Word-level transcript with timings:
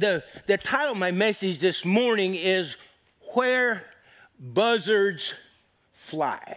the, 0.00 0.24
the 0.46 0.56
title 0.56 0.92
of 0.92 0.98
my 0.98 1.10
message 1.10 1.60
this 1.60 1.84
morning 1.84 2.34
is 2.34 2.76
Where 3.34 3.84
Buzzards 4.38 5.34
Fly. 5.92 6.56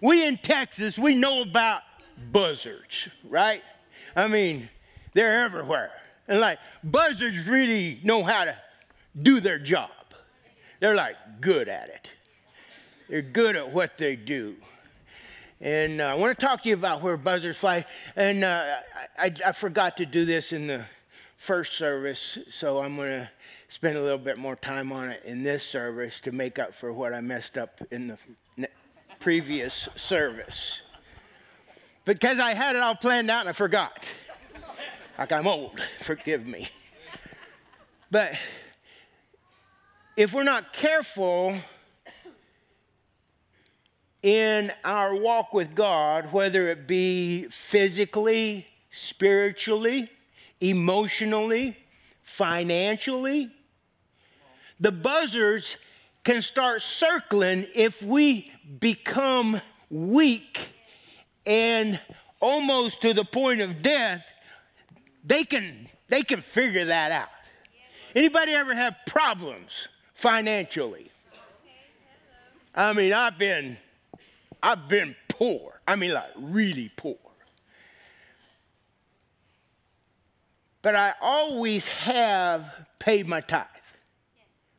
We 0.00 0.26
in 0.26 0.38
Texas, 0.38 0.98
we 0.98 1.14
know 1.14 1.42
about 1.42 1.82
buzzards, 2.32 3.08
right? 3.28 3.62
I 4.16 4.26
mean, 4.26 4.68
they're 5.12 5.44
everywhere. 5.44 5.90
And 6.28 6.40
like, 6.40 6.58
buzzards 6.82 7.46
really 7.46 8.00
know 8.02 8.22
how 8.22 8.46
to 8.46 8.56
do 9.22 9.40
their 9.40 9.58
job. 9.58 9.90
They're 10.80 10.94
like 10.94 11.16
good 11.40 11.68
at 11.68 11.88
it. 11.88 12.10
They're 13.08 13.22
good 13.22 13.56
at 13.56 13.70
what 13.70 13.98
they 13.98 14.16
do. 14.16 14.56
And 15.60 16.00
uh, 16.00 16.04
I 16.04 16.14
want 16.14 16.38
to 16.38 16.46
talk 16.46 16.62
to 16.62 16.68
you 16.68 16.74
about 16.74 17.02
where 17.02 17.16
buzzards 17.16 17.58
fly. 17.58 17.84
And 18.16 18.44
uh, 18.44 18.76
I, 19.18 19.26
I, 19.26 19.32
I 19.46 19.52
forgot 19.52 19.98
to 19.98 20.06
do 20.06 20.24
this 20.24 20.52
in 20.52 20.66
the 20.66 20.84
first 21.44 21.74
service, 21.74 22.38
so 22.48 22.78
I'm 22.78 22.96
going 22.96 23.10
to 23.10 23.30
spend 23.68 23.98
a 23.98 24.02
little 24.02 24.16
bit 24.16 24.38
more 24.38 24.56
time 24.56 24.90
on 24.92 25.10
it 25.10 25.22
in 25.26 25.42
this 25.42 25.62
service 25.62 26.18
to 26.22 26.32
make 26.32 26.58
up 26.58 26.72
for 26.72 26.90
what 26.90 27.12
I 27.12 27.20
messed 27.20 27.58
up 27.58 27.82
in 27.90 28.06
the 28.56 28.68
previous 29.20 29.90
service. 29.94 30.80
Because 32.06 32.38
I 32.38 32.54
had 32.54 32.76
it 32.76 32.78
all 32.82 32.94
planned 32.94 33.30
out 33.30 33.40
and 33.40 33.50
I 33.50 33.52
forgot. 33.52 34.10
Like 35.18 35.32
I'm 35.32 35.46
old, 35.46 35.78
forgive 36.00 36.46
me. 36.46 36.70
But 38.10 38.38
if 40.16 40.32
we're 40.32 40.44
not 40.44 40.72
careful 40.72 41.54
in 44.22 44.72
our 44.82 45.14
walk 45.14 45.52
with 45.52 45.74
God, 45.74 46.32
whether 46.32 46.70
it 46.70 46.86
be 46.86 47.48
physically, 47.50 48.66
spiritually, 48.90 50.10
emotionally, 50.60 51.76
financially, 52.22 53.50
the 54.80 54.92
buzzards 54.92 55.76
can 56.24 56.42
start 56.42 56.82
circling 56.82 57.66
if 57.74 58.02
we 58.02 58.50
become 58.80 59.60
weak 59.90 60.58
and 61.46 62.00
almost 62.40 63.02
to 63.02 63.12
the 63.12 63.24
point 63.24 63.60
of 63.60 63.82
death. 63.82 64.26
They 65.24 65.44
can 65.44 65.88
they 66.08 66.22
can 66.22 66.40
figure 66.40 66.86
that 66.86 67.12
out. 67.12 67.28
Anybody 68.14 68.52
ever 68.52 68.74
have 68.74 68.96
problems 69.06 69.88
financially? 70.14 71.10
I 72.74 72.92
mean 72.92 73.12
i've 73.12 73.38
been 73.38 73.76
i've 74.62 74.88
been 74.88 75.14
poor. 75.28 75.80
I 75.86 75.96
mean 75.96 76.12
like 76.12 76.30
really 76.36 76.90
poor 76.96 77.16
but 80.84 80.94
i 80.94 81.14
always 81.22 81.86
have 81.86 82.70
paid 82.98 83.26
my 83.26 83.40
tithe. 83.40 83.64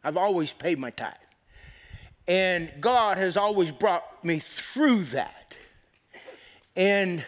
I've 0.04 0.18
always 0.18 0.54
paid 0.54 0.78
my 0.78 0.92
tithe. 0.92 1.14
And 2.28 2.72
god 2.80 3.18
has 3.18 3.36
always 3.36 3.72
brought 3.72 4.24
me 4.24 4.38
through 4.38 5.02
that. 5.06 5.58
And 6.76 7.26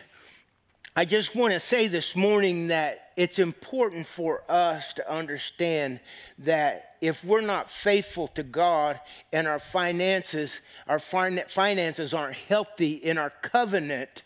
I 0.96 1.06
just 1.06 1.36
want 1.36 1.54
to 1.54 1.60
say 1.60 1.88
this 1.88 2.16
morning 2.16 2.68
that 2.68 3.12
it's 3.18 3.40
important 3.40 4.06
for 4.06 4.44
us 4.50 4.94
to 4.94 5.12
understand 5.12 6.00
that 6.40 6.98
if 7.02 7.24
we're 7.24 7.42
not 7.42 7.72
faithful 7.72 8.28
to 8.30 8.44
God 8.44 9.00
and 9.34 9.48
our 9.48 9.60
finances, 9.60 10.62
our 10.88 11.00
finances 11.00 12.14
aren't 12.14 12.36
healthy 12.36 12.94
in 12.94 13.18
our 13.18 13.32
covenant 13.42 14.24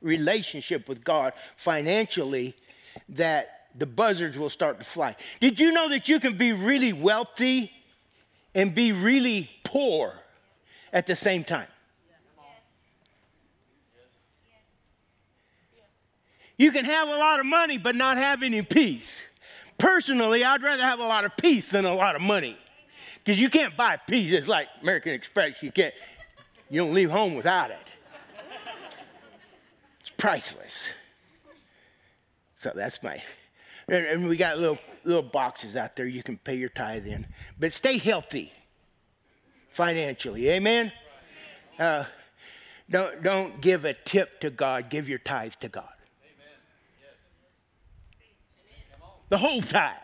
relationship 0.00 0.88
with 0.88 1.02
God 1.02 1.32
financially, 1.56 2.54
that 3.08 3.61
the 3.76 3.86
buzzards 3.86 4.38
will 4.38 4.50
start 4.50 4.78
to 4.78 4.84
fly. 4.84 5.16
Did 5.40 5.58
you 5.58 5.72
know 5.72 5.88
that 5.88 6.08
you 6.08 6.20
can 6.20 6.36
be 6.36 6.52
really 6.52 6.92
wealthy 6.92 7.72
and 8.54 8.74
be 8.74 8.92
really 8.92 9.50
poor 9.64 10.14
at 10.92 11.06
the 11.06 11.16
same 11.16 11.44
time? 11.44 11.68
You 16.58 16.70
can 16.70 16.84
have 16.84 17.08
a 17.08 17.16
lot 17.16 17.40
of 17.40 17.46
money 17.46 17.78
but 17.78 17.96
not 17.96 18.18
have 18.18 18.42
any 18.42 18.62
peace. 18.62 19.22
Personally, 19.78 20.44
I'd 20.44 20.62
rather 20.62 20.84
have 20.84 21.00
a 21.00 21.04
lot 21.04 21.24
of 21.24 21.36
peace 21.36 21.68
than 21.68 21.84
a 21.84 21.94
lot 21.94 22.14
of 22.14 22.22
money. 22.22 22.56
Because 23.24 23.40
you 23.40 23.50
can't 23.50 23.76
buy 23.76 23.96
peace. 23.96 24.32
It's 24.32 24.48
like 24.48 24.68
American 24.80 25.12
Express. 25.12 25.62
You 25.62 25.72
can't, 25.72 25.94
you 26.70 26.80
don't 26.80 26.94
leave 26.94 27.10
home 27.10 27.34
without 27.34 27.70
it. 27.70 27.78
It's 30.00 30.10
priceless. 30.16 30.88
So 32.56 32.70
that's 32.74 33.02
my, 33.02 33.20
and 33.92 34.28
we 34.28 34.36
got 34.36 34.58
little, 34.58 34.78
little 35.04 35.22
boxes 35.22 35.76
out 35.76 35.96
there 35.96 36.06
you 36.06 36.22
can 36.22 36.38
pay 36.38 36.54
your 36.54 36.70
tithe 36.70 37.06
in. 37.06 37.26
But 37.58 37.72
stay 37.72 37.98
healthy 37.98 38.52
financially. 39.68 40.48
Amen? 40.50 40.92
Uh, 41.78 42.04
don't, 42.90 43.22
don't 43.22 43.60
give 43.60 43.84
a 43.84 43.94
tip 43.94 44.40
to 44.40 44.50
God, 44.50 44.90
give 44.90 45.08
your 45.08 45.18
tithe 45.18 45.54
to 45.60 45.68
God. 45.68 45.88
the 49.28 49.38
whole 49.38 49.62
tithe. 49.62 49.96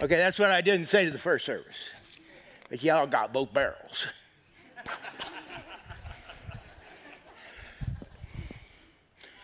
Okay, 0.00 0.16
that's 0.16 0.38
what 0.38 0.50
I 0.50 0.60
didn't 0.60 0.88
say 0.88 1.04
to 1.04 1.12
the 1.12 1.18
first 1.18 1.46
service. 1.46 1.90
But 2.68 2.82
y'all 2.82 3.06
got 3.06 3.32
both 3.32 3.54
barrels. 3.54 4.08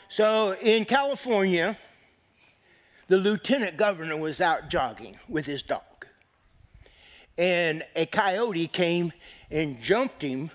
so 0.09 0.57
in 0.61 0.85
California, 0.85 1.79
the 3.09 3.17
lieutenant 3.19 3.77
governor 3.77 4.17
was 4.17 4.41
out 4.41 4.69
jogging 4.69 5.19
with 5.29 5.47
his 5.47 5.63
dog. 5.63 5.83
And 7.37 7.85
a 7.97 8.07
coyote 8.07 8.69
came 8.69 9.13
and 9.51 9.81
jumped 9.81 10.23
him 10.23 10.51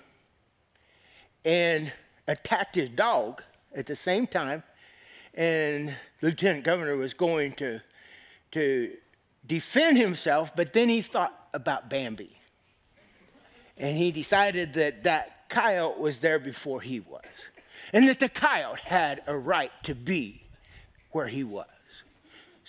and 1.44 1.92
attacked 2.26 2.74
his 2.74 2.88
dog 2.88 3.42
at 3.74 3.86
the 3.86 3.96
same 3.96 4.26
time 4.26 4.62
and 5.34 5.94
the 6.20 6.28
lieutenant 6.28 6.64
governor 6.64 6.96
was 6.96 7.14
going 7.14 7.52
to, 7.54 7.80
to 8.52 8.92
defend 9.46 9.96
himself, 9.96 10.54
but 10.54 10.72
then 10.72 10.88
he 10.88 11.02
thought 11.02 11.48
about 11.54 11.88
Bambi. 11.88 12.36
And 13.76 13.96
he 13.96 14.10
decided 14.10 14.74
that 14.74 15.04
that 15.04 15.48
coyote 15.48 15.98
was 15.98 16.18
there 16.18 16.38
before 16.38 16.80
he 16.80 17.00
was, 17.00 17.24
and 17.92 18.08
that 18.08 18.20
the 18.20 18.28
coyote 18.28 18.80
had 18.84 19.22
a 19.26 19.36
right 19.36 19.72
to 19.84 19.94
be 19.94 20.42
where 21.12 21.28
he 21.28 21.44
was. 21.44 21.66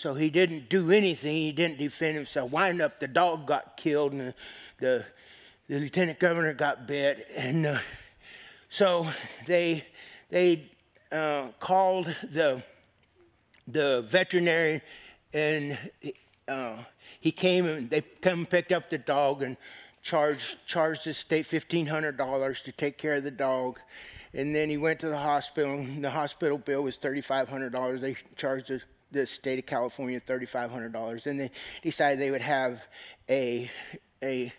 So 0.01 0.15
he 0.15 0.31
didn't 0.31 0.67
do 0.67 0.89
anything, 0.89 1.35
he 1.35 1.51
didn't 1.51 1.77
defend 1.77 2.15
himself. 2.15 2.49
Wind 2.49 2.81
up, 2.81 2.99
the 2.99 3.07
dog 3.07 3.45
got 3.45 3.77
killed, 3.77 4.13
and 4.13 4.21
the, 4.21 4.33
the, 4.79 5.05
the 5.69 5.77
lieutenant 5.77 6.19
governor 6.19 6.55
got 6.55 6.87
bit. 6.87 7.27
And 7.37 7.67
uh, 7.67 7.79
so 8.67 9.07
they, 9.45 9.85
they 10.31 10.71
uh, 11.11 11.49
called 11.59 12.15
the, 12.31 12.63
the 13.67 14.01
veterinarian 14.09 14.81
and 15.33 15.77
uh, 16.47 16.77
he 17.19 17.31
came 17.31 17.67
and 17.67 17.87
they 17.87 18.01
come 18.01 18.39
and 18.39 18.49
picked 18.49 18.71
up 18.71 18.89
the 18.89 18.97
dog 18.97 19.43
and 19.43 19.55
charged, 20.01 20.57
charged 20.65 21.05
the 21.05 21.13
state 21.13 21.45
$1,500 21.45 22.63
to 22.63 22.71
take 22.71 22.97
care 22.97 23.13
of 23.13 23.23
the 23.23 23.29
dog. 23.29 23.79
And 24.33 24.55
then 24.55 24.67
he 24.67 24.77
went 24.77 24.99
to 25.01 25.09
the 25.09 25.19
hospital. 25.19 25.85
The 25.99 26.09
hospital 26.09 26.57
bill 26.57 26.81
was 26.81 26.97
$3,500. 26.97 28.01
They 28.01 28.15
charged 28.35 28.69
the, 28.69 28.81
the 29.11 29.25
state 29.25 29.59
of 29.59 29.65
California 29.65 30.19
$3,500. 30.19 31.25
And 31.25 31.39
they 31.39 31.51
decided 31.81 32.19
they 32.19 32.31
would 32.31 32.41
have 32.41 32.81
a, 33.29 33.69
a, 34.23 34.51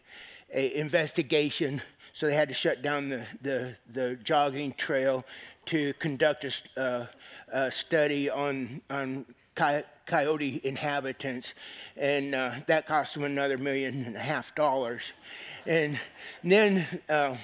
a 0.52 0.78
investigation. 0.78 1.82
So 2.12 2.26
they 2.26 2.34
had 2.34 2.48
to 2.48 2.54
shut 2.54 2.82
down 2.82 3.08
the, 3.08 3.26
the, 3.40 3.76
the 3.92 4.16
jogging 4.22 4.72
trail 4.74 5.24
to 5.66 5.94
conduct 5.94 6.44
a, 6.76 6.80
uh, 6.80 7.06
a 7.52 7.72
study 7.72 8.28
on, 8.28 8.80
on 8.90 9.26
coyote 9.54 10.60
inhabitants, 10.64 11.54
and 11.96 12.34
uh, 12.34 12.52
that 12.66 12.86
cost 12.86 13.14
them 13.14 13.24
another 13.24 13.58
million 13.58 14.04
and 14.04 14.16
a 14.16 14.20
half 14.20 14.54
dollars. 14.54 15.12
And 15.66 15.98
then 16.42 16.86
uh, 17.08 17.36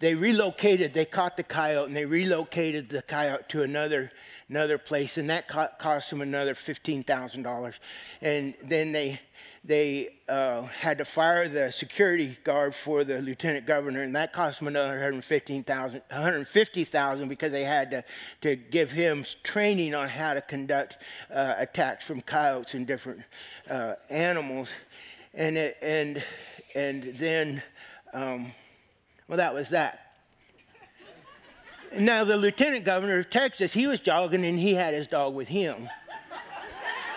they 0.00 0.14
relocated, 0.14 0.92
they 0.92 1.04
caught 1.04 1.36
the 1.36 1.42
coyote, 1.42 1.86
and 1.86 1.96
they 1.96 2.04
relocated 2.04 2.88
the 2.88 3.02
coyote 3.02 3.48
to 3.48 3.62
another 3.62 4.10
another 4.48 4.78
place, 4.78 5.18
and 5.18 5.30
that 5.30 5.48
co- 5.48 5.68
cost 5.78 6.10
them 6.10 6.20
another 6.20 6.54
fifteen 6.54 7.02
thousand 7.02 7.42
dollars. 7.42 7.74
And 8.20 8.54
then 8.62 8.92
they 8.92 9.20
they 9.66 10.10
uh, 10.28 10.62
had 10.62 10.98
to 10.98 11.04
fire 11.04 11.48
the 11.48 11.72
security 11.72 12.38
guard 12.44 12.74
for 12.74 13.02
the 13.04 13.20
lieutenant 13.20 13.66
governor, 13.66 14.02
and 14.02 14.14
that 14.14 14.32
cost 14.32 14.60
them 14.60 14.68
another 14.68 14.90
115,000, 14.90 16.02
150,000 16.08 17.28
because 17.28 17.50
they 17.50 17.64
had 17.64 17.90
to, 17.90 18.04
to 18.42 18.56
give 18.56 18.92
him 18.92 19.24
training 19.42 19.94
on 19.94 20.08
how 20.08 20.34
to 20.34 20.40
conduct 20.40 20.98
uh, 21.32 21.54
attacks 21.58 22.06
from 22.06 22.20
coyotes 22.20 22.74
and 22.74 22.86
different 22.86 23.20
uh, 23.68 23.94
animals. 24.08 24.70
And, 25.34 25.56
it, 25.56 25.76
and, 25.82 26.22
and 26.74 27.16
then, 27.16 27.62
um, 28.12 28.52
well, 29.26 29.38
that 29.38 29.52
was 29.52 29.70
that. 29.70 30.05
Now, 31.98 32.24
the 32.24 32.36
lieutenant 32.36 32.84
governor 32.84 33.18
of 33.20 33.30
Texas, 33.30 33.72
he 33.72 33.86
was 33.86 34.00
jogging 34.00 34.44
and 34.44 34.58
he 34.58 34.74
had 34.74 34.92
his 34.92 35.06
dog 35.06 35.34
with 35.34 35.48
him. 35.48 35.88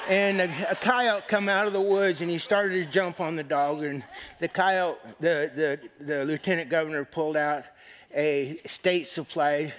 and 0.08 0.42
a, 0.42 0.72
a, 0.72 0.76
coyote 0.76 1.28
come 1.28 1.50
out 1.50 1.68
of 1.68 1.74
the 1.74 1.82
woods 1.82 2.22
and 2.22 2.30
he 2.30 2.38
started 2.38 2.86
to 2.86 2.92
jump 2.92 3.20
on 3.20 3.36
the 3.36 3.44
dog 3.44 3.84
and 3.84 4.04
the 4.40 4.48
coyote 4.48 4.98
the, 5.20 5.52
the, 5.56 6.06
the 6.06 6.26
lieutenant 6.26 6.70
governor 6.70 7.04
pulled 7.04 7.36
out 7.36 7.66
a 8.16 8.60
state 8.66 9.08
supplied 9.08 9.74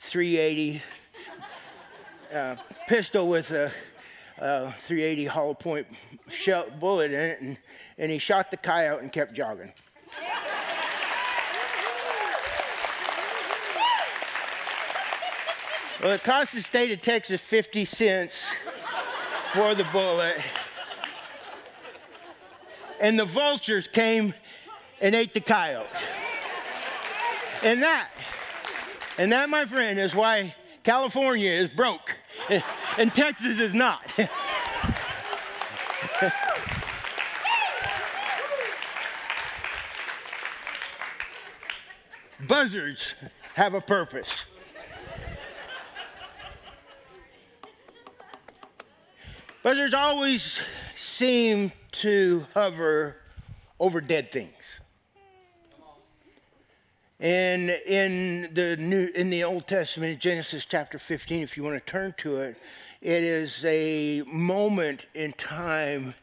380 0.00 0.82
uh, 2.34 2.56
pistol 2.88 3.28
with 3.28 3.50
a, 3.50 3.70
a 4.38 4.72
380 4.80 5.26
hollow 5.26 5.54
point 5.54 5.86
shell, 6.28 6.66
bullet 6.80 7.12
in 7.12 7.20
it 7.20 7.40
and, 7.40 7.56
and 7.98 8.10
he 8.10 8.18
shot 8.18 8.50
the 8.50 8.56
coyote 8.56 9.00
and 9.00 9.12
kept 9.12 9.34
jogging 9.34 9.72
well 16.02 16.12
it 16.12 16.22
cost 16.22 16.52
the 16.52 16.62
state 16.62 16.92
of 16.92 17.00
texas 17.02 17.40
50 17.40 17.84
cents 17.84 18.52
for 19.52 19.74
the 19.74 19.84
bullet. 19.84 20.36
And 23.00 23.18
the 23.18 23.24
vultures 23.24 23.88
came 23.88 24.34
and 25.00 25.14
ate 25.14 25.32
the 25.32 25.40
coyote. 25.40 25.88
And 27.62 27.82
that, 27.82 28.10
and 29.16 29.32
that, 29.32 29.48
my 29.48 29.64
friend, 29.64 29.98
is 29.98 30.14
why 30.14 30.54
California 30.84 31.50
is 31.50 31.70
broke 31.70 32.14
and 32.98 33.14
Texas 33.14 33.58
is 33.58 33.74
not. 33.74 34.02
Buzzards 42.46 43.14
have 43.54 43.74
a 43.74 43.80
purpose. 43.80 44.44
Buzzards 49.68 49.92
always 49.92 50.62
seem 50.96 51.72
to 51.92 52.46
hover 52.54 53.16
over 53.78 54.00
dead 54.00 54.32
things. 54.32 54.80
And 57.20 57.68
in 57.68 58.54
the 58.54 58.78
new 58.78 59.10
in 59.14 59.28
the 59.28 59.44
Old 59.44 59.66
Testament, 59.66 60.20
Genesis 60.20 60.64
chapter 60.64 60.98
15, 60.98 61.42
if 61.42 61.58
you 61.58 61.64
want 61.64 61.76
to 61.76 61.84
turn 61.84 62.14
to 62.16 62.38
it, 62.38 62.56
it 63.02 63.22
is 63.22 63.62
a 63.66 64.22
moment 64.22 65.04
in 65.12 65.34
time 65.34 66.14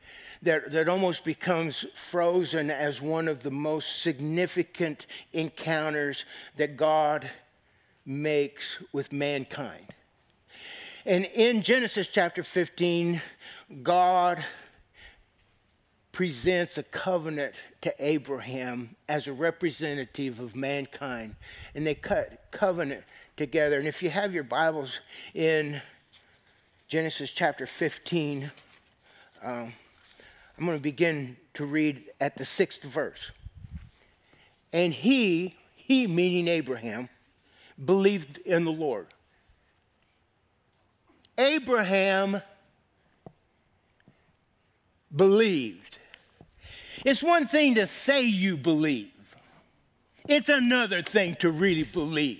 that, 0.41 0.71
that 0.71 0.89
almost 0.89 1.23
becomes 1.23 1.85
frozen 1.93 2.71
as 2.71 2.99
one 2.99 3.27
of 3.27 3.43
the 3.43 3.51
most 3.51 4.01
significant 4.01 5.05
encounters 5.33 6.25
that 6.57 6.77
God 6.77 7.29
makes 8.07 8.79
with 8.91 9.13
mankind. 9.13 9.93
And 11.07 11.25
in 11.25 11.61
Genesis 11.61 12.07
chapter 12.07 12.41
15, 12.41 13.21
God 13.83 14.43
presents 16.11 16.79
a 16.79 16.83
covenant 16.83 17.53
to 17.81 17.93
Abraham 17.99 18.95
as 19.07 19.27
a 19.27 19.33
representative 19.33 20.39
of 20.39 20.55
mankind. 20.55 21.35
And 21.75 21.85
they 21.85 21.93
cut 21.93 22.45
covenant 22.49 23.03
together. 23.37 23.77
And 23.77 23.87
if 23.87 24.01
you 24.01 24.09
have 24.09 24.33
your 24.33 24.45
Bibles 24.45 24.99
in 25.35 25.79
Genesis 26.87 27.29
chapter 27.29 27.67
15, 27.67 28.51
um, 29.43 29.73
I'm 30.57 30.65
going 30.65 30.75
to 30.75 30.81
begin 30.81 31.37
to 31.53 31.67
read 31.67 32.05
at 32.19 32.35
the 32.35 32.45
sixth 32.45 32.81
verse. 32.81 33.29
And 34.73 34.91
he, 34.91 35.55
he 35.75 36.07
meaning 36.07 36.47
Abraham, 36.47 37.09
believed 37.83 38.39
in 38.39 38.65
the 38.65 38.71
Lord. 38.71 39.07
Abraham 41.37 42.41
believed. 45.15 45.99
It's 47.05 47.21
one 47.21 47.47
thing 47.47 47.75
to 47.75 47.87
say 47.87 48.21
you 48.21 48.57
believe, 48.57 49.11
it's 50.27 50.49
another 50.49 51.01
thing 51.01 51.35
to 51.35 51.51
really 51.51 51.83
believe. 51.83 52.39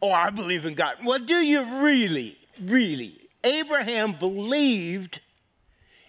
Oh, 0.00 0.12
I 0.12 0.30
believe 0.30 0.66
in 0.66 0.74
God. 0.74 0.96
Well, 1.04 1.18
do 1.18 1.36
you 1.36 1.64
really, 1.82 2.36
really? 2.60 3.18
Abraham 3.42 4.12
believed 4.12 5.20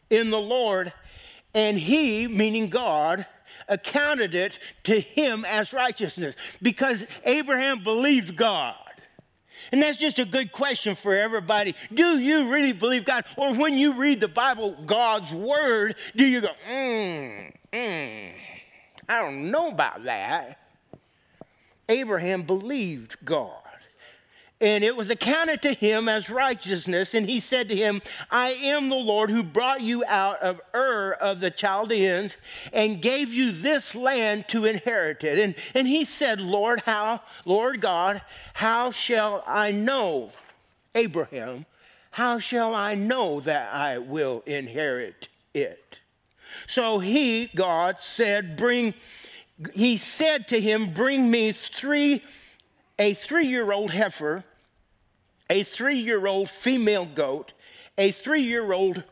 in 0.10 0.32
the 0.32 0.40
Lord, 0.40 0.92
and 1.54 1.78
he, 1.78 2.28
meaning 2.28 2.70
God, 2.70 3.26
accounted 3.68 4.36
it 4.36 4.60
to 4.84 5.00
him 5.00 5.46
as 5.46 5.74
righteousness 5.74 6.36
because 6.62 7.06
Abraham 7.24 7.84
believed 7.84 8.36
God. 8.36 8.76
And 9.72 9.82
that's 9.82 9.98
just 9.98 10.20
a 10.20 10.26
good 10.26 10.52
question 10.52 10.96
for 10.96 11.16
everybody. 11.16 11.76
Do 11.94 12.20
you 12.20 12.50
really 12.52 12.74
believe 12.74 13.06
God? 13.06 13.26
Or 13.38 13.54
when 13.54 13.78
you 13.78 13.94
read 13.94 14.20
the 14.20 14.28
Bible, 14.28 14.76
God's 14.86 15.34
word, 15.34 15.96
do 16.16 16.26
you 16.26 16.42
go, 16.42 16.50
mm, 16.70 17.54
mm, 17.74 18.32
I 19.10 19.22
don't 19.22 19.52
know 19.52 19.70
about 19.70 20.04
that? 20.04 20.60
Abraham 21.88 22.44
believed 22.44 23.18
God 23.24 23.65
and 24.62 24.84
it 24.84 24.96
was 24.96 25.10
accounted 25.10 25.62
to 25.64 25.74
him 25.74 26.08
as 26.08 26.30
righteousness. 26.30 27.14
And 27.14 27.30
he 27.30 27.40
said 27.40 27.68
to 27.70 27.76
him, 27.76 28.02
I 28.32 28.52
am 28.52 28.90
the 28.90 28.96
Lord 28.96 29.30
who 29.30 29.44
brought 29.44 29.82
you 29.82 30.06
out 30.06 30.42
of 30.42 30.62
Ur 30.74 31.14
of 31.14 31.42
the 31.42 31.52
Chaldeans 31.52 32.38
and 32.72 33.02
gave 33.02 33.34
you 33.34 33.52
this 33.52 33.96
land 33.96 34.48
to 34.50 34.66
inherit 34.66 35.24
it. 35.24 35.40
And, 35.40 35.56
and 35.74 35.88
he 35.88 36.06
said, 36.06 36.40
Lord, 36.40 36.82
how, 36.86 37.22
Lord 37.44 37.82
God, 37.82 38.22
how 38.54 38.92
shall 38.92 39.44
I 39.46 39.72
know, 39.72 40.32
Abraham, 40.94 41.66
how 42.12 42.40
shall 42.40 42.74
I 42.74 42.96
know 42.96 43.42
that 43.42 43.74
I 43.74 43.98
will 43.98 44.42
inherit 44.46 45.28
it? 45.54 46.00
So 46.66 47.00
he, 47.00 47.52
God, 47.54 48.00
said, 48.00 48.56
Bring, 48.56 48.94
he 49.74 49.98
said 49.98 50.48
to 50.48 50.62
him, 50.62 50.94
Bring 50.94 51.30
me 51.30 51.52
three 51.52 52.24
a 52.98 53.14
three 53.14 53.48
year 53.48 53.72
old 53.72 53.92
heifer, 53.92 54.44
a 55.50 55.64
three 55.64 56.00
year 56.00 56.26
old 56.28 56.50
female 56.50 57.06
goat, 57.06 57.54
a 57.98 58.12
three 58.12 58.42
year 58.42 58.74
old 58.74 59.04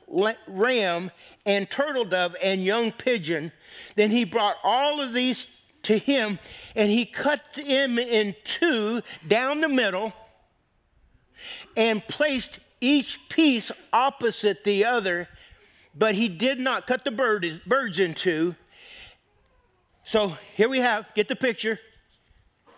ram, 0.47 1.11
and 1.45 1.69
turtle 1.69 2.05
dove 2.05 2.35
and 2.41 2.63
young 2.63 2.91
pigeon. 2.91 3.51
Then 3.95 4.11
he 4.11 4.23
brought 4.23 4.57
all 4.63 5.01
of 5.01 5.13
these 5.13 5.47
to 5.83 5.97
him 5.97 6.39
and 6.75 6.89
he 6.89 7.05
cut 7.05 7.41
them 7.53 7.99
in 7.99 8.35
two 8.43 9.01
down 9.27 9.61
the 9.61 9.69
middle 9.69 10.13
and 11.75 12.05
placed 12.07 12.59
each 12.79 13.19
piece 13.29 13.71
opposite 13.91 14.63
the 14.63 14.85
other, 14.85 15.27
but 15.95 16.15
he 16.15 16.27
did 16.27 16.59
not 16.59 16.87
cut 16.87 17.03
the 17.05 17.11
bird, 17.11 17.61
birds 17.65 17.99
in 17.99 18.13
two. 18.13 18.55
So 20.05 20.37
here 20.55 20.67
we 20.67 20.79
have, 20.79 21.05
get 21.15 21.27
the 21.27 21.35
picture. 21.35 21.79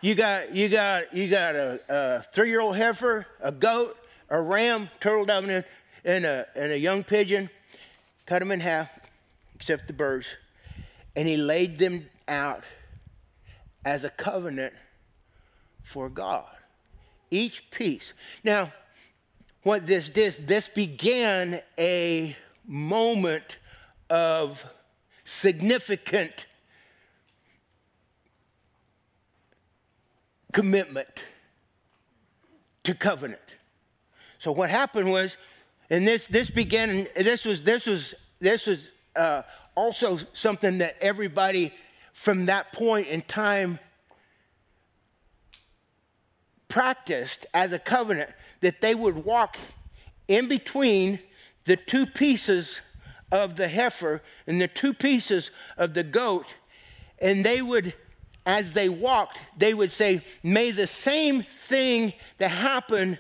You 0.02 0.14
got, 0.14 0.54
you 0.54 0.70
got, 0.70 1.14
you 1.16 1.28
got 1.30 1.56
a, 1.56 1.80
a 1.90 2.24
three-year-old 2.34 2.76
heifer, 2.76 3.26
a 3.42 3.52
goat, 3.52 3.98
a 4.30 4.40
ram, 4.40 4.90
turtle 5.00 5.26
dove, 5.26 5.46
and 6.06 6.26
a, 6.26 6.46
and 6.56 6.72
a 6.72 6.78
young 6.78 7.04
pigeon. 7.04 7.50
Cut 8.26 8.40
them 8.40 8.52
in 8.52 8.60
half, 8.60 8.90
except 9.56 9.88
the 9.88 9.94
birds. 9.94 10.36
And 11.16 11.28
he 11.28 11.38
laid 11.38 11.80
them 11.80 12.08
out 12.28 12.64
as 13.84 14.04
a 14.04 14.10
covenant 14.10 14.74
for 15.84 16.10
God. 16.10 16.46
Each 17.32 17.70
piece. 17.72 18.14
Now, 18.44 18.74
what 19.64 19.88
this 19.88 20.10
did, 20.10 20.48
this 20.48 20.68
began 20.68 21.62
a 21.80 22.36
moment 22.68 23.58
of 24.10 24.66
significant 25.24 26.46
commitment 30.56 31.26
to 32.84 32.96
covenant. 32.96 33.42
So 34.38 34.54
what 34.54 34.70
happened 34.70 35.12
was, 35.12 35.36
and 35.90 36.08
this 36.08 36.28
this 36.28 36.50
began. 36.50 37.08
This 37.14 37.44
was 37.44 37.62
this 37.62 37.86
was 37.86 38.16
this 38.40 38.66
was 38.66 38.90
uh, 39.18 39.42
also 39.76 40.18
something 40.32 40.78
that 40.78 40.96
everybody 41.02 41.74
from 42.14 42.46
that 42.46 42.72
point 42.72 43.08
in 43.08 43.22
time 43.24 43.80
practiced 46.70 47.46
as 47.54 47.74
a 47.74 47.80
covenant 47.80 48.30
that 48.62 48.80
they 48.80 48.96
would 48.96 49.26
walk 49.26 49.58
in 50.30 50.48
between 50.48 51.20
the 51.66 51.76
two 51.76 52.06
pieces 52.06 52.80
of 53.30 53.58
the 53.58 53.68
heifer 53.68 54.22
and 54.48 54.62
the 54.62 54.70
two 54.70 54.94
pieces 54.94 55.52
of 55.76 55.94
the 55.94 56.04
goat, 56.04 56.46
and 57.20 57.44
they 57.44 57.62
would 57.62 57.94
as 58.46 58.74
they 58.74 58.90
walked, 58.90 59.40
they 59.58 59.74
would 59.74 59.92
say, 59.92 60.24
May 60.44 60.72
the 60.72 60.88
same 60.88 61.44
thing 61.44 62.14
that 62.38 62.50
happened 62.50 63.18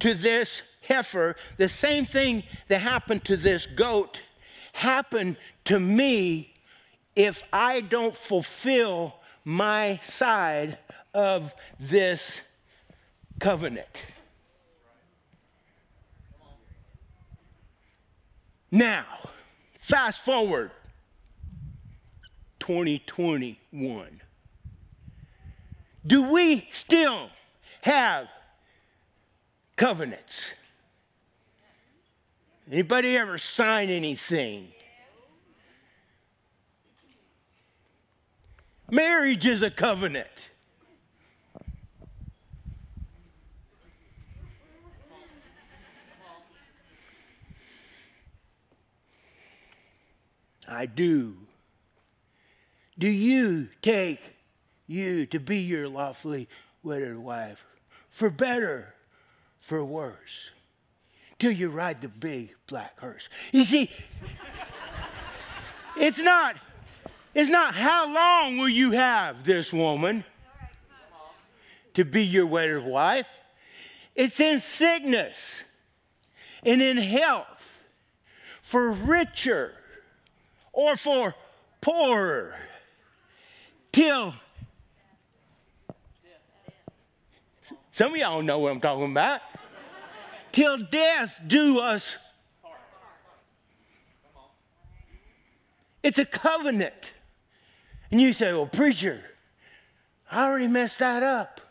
to 0.00 0.14
this 0.14 0.62
heifer, 0.82 1.36
the 1.56 1.68
same 1.68 2.06
thing 2.06 2.42
that 2.68 2.80
happened 2.80 3.24
to 3.24 3.36
this 3.36 3.66
goat, 3.66 4.22
happen 4.72 5.36
to 5.64 5.80
me 5.80 6.54
if 7.14 7.42
I 7.52 7.80
don't 7.80 8.14
fulfill 8.14 9.14
my 9.44 9.98
side 10.02 10.78
of 11.14 11.54
this 11.80 12.42
covenant. 13.38 14.04
Now, 18.70 19.06
fast 19.80 20.22
forward 20.22 20.70
2021. 22.58 24.20
Do 26.06 26.30
we 26.30 26.68
still 26.70 27.30
have 27.82 28.28
covenants? 29.74 30.52
Anybody 32.70 33.16
ever 33.16 33.38
sign 33.38 33.90
anything? 33.90 34.68
Marriage 38.90 39.46
is 39.46 39.62
a 39.62 39.70
covenant. 39.70 40.50
I 50.68 50.86
do. 50.86 51.36
Do 52.98 53.08
you 53.08 53.68
take 53.82 54.35
you 54.86 55.26
to 55.26 55.40
be 55.40 55.58
your 55.58 55.88
lawfully 55.88 56.48
wedded 56.82 57.18
wife 57.18 57.64
for 58.08 58.30
better, 58.30 58.94
for 59.60 59.84
worse, 59.84 60.50
till 61.38 61.52
you 61.52 61.68
ride 61.68 62.00
the 62.00 62.08
big 62.08 62.54
black 62.66 62.98
hearse? 63.00 63.28
You 63.52 63.64
see, 63.64 63.90
it's 65.96 66.20
not, 66.20 66.56
it's 67.34 67.50
not 67.50 67.74
how 67.74 68.12
long 68.12 68.58
will 68.58 68.68
you 68.68 68.92
have 68.92 69.44
this 69.44 69.72
woman 69.72 70.24
to 71.94 72.04
be 72.04 72.24
your 72.24 72.46
wedded 72.46 72.84
wife. 72.84 73.26
It's 74.14 74.40
in 74.40 74.60
sickness 74.60 75.62
and 76.62 76.80
in 76.80 76.96
health, 76.96 77.82
for 78.62 78.90
richer 78.90 79.72
or 80.72 80.96
for 80.96 81.34
poorer, 81.80 82.54
till 83.92 84.34
some 87.96 88.12
of 88.12 88.18
y'all 88.18 88.42
know 88.42 88.58
what 88.58 88.72
I'm 88.72 88.80
talking 88.82 89.10
about. 89.10 89.40
Till 90.52 90.76
death 90.76 91.40
do 91.46 91.78
us. 91.78 92.14
It's 96.02 96.18
a 96.18 96.26
covenant. 96.26 97.12
And 98.10 98.20
you 98.20 98.34
say, 98.34 98.52
well, 98.52 98.66
preacher, 98.66 99.22
I 100.30 100.44
already 100.46 100.66
messed 100.66 100.98
that 100.98 101.22
up. 101.22 101.62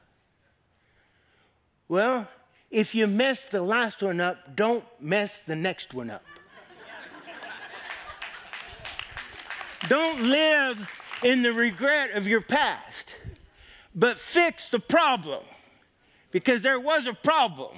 Well, 1.87 2.27
if 2.71 2.95
you 2.95 3.05
mess 3.05 3.45
the 3.45 3.61
last 3.61 4.01
one 4.01 4.19
up, 4.19 4.55
don't 4.55 4.83
mess 4.99 5.41
the 5.41 5.55
next 5.55 5.93
one 5.93 6.09
up. 6.09 6.25
don't 9.87 10.23
live 10.23 10.89
in 11.23 11.43
the 11.43 11.53
regret 11.53 12.13
of 12.15 12.25
your 12.25 12.41
past, 12.41 13.15
but 13.93 14.19
fix 14.19 14.69
the 14.69 14.79
problem 14.79 15.43
because 16.35 16.61
there 16.61 16.81
was 16.81 17.07
a 17.07 17.13
problem. 17.13 17.77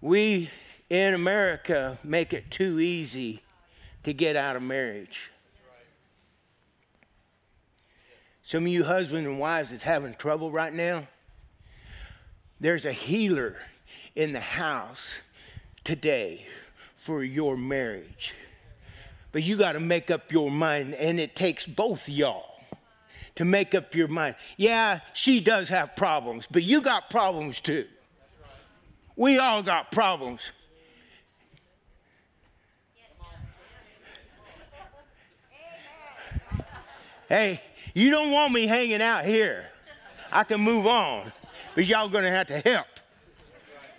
We 0.00 0.48
in 0.88 1.12
America 1.12 1.98
make 2.02 2.32
it 2.32 2.50
too 2.50 2.80
easy 2.80 3.42
to 4.04 4.14
get 4.14 4.34
out 4.34 4.56
of 4.56 4.62
marriage. 4.62 5.30
Some 8.44 8.62
of 8.62 8.68
you 8.68 8.84
husbands 8.84 9.28
and 9.28 9.38
wives 9.38 9.68
that's 9.68 9.82
having 9.82 10.14
trouble 10.14 10.50
right 10.50 10.72
now, 10.72 11.06
there's 12.60 12.86
a 12.86 12.92
healer 12.92 13.58
in 14.16 14.32
the 14.32 14.40
house 14.40 15.20
today 15.84 16.46
for 16.96 17.22
your 17.22 17.58
marriage. 17.58 18.34
But 19.34 19.42
you 19.42 19.56
got 19.56 19.72
to 19.72 19.80
make 19.80 20.12
up 20.12 20.30
your 20.30 20.48
mind, 20.48 20.94
and 20.94 21.18
it 21.18 21.34
takes 21.34 21.66
both 21.66 22.08
y'all 22.08 22.54
to 23.34 23.44
make 23.44 23.74
up 23.74 23.92
your 23.92 24.06
mind. 24.06 24.36
Yeah, 24.56 25.00
she 25.12 25.40
does 25.40 25.68
have 25.70 25.96
problems, 25.96 26.46
but 26.48 26.62
you 26.62 26.80
got 26.80 27.10
problems 27.10 27.60
too. 27.60 27.86
We 29.16 29.40
all 29.40 29.60
got 29.64 29.90
problems. 29.90 30.40
Hey, 37.28 37.60
you 37.92 38.12
don't 38.12 38.30
want 38.30 38.52
me 38.52 38.68
hanging 38.68 39.02
out 39.02 39.24
here. 39.24 39.66
I 40.30 40.44
can 40.44 40.60
move 40.60 40.86
on, 40.86 41.32
but 41.74 41.86
y'all 41.86 42.08
gonna 42.08 42.30
have 42.30 42.46
to 42.46 42.60
help. 42.60 42.86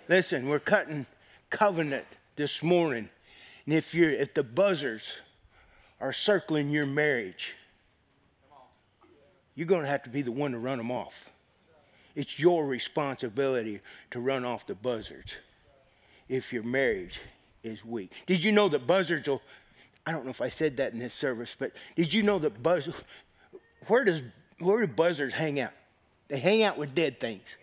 Listen, 0.08 0.48
we're 0.48 0.60
cutting 0.60 1.04
covenant 1.50 2.06
this 2.36 2.62
morning. 2.62 3.10
And 3.66 3.74
if 3.74 3.94
you're 3.94 4.12
if 4.12 4.32
the 4.32 4.42
buzzers 4.42 5.12
are 6.00 6.12
circling 6.12 6.70
your 6.70 6.86
marriage, 6.86 7.54
you're 9.54 9.66
gonna 9.66 9.86
have 9.86 10.02
to 10.02 10.10
be 10.10 10.22
the 10.22 10.32
one 10.32 10.52
to 10.52 10.58
run 10.58 10.78
them 10.78 10.90
off. 10.90 11.30
It's 12.14 12.38
your 12.38 12.66
responsibility 12.66 13.80
to 14.10 14.20
run 14.20 14.44
off 14.44 14.66
the 14.66 14.74
buzzards 14.74 15.36
if 16.28 16.52
your 16.52 16.62
marriage 16.62 17.20
is 17.62 17.84
weak. 17.84 18.10
Did 18.26 18.42
you 18.42 18.52
know 18.52 18.68
that 18.68 18.86
buzzards 18.86 19.28
will 19.28 19.42
I 20.06 20.12
don't 20.12 20.24
know 20.24 20.30
if 20.30 20.40
I 20.40 20.48
said 20.48 20.76
that 20.76 20.92
in 20.92 21.00
this 21.00 21.12
service, 21.12 21.56
but 21.58 21.72
did 21.96 22.14
you 22.14 22.22
know 22.22 22.38
that 22.38 22.62
buzz 22.62 22.88
where 23.88 24.04
does 24.04 24.22
where 24.58 24.86
do 24.86 24.92
buzzards 24.92 25.34
hang 25.34 25.60
out? 25.60 25.72
They 26.28 26.38
hang 26.38 26.62
out 26.62 26.78
with 26.78 26.94
dead 26.94 27.20
things. 27.20 27.56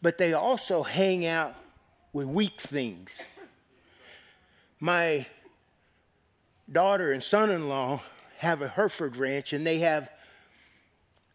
But 0.00 0.18
they 0.18 0.32
also 0.32 0.82
hang 0.82 1.26
out 1.26 1.54
with 2.12 2.26
weak 2.26 2.60
things. 2.60 3.22
My 4.80 5.26
daughter 6.72 7.12
and 7.12 7.22
son 7.22 7.50
in 7.50 7.68
law 7.68 8.02
have 8.38 8.62
a 8.62 8.68
Hereford 8.68 9.16
ranch 9.16 9.52
and 9.52 9.66
they 9.66 9.78
have 9.80 10.10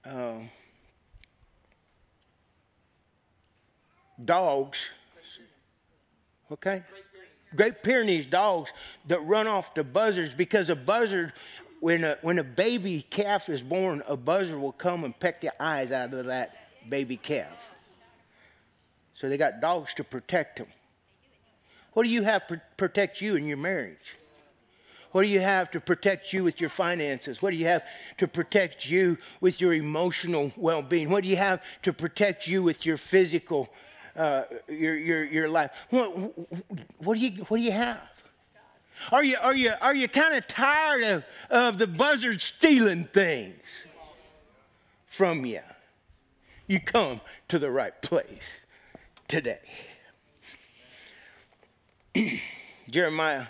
um, 0.05 0.49
dogs. 4.23 4.89
Okay? 6.51 6.83
Great 7.55 7.83
Pyrenees 7.83 8.25
dogs 8.25 8.71
that 9.07 9.25
run 9.25 9.47
off 9.47 9.73
the 9.73 9.83
buzzards 9.83 10.33
because 10.33 10.69
a 10.69 10.75
buzzard, 10.75 11.33
when 11.79 12.03
a, 12.03 12.17
when 12.21 12.39
a 12.39 12.43
baby 12.43 13.05
calf 13.09 13.49
is 13.49 13.63
born, 13.63 14.03
a 14.07 14.17
buzzard 14.17 14.59
will 14.59 14.71
come 14.73 15.03
and 15.03 15.17
peck 15.17 15.41
the 15.41 15.51
eyes 15.61 15.91
out 15.91 16.13
of 16.13 16.25
that 16.25 16.89
baby 16.89 17.17
calf. 17.17 17.73
So 19.13 19.29
they 19.29 19.37
got 19.37 19.61
dogs 19.61 19.93
to 19.95 20.03
protect 20.03 20.57
them. 20.57 20.67
What 21.93 22.03
do 22.03 22.09
you 22.09 22.21
have 22.21 22.45
to 22.47 22.61
protect 22.75 23.21
you 23.21 23.35
in 23.35 23.47
your 23.47 23.57
marriage? 23.57 24.17
What 25.11 25.23
do 25.23 25.29
you 25.29 25.39
have 25.39 25.71
to 25.71 25.79
protect 25.79 26.33
you 26.33 26.43
with 26.43 26.59
your 26.59 26.69
finances? 26.69 27.41
What 27.41 27.51
do 27.51 27.57
you 27.57 27.65
have 27.65 27.83
to 28.17 28.27
protect 28.27 28.89
you 28.89 29.17
with 29.41 29.61
your 29.61 29.73
emotional 29.73 30.51
well 30.55 30.81
being? 30.81 31.09
What 31.09 31.23
do 31.23 31.29
you 31.29 31.37
have 31.37 31.61
to 31.83 31.93
protect 31.93 32.47
you 32.47 32.61
with 32.61 32.85
your 32.85 32.97
physical, 32.97 33.69
uh, 34.15 34.43
your, 34.67 34.95
your, 34.97 35.23
your 35.23 35.49
life? 35.49 35.71
What, 35.89 36.09
what, 36.99 37.17
do 37.17 37.19
you, 37.25 37.43
what 37.45 37.57
do 37.57 37.63
you 37.63 37.71
have? 37.71 38.01
Are 39.11 39.23
you, 39.23 39.37
are 39.41 39.55
you, 39.55 39.73
are 39.79 39.95
you 39.95 40.07
kind 40.07 40.35
of 40.35 40.47
tired 40.47 41.03
of, 41.03 41.25
of 41.49 41.77
the 41.77 41.87
buzzard 41.87 42.41
stealing 42.41 43.05
things 43.05 43.85
from 45.05 45.45
you? 45.45 45.61
You 46.67 46.79
come 46.81 47.21
to 47.47 47.59
the 47.59 47.71
right 47.71 47.99
place 48.01 48.59
today. 49.27 49.59
Jeremiah. 52.89 53.45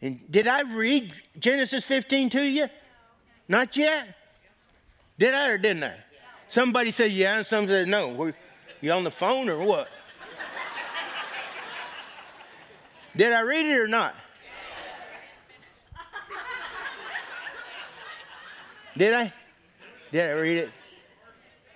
And 0.00 0.20
did 0.30 0.46
I 0.46 0.62
read 0.62 1.12
Genesis 1.38 1.84
15 1.84 2.30
to 2.30 2.42
you? 2.42 2.68
Not 3.48 3.76
yet? 3.76 4.14
Did 5.18 5.34
I 5.34 5.48
or 5.48 5.58
didn't 5.58 5.84
I? 5.84 5.96
Somebody 6.46 6.90
said 6.90 7.10
yeah, 7.10 7.38
and 7.38 7.46
some 7.46 7.66
said 7.66 7.88
no. 7.88 8.32
you 8.80 8.92
on 8.92 9.04
the 9.04 9.10
phone 9.10 9.48
or 9.48 9.58
what? 9.58 9.88
Did 13.16 13.32
I 13.32 13.40
read 13.40 13.66
it 13.66 13.76
or 13.76 13.88
not? 13.88 14.14
Did 18.96 19.14
I? 19.14 19.32
Did 20.12 20.30
I 20.30 20.32
read 20.32 20.58
it? 20.58 20.70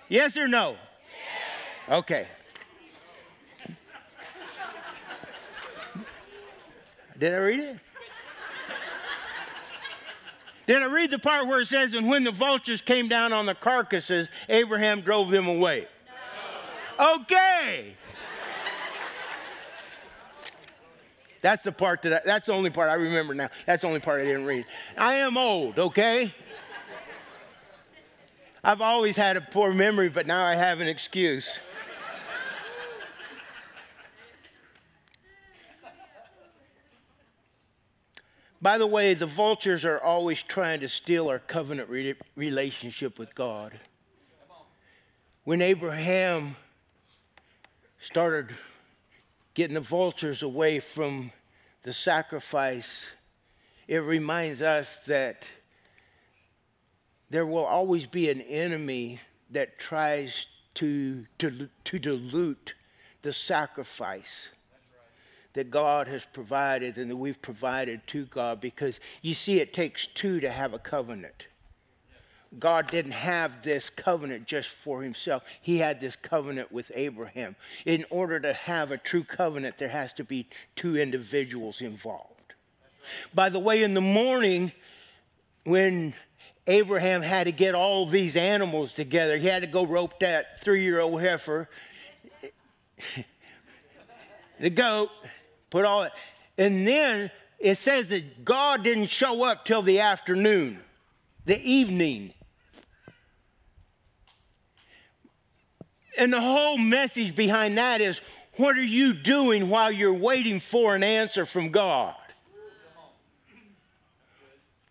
Yes 0.09 0.37
or 0.37 0.47
no? 0.47 0.71
Yes. 1.89 1.99
Okay. 1.99 2.27
Did 7.17 7.33
I 7.33 7.37
read 7.37 7.59
it? 7.59 7.79
Did 10.65 10.81
I 10.81 10.85
read 10.85 11.11
the 11.11 11.19
part 11.19 11.47
where 11.47 11.59
it 11.59 11.67
says, 11.67 11.93
and 11.93 12.07
when 12.07 12.23
the 12.23 12.31
vultures 12.31 12.81
came 12.81 13.07
down 13.07 13.33
on 13.33 13.45
the 13.45 13.55
carcasses, 13.55 14.29
Abraham 14.47 15.01
drove 15.01 15.29
them 15.29 15.47
away? 15.47 15.87
No. 16.97 17.15
Okay. 17.15 17.95
That's 21.41 21.63
the 21.63 21.73
part 21.73 22.01
that 22.03 22.13
I, 22.13 22.21
that's 22.25 22.45
the 22.45 22.53
only 22.53 22.69
part 22.69 22.89
I 22.89 22.93
remember 22.93 23.33
now. 23.33 23.49
That's 23.65 23.81
the 23.81 23.89
only 23.89 23.99
part 23.99 24.21
I 24.21 24.23
didn't 24.23 24.45
read. 24.45 24.65
I 24.97 25.15
am 25.15 25.37
old, 25.37 25.77
okay? 25.77 26.33
I've 28.63 28.79
always 28.79 29.17
had 29.17 29.35
a 29.35 29.41
poor 29.41 29.73
memory, 29.73 30.07
but 30.07 30.25
now 30.25 30.45
I 30.45 30.55
have 30.55 30.79
an 30.79 30.87
excuse. 30.87 31.49
By 38.63 38.77
the 38.77 38.87
way, 38.87 39.13
the 39.13 39.25
vultures 39.25 39.83
are 39.83 39.99
always 39.99 40.41
trying 40.41 40.79
to 40.79 40.87
steal 40.87 41.27
our 41.27 41.37
covenant 41.37 41.89
re- 41.89 42.15
relationship 42.37 43.19
with 43.19 43.35
God. 43.35 43.77
When 45.43 45.61
Abraham 45.61 46.55
started 47.99 48.55
getting 49.53 49.73
the 49.73 49.81
vultures 49.81 50.43
away 50.43 50.79
from 50.79 51.33
the 51.81 51.91
sacrifice, 51.91 53.05
it 53.89 53.97
reminds 53.97 54.61
us 54.61 54.99
that 55.07 55.45
there 57.29 57.45
will 57.45 57.65
always 57.65 58.07
be 58.07 58.29
an 58.29 58.39
enemy 58.39 59.19
that 59.49 59.77
tries 59.77 60.47
to, 60.75 61.25
to, 61.39 61.67
to 61.83 61.99
dilute 61.99 62.75
the 63.23 63.33
sacrifice 63.33 64.51
that 65.53 65.69
God 65.69 66.07
has 66.07 66.25
provided 66.25 66.97
and 66.97 67.09
that 67.09 67.15
we've 67.15 67.41
provided 67.41 68.05
to 68.07 68.25
God 68.25 68.59
because 68.59 68.99
you 69.21 69.33
see, 69.33 69.59
it 69.59 69.73
takes 69.73 70.07
two 70.07 70.39
to 70.39 70.49
have 70.49 70.73
a 70.73 70.79
covenant. 70.79 71.47
God 72.59 72.87
didn't 72.87 73.13
have 73.13 73.63
this 73.63 73.89
covenant 73.89 74.45
just 74.45 74.69
for 74.69 75.01
himself. 75.01 75.43
He 75.61 75.77
had 75.77 75.99
this 75.99 76.15
covenant 76.15 76.71
with 76.71 76.91
Abraham. 76.93 77.55
In 77.85 78.05
order 78.09 78.39
to 78.39 78.53
have 78.53 78.91
a 78.91 78.97
true 78.97 79.23
covenant, 79.23 79.77
there 79.77 79.89
has 79.89 80.13
to 80.13 80.23
be 80.23 80.47
two 80.75 80.97
individuals 80.97 81.81
involved. 81.81 82.29
By 83.33 83.49
the 83.49 83.59
way, 83.59 83.83
in 83.83 83.93
the 83.93 84.01
morning, 84.01 84.71
when 85.63 86.13
Abraham 86.67 87.21
had 87.21 87.45
to 87.45 87.51
get 87.51 87.75
all 87.75 88.05
these 88.05 88.35
animals 88.35 88.91
together, 88.91 89.37
he 89.37 89.47
had 89.47 89.63
to 89.63 89.67
go 89.67 89.85
rope 89.85 90.19
that 90.19 90.61
three 90.61 90.83
year 90.83 90.99
old 90.99 91.21
heifer, 91.21 91.69
the 94.59 94.69
goat, 94.69 95.09
put 95.73 95.85
all 95.85 96.03
it. 96.03 96.11
And 96.59 96.87
then 96.87 97.31
it 97.57 97.75
says 97.75 98.09
that 98.09 98.45
God 98.45 98.83
didn't 98.83 99.07
show 99.07 99.43
up 99.43 99.65
till 99.65 99.81
the 99.81 100.01
afternoon, 100.01 100.79
the 101.45 101.59
evening. 101.59 102.31
And 106.15 106.31
the 106.31 106.39
whole 106.39 106.77
message 106.77 107.35
behind 107.35 107.79
that 107.79 108.01
is 108.01 108.21
what 108.57 108.77
are 108.77 108.83
you 108.83 109.13
doing 109.13 109.67
while 109.67 109.91
you're 109.91 110.13
waiting 110.13 110.59
for 110.59 110.93
an 110.95 111.01
answer 111.01 111.43
from 111.43 111.71
God? 111.71 112.13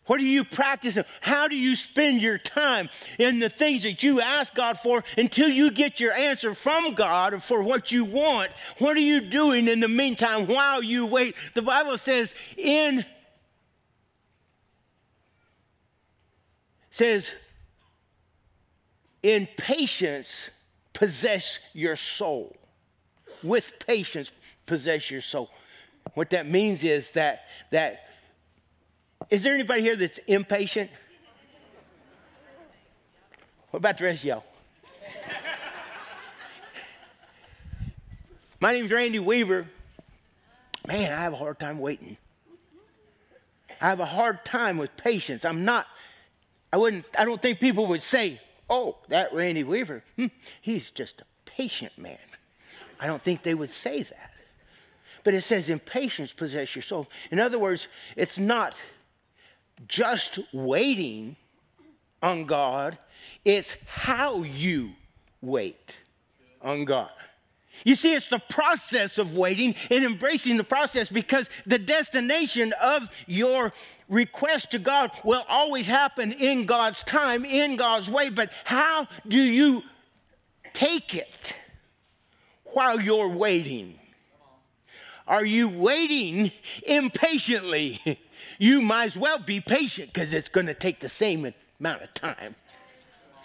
What 0.06 0.20
are 0.20 0.24
you 0.24 0.42
practicing? 0.44 1.04
How 1.20 1.46
do 1.46 1.54
you 1.54 1.76
spend 1.76 2.20
your 2.20 2.36
time 2.36 2.90
in 3.18 3.38
the 3.38 3.48
things 3.48 3.84
that 3.84 4.02
you 4.02 4.20
ask 4.20 4.52
God 4.52 4.78
for 4.78 5.04
until 5.16 5.48
you 5.48 5.70
get 5.70 6.00
your 6.00 6.12
answer 6.12 6.54
from 6.54 6.94
God 6.94 7.40
for 7.42 7.62
what 7.62 7.92
you 7.92 8.04
want? 8.04 8.50
What 8.78 8.96
are 8.96 9.00
you 9.00 9.20
doing 9.20 9.68
in 9.68 9.78
the 9.78 9.88
meantime 9.88 10.48
while 10.48 10.82
you 10.82 11.06
wait? 11.06 11.36
The 11.54 11.62
Bible 11.62 11.98
says 11.98 12.34
in 12.56 13.04
says 16.90 17.30
in 19.22 19.48
patience 19.56 20.50
possess 20.92 21.60
your 21.74 21.94
soul. 21.94 22.56
With 23.44 23.72
patience 23.86 24.32
possess 24.66 25.12
your 25.12 25.20
soul. 25.20 25.48
What 26.14 26.30
that 26.30 26.48
means 26.48 26.82
is 26.82 27.12
that 27.12 27.44
that 27.70 28.08
is 29.30 29.42
there 29.42 29.54
anybody 29.54 29.82
here 29.82 29.96
that's 29.96 30.18
impatient? 30.26 30.90
What 33.70 33.78
about 33.78 33.98
the 33.98 34.04
rest 34.04 34.20
of 34.20 34.24
y'all? 34.24 34.44
My 38.60 38.72
name's 38.72 38.92
Randy 38.92 39.18
Weaver. 39.18 39.66
Man, 40.86 41.12
I 41.12 41.16
have 41.16 41.32
a 41.32 41.36
hard 41.36 41.58
time 41.58 41.78
waiting. 41.78 42.16
I 43.80 43.88
have 43.88 43.98
a 43.98 44.06
hard 44.06 44.44
time 44.44 44.78
with 44.78 44.96
patience. 44.96 45.44
I'm 45.44 45.64
not, 45.64 45.86
I 46.72 46.76
wouldn't, 46.76 47.04
I 47.18 47.24
don't 47.24 47.42
think 47.42 47.58
people 47.58 47.86
would 47.88 48.02
say, 48.02 48.40
oh, 48.70 48.98
that 49.08 49.34
Randy 49.34 49.64
Weaver, 49.64 50.04
hmm, 50.16 50.26
he's 50.60 50.90
just 50.90 51.20
a 51.20 51.24
patient 51.44 51.98
man. 51.98 52.18
I 53.00 53.08
don't 53.08 53.20
think 53.20 53.42
they 53.42 53.54
would 53.54 53.70
say 53.70 54.04
that. 54.04 54.30
But 55.24 55.34
it 55.34 55.42
says, 55.42 55.68
impatience 55.68 56.32
possess 56.32 56.76
your 56.76 56.82
soul. 56.82 57.08
In 57.30 57.40
other 57.40 57.58
words, 57.58 57.88
it's 58.16 58.38
not 58.38 58.74
just 59.88 60.38
waiting 60.52 61.36
on 62.22 62.46
God, 62.46 62.98
it's 63.44 63.74
how 63.86 64.42
you 64.42 64.92
wait 65.40 65.96
on 66.60 66.84
God. 66.84 67.10
You 67.84 67.94
see, 67.94 68.14
it's 68.14 68.28
the 68.28 68.38
process 68.38 69.18
of 69.18 69.36
waiting 69.36 69.74
and 69.90 70.04
embracing 70.04 70.56
the 70.56 70.64
process 70.64 71.08
because 71.08 71.48
the 71.66 71.78
destination 71.78 72.72
of 72.80 73.08
your 73.26 73.72
request 74.08 74.70
to 74.72 74.78
God 74.78 75.10
will 75.24 75.44
always 75.48 75.86
happen 75.86 76.32
in 76.32 76.64
God's 76.64 77.02
time, 77.02 77.44
in 77.44 77.76
God's 77.76 78.08
way. 78.08 78.30
But 78.30 78.52
how 78.64 79.08
do 79.26 79.40
you 79.40 79.82
take 80.72 81.14
it 81.14 81.54
while 82.66 83.00
you're 83.00 83.28
waiting? 83.28 83.98
Are 85.26 85.44
you 85.44 85.68
waiting 85.68 86.52
impatiently? 86.86 88.18
you 88.62 88.80
might 88.80 89.06
as 89.06 89.16
well 89.16 89.40
be 89.40 89.58
patient 89.58 90.12
because 90.12 90.32
it's 90.32 90.46
going 90.46 90.66
to 90.66 90.74
take 90.74 91.00
the 91.00 91.08
same 91.08 91.52
amount 91.80 92.00
of 92.00 92.14
time 92.14 92.54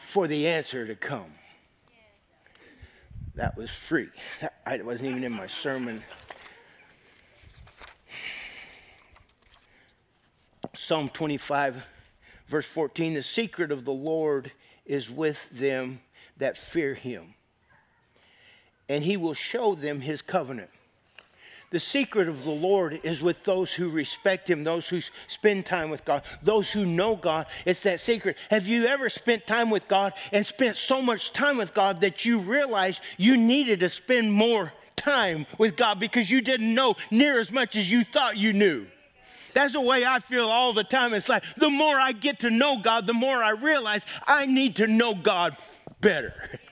for 0.10 0.28
the 0.28 0.48
answer 0.48 0.86
to 0.86 0.94
come. 0.96 1.34
That 3.34 3.58
was 3.58 3.72
free. 3.72 4.10
That 4.42 4.86
wasn't 4.86 5.10
even 5.10 5.24
in 5.24 5.32
my 5.32 5.48
sermon. 5.48 6.04
Psalm 10.76 11.10
25, 11.10 11.84
verse 12.46 12.68
14 12.68 13.16
The 13.16 13.24
secret 13.24 13.72
of 13.72 13.86
the 13.86 13.94
Lord 13.94 14.52
is 14.86 15.10
with 15.10 15.50
them 15.50 16.00
that 16.38 16.60
fear 16.60 16.94
him, 16.94 17.34
and 18.88 19.04
he 19.04 19.18
will 19.18 19.34
show 19.34 19.74
them 19.74 20.02
his 20.02 20.22
covenant. 20.22 20.70
The 21.70 21.80
secret 21.80 22.30
of 22.30 22.46
the 22.46 22.52
Lord 22.52 23.02
is 23.04 23.22
with 23.22 23.44
those 23.44 23.74
who 23.74 23.90
respect 23.90 24.50
Him, 24.50 24.64
those 24.64 24.88
who 24.88 25.02
spend 25.28 25.66
time 25.66 25.90
with 25.90 26.06
God, 26.06 26.24
those 26.42 26.72
who 26.72 26.86
know 26.86 27.16
God. 27.16 27.48
It's 27.66 27.84
that 27.84 28.00
secret. 28.00 28.38
Have 28.50 28.68
you 28.68 28.86
ever 28.86 29.10
spent 29.10 29.46
time 29.46 29.70
with 29.70 29.88
God 29.88 30.14
and 30.32 30.46
spent 30.46 30.78
so 30.78 31.02
much 31.02 31.34
time 31.34 31.58
with 31.58 31.74
God 31.74 32.00
that 32.02 32.24
you 32.24 32.40
realized 32.40 33.02
you 33.18 33.36
needed 33.36 33.82
to 33.82 33.90
spend 33.90 34.32
more 34.32 34.72
time 34.96 35.46
with 35.58 35.76
God 35.76 36.00
because 36.00 36.32
you 36.32 36.40
didn't 36.40 36.74
know 36.74 36.96
near 37.12 37.38
as 37.40 37.52
much 37.52 37.76
as 37.76 37.92
you 37.92 38.06
thought 38.06 38.38
you 38.38 38.54
knew? 38.54 38.88
That's 39.54 39.74
the 39.74 39.82
way 39.82 40.06
I 40.06 40.20
feel 40.20 40.48
all 40.48 40.72
the 40.72 40.84
time. 40.86 41.14
It's 41.14 41.28
like 41.28 41.44
the 41.58 41.70
more 41.70 42.00
I 42.00 42.14
get 42.14 42.40
to 42.42 42.50
know 42.50 42.80
God, 42.80 43.08
the 43.08 43.14
more 43.14 43.44
I 43.44 43.52
realize 43.52 44.06
I 44.26 44.46
need 44.46 44.78
to 44.78 44.88
know 44.88 45.16
God 45.16 45.58
better. 46.00 46.34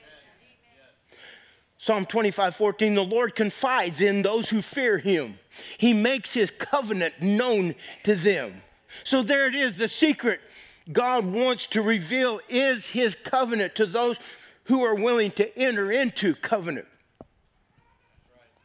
Psalm 1.78 2.06
25, 2.06 2.56
14, 2.56 2.94
the 2.94 3.04
Lord 3.04 3.34
confides 3.34 4.00
in 4.00 4.22
those 4.22 4.48
who 4.48 4.62
fear 4.62 4.98
him. 4.98 5.38
He 5.78 5.92
makes 5.92 6.32
his 6.32 6.50
covenant 6.50 7.20
known 7.20 7.74
to 8.04 8.14
them. 8.14 8.62
So 9.04 9.22
there 9.22 9.46
it 9.46 9.54
is. 9.54 9.76
The 9.76 9.88
secret 9.88 10.40
God 10.90 11.26
wants 11.26 11.66
to 11.68 11.82
reveal 11.82 12.40
is 12.48 12.86
his 12.86 13.14
covenant 13.14 13.74
to 13.74 13.86
those 13.86 14.18
who 14.64 14.84
are 14.84 14.94
willing 14.94 15.30
to 15.32 15.56
enter 15.58 15.92
into 15.92 16.34
covenant 16.34 16.86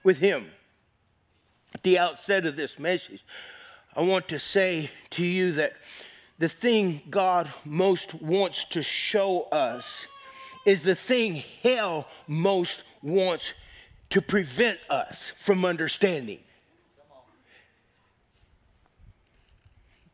with 0.03 0.19
him. 0.19 0.47
At 1.75 1.83
the 1.83 1.99
outset 1.99 2.45
of 2.45 2.55
this 2.55 2.79
message, 2.79 3.23
I 3.95 4.01
want 4.01 4.27
to 4.29 4.39
say 4.39 4.89
to 5.11 5.25
you 5.25 5.51
that 5.53 5.73
the 6.39 6.49
thing 6.49 7.01
God 7.09 7.51
most 7.65 8.15
wants 8.15 8.65
to 8.65 8.81
show 8.81 9.43
us 9.43 10.07
is 10.65 10.83
the 10.83 10.95
thing 10.95 11.43
hell 11.61 12.07
most 12.27 12.83
wants 13.01 13.53
to 14.11 14.21
prevent 14.21 14.79
us 14.89 15.31
from 15.37 15.65
understanding. 15.65 16.39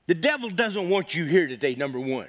The 0.07 0.15
devil 0.15 0.49
doesn't 0.49 0.89
want 0.89 1.13
you 1.13 1.25
here 1.25 1.47
today, 1.47 1.75
number 1.75 1.99
one. 1.99 2.27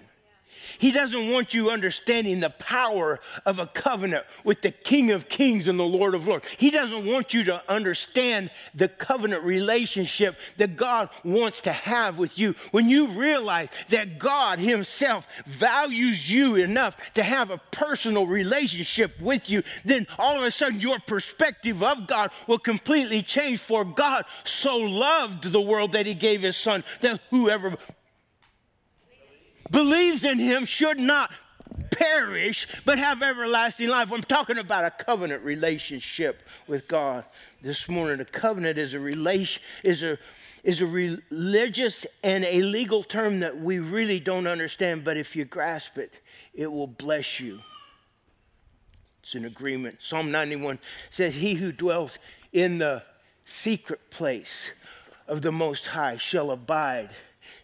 He 0.79 0.91
doesn't 0.91 1.31
want 1.31 1.55
you 1.55 1.71
understanding 1.71 2.41
the 2.41 2.51
power 2.51 3.21
of 3.47 3.59
a 3.59 3.67
covenant 3.67 4.25
with 4.45 4.63
the 4.63 4.71
King 4.71 5.11
of 5.11 5.29
Kings 5.29 5.69
and 5.69 5.79
the 5.79 5.85
Lord 5.85 6.15
of 6.15 6.27
Lords. 6.27 6.47
He 6.57 6.71
doesn't 6.71 7.07
want 7.07 7.35
you 7.35 7.45
to 7.45 7.63
understand 7.71 8.51
the 8.75 8.89
covenant 8.89 9.43
relationship 9.45 10.37
that 10.57 10.77
God 10.77 11.11
wants 11.25 11.61
to 11.63 11.73
have 11.73 12.19
with 12.19 12.39
you. 12.39 12.55
When 12.71 12.89
you 12.89 13.09
realize 13.09 13.69
that 13.89 14.19
God 14.19 14.59
Himself 14.59 15.27
values 15.47 16.31
you 16.31 16.57
enough 16.57 16.97
to 17.15 17.23
have 17.23 17.51
a 17.51 17.61
personal 17.71 18.27
relationship 18.27 19.21
with 19.21 19.49
you, 19.51 19.63
then 19.85 20.07
all 20.19 20.37
of 20.37 20.43
a 20.43 20.51
sudden 20.51 20.81
your 20.81 20.99
perspective 21.01 21.83
of 21.83 22.07
God 22.07 22.31
will 22.47 22.59
completely 22.59 23.23
change. 23.23 23.61
For 23.61 23.85
God 23.85 24.25
so 24.45 24.77
loved 24.77 25.45
the 25.45 25.61
world 25.61 25.93
that 25.93 26.07
He 26.07 26.15
gave 26.15 26.43
His 26.43 26.57
Son 26.57 26.85
that 27.01 27.21
whoever 27.31 27.77
believes 29.71 30.25
in 30.25 30.39
him 30.39 30.65
should 30.65 30.99
not 30.99 31.31
perish, 31.91 32.67
but 32.85 32.99
have 32.99 33.23
everlasting 33.23 33.89
life. 33.89 34.13
I'm 34.13 34.23
talking 34.23 34.59
about 34.59 34.85
a 34.85 34.91
covenant 34.91 35.43
relationship 35.43 36.43
with 36.67 36.89
God 36.89 37.25
this 37.63 37.89
morning. 37.89 38.21
A 38.21 38.25
covenant 38.25 38.79
is 38.79 38.95
a 38.95 39.01
relation, 39.01 39.63
is 39.83 40.03
a 40.03 40.19
is 40.65 40.83
a 40.83 40.87
religious 40.87 42.05
and 42.23 42.45
a 42.45 42.63
legal 42.63 43.03
term 43.03 43.41
that 43.41 43.59
we 43.59 43.79
really 43.79 44.21
don't 44.21 44.47
understand, 44.47 45.05
but 45.05 45.17
if 45.17 45.37
you 45.37 45.45
grasp 45.45 45.99
it, 45.99 46.13
it 46.53 46.71
will 46.71 46.87
bless 46.87 47.41
you. 47.41 47.61
It's 49.23 49.35
an 49.35 49.45
agreement. 49.45 49.97
Psalm 50.01 50.31
91 50.31 50.79
says, 51.11 51.35
He 51.35 51.55
who 51.55 51.71
dwells 51.71 52.19
in 52.53 52.79
the 52.79 53.03
secret 53.45 54.11
place 54.11 54.71
of 55.27 55.43
the 55.43 55.53
Most 55.53 55.87
High 55.87 56.17
shall 56.17 56.51
abide, 56.51 57.11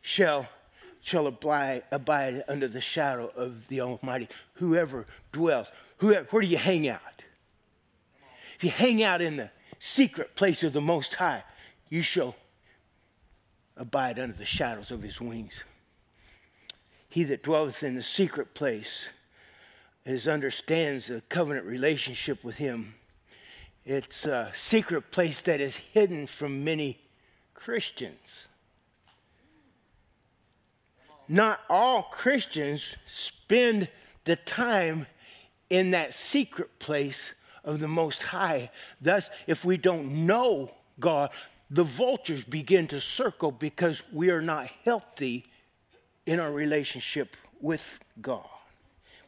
shall, 0.03 0.47
shall 1.05 1.27
abide, 1.27 1.83
abide 1.93 2.43
under 2.49 2.67
the 2.67 2.81
shadow 2.81 3.31
of 3.37 3.69
the 3.69 3.83
Almighty. 3.83 4.27
Whoever 4.55 5.05
dwells, 5.33 5.71
whoever, 5.99 6.27
where 6.31 6.41
do 6.41 6.49
you 6.49 6.57
hang 6.57 6.89
out? 6.89 7.23
If 8.57 8.65
you 8.65 8.71
hang 8.71 9.03
out 9.03 9.21
in 9.21 9.37
the 9.37 9.51
secret 9.79 10.35
place 10.35 10.65
of 10.65 10.73
the 10.73 10.81
Most 10.81 11.15
High, 11.17 11.45
you 11.91 12.01
shall 12.01 12.35
abide 13.77 14.19
under 14.19 14.35
the 14.35 14.47
shadows 14.47 14.91
of 14.91 15.03
his 15.03 15.21
wings. 15.21 15.63
He 17.11 17.23
that 17.25 17.43
dwelleth 17.43 17.83
in 17.83 17.97
the 17.97 18.03
secret 18.03 18.55
place 18.55 19.07
is 20.07 20.27
understands 20.27 21.09
the 21.09 21.21
covenant 21.29 21.67
relationship 21.67 22.43
with 22.43 22.57
him. 22.57 22.95
It's 23.85 24.25
a 24.25 24.51
secret 24.55 25.11
place 25.11 25.43
that 25.43 25.61
is 25.61 25.77
hidden 25.77 26.27
from 26.27 26.65
many 26.65 26.99
Christians. 27.53 28.49
Not 31.29 31.61
all 31.69 32.03
Christians 32.03 32.97
spend 33.07 33.89
the 34.25 34.37
time 34.37 35.07
in 35.71 35.93
that 35.93 36.15
secret 36.15 36.79
place 36.79 37.35
of 37.65 37.81
the 37.81 37.89
Most 37.89 38.23
High. 38.23 38.71
Thus, 39.01 39.31
if 39.47 39.65
we 39.65 39.77
don't 39.77 40.27
know 40.27 40.71
God, 41.01 41.31
the 41.71 41.85
vultures 41.85 42.45
begin 42.45 42.87
to 42.89 43.01
circle 43.01 43.51
because 43.51 44.03
we 44.13 44.31
are 44.31 44.43
not 44.43 44.69
healthy 44.85 45.47
in 46.27 46.39
our 46.41 46.53
relationship 46.53 47.37
with 47.61 48.01
God. 48.21 48.47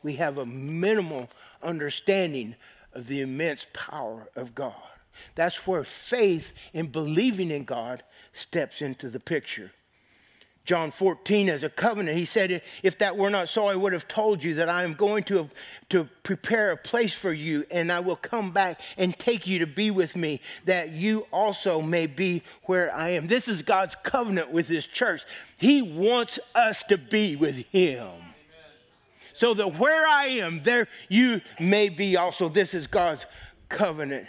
We 0.02 0.14
have 0.16 0.38
a 0.38 0.46
minimal 0.46 1.28
understanding 1.62 2.54
of 2.92 3.06
the 3.06 3.22
immense 3.22 3.66
power 3.72 4.28
of 4.36 4.54
God. 4.54 4.74
That's 5.34 5.66
where 5.66 5.84
faith 5.84 6.52
in 6.72 6.88
believing 6.88 7.50
in 7.50 7.64
God 7.64 8.02
steps 8.32 8.82
into 8.82 9.08
the 9.08 9.20
picture. 9.20 9.72
John 10.66 10.90
14 10.90 11.48
as 11.48 11.62
a 11.62 11.70
covenant. 11.70 12.18
He 12.18 12.24
said, 12.24 12.60
If 12.82 12.98
that 12.98 13.16
were 13.16 13.30
not 13.30 13.48
so, 13.48 13.68
I 13.68 13.76
would 13.76 13.92
have 13.92 14.06
told 14.06 14.44
you 14.44 14.54
that 14.56 14.68
I 14.68 14.82
am 14.82 14.94
going 14.94 15.24
to, 15.24 15.48
to 15.88 16.08
prepare 16.22 16.72
a 16.72 16.76
place 16.76 17.14
for 17.14 17.32
you, 17.32 17.64
and 17.70 17.90
I 17.90 18.00
will 18.00 18.16
come 18.16 18.50
back 18.50 18.80
and 18.98 19.18
take 19.18 19.46
you 19.46 19.60
to 19.60 19.66
be 19.66 19.90
with 19.90 20.16
me, 20.16 20.40
that 20.64 20.90
you 20.90 21.26
also 21.32 21.80
may 21.80 22.06
be 22.06 22.42
where 22.64 22.94
I 22.94 23.10
am. 23.10 23.28
This 23.28 23.48
is 23.48 23.62
God's 23.62 23.96
covenant 24.02 24.50
with 24.50 24.68
His 24.68 24.84
church. 24.84 25.22
He 25.56 25.80
wants 25.80 26.38
us 26.54 26.82
to 26.84 26.98
be 26.98 27.36
with 27.36 27.56
Him. 27.68 28.10
So 29.32 29.54
that 29.54 29.78
where 29.78 30.06
I 30.06 30.26
am, 30.40 30.62
there 30.62 30.88
you 31.08 31.40
may 31.60 31.88
be 31.90 32.16
also. 32.16 32.48
This 32.48 32.74
is 32.74 32.86
God's 32.86 33.24
covenant 33.68 34.26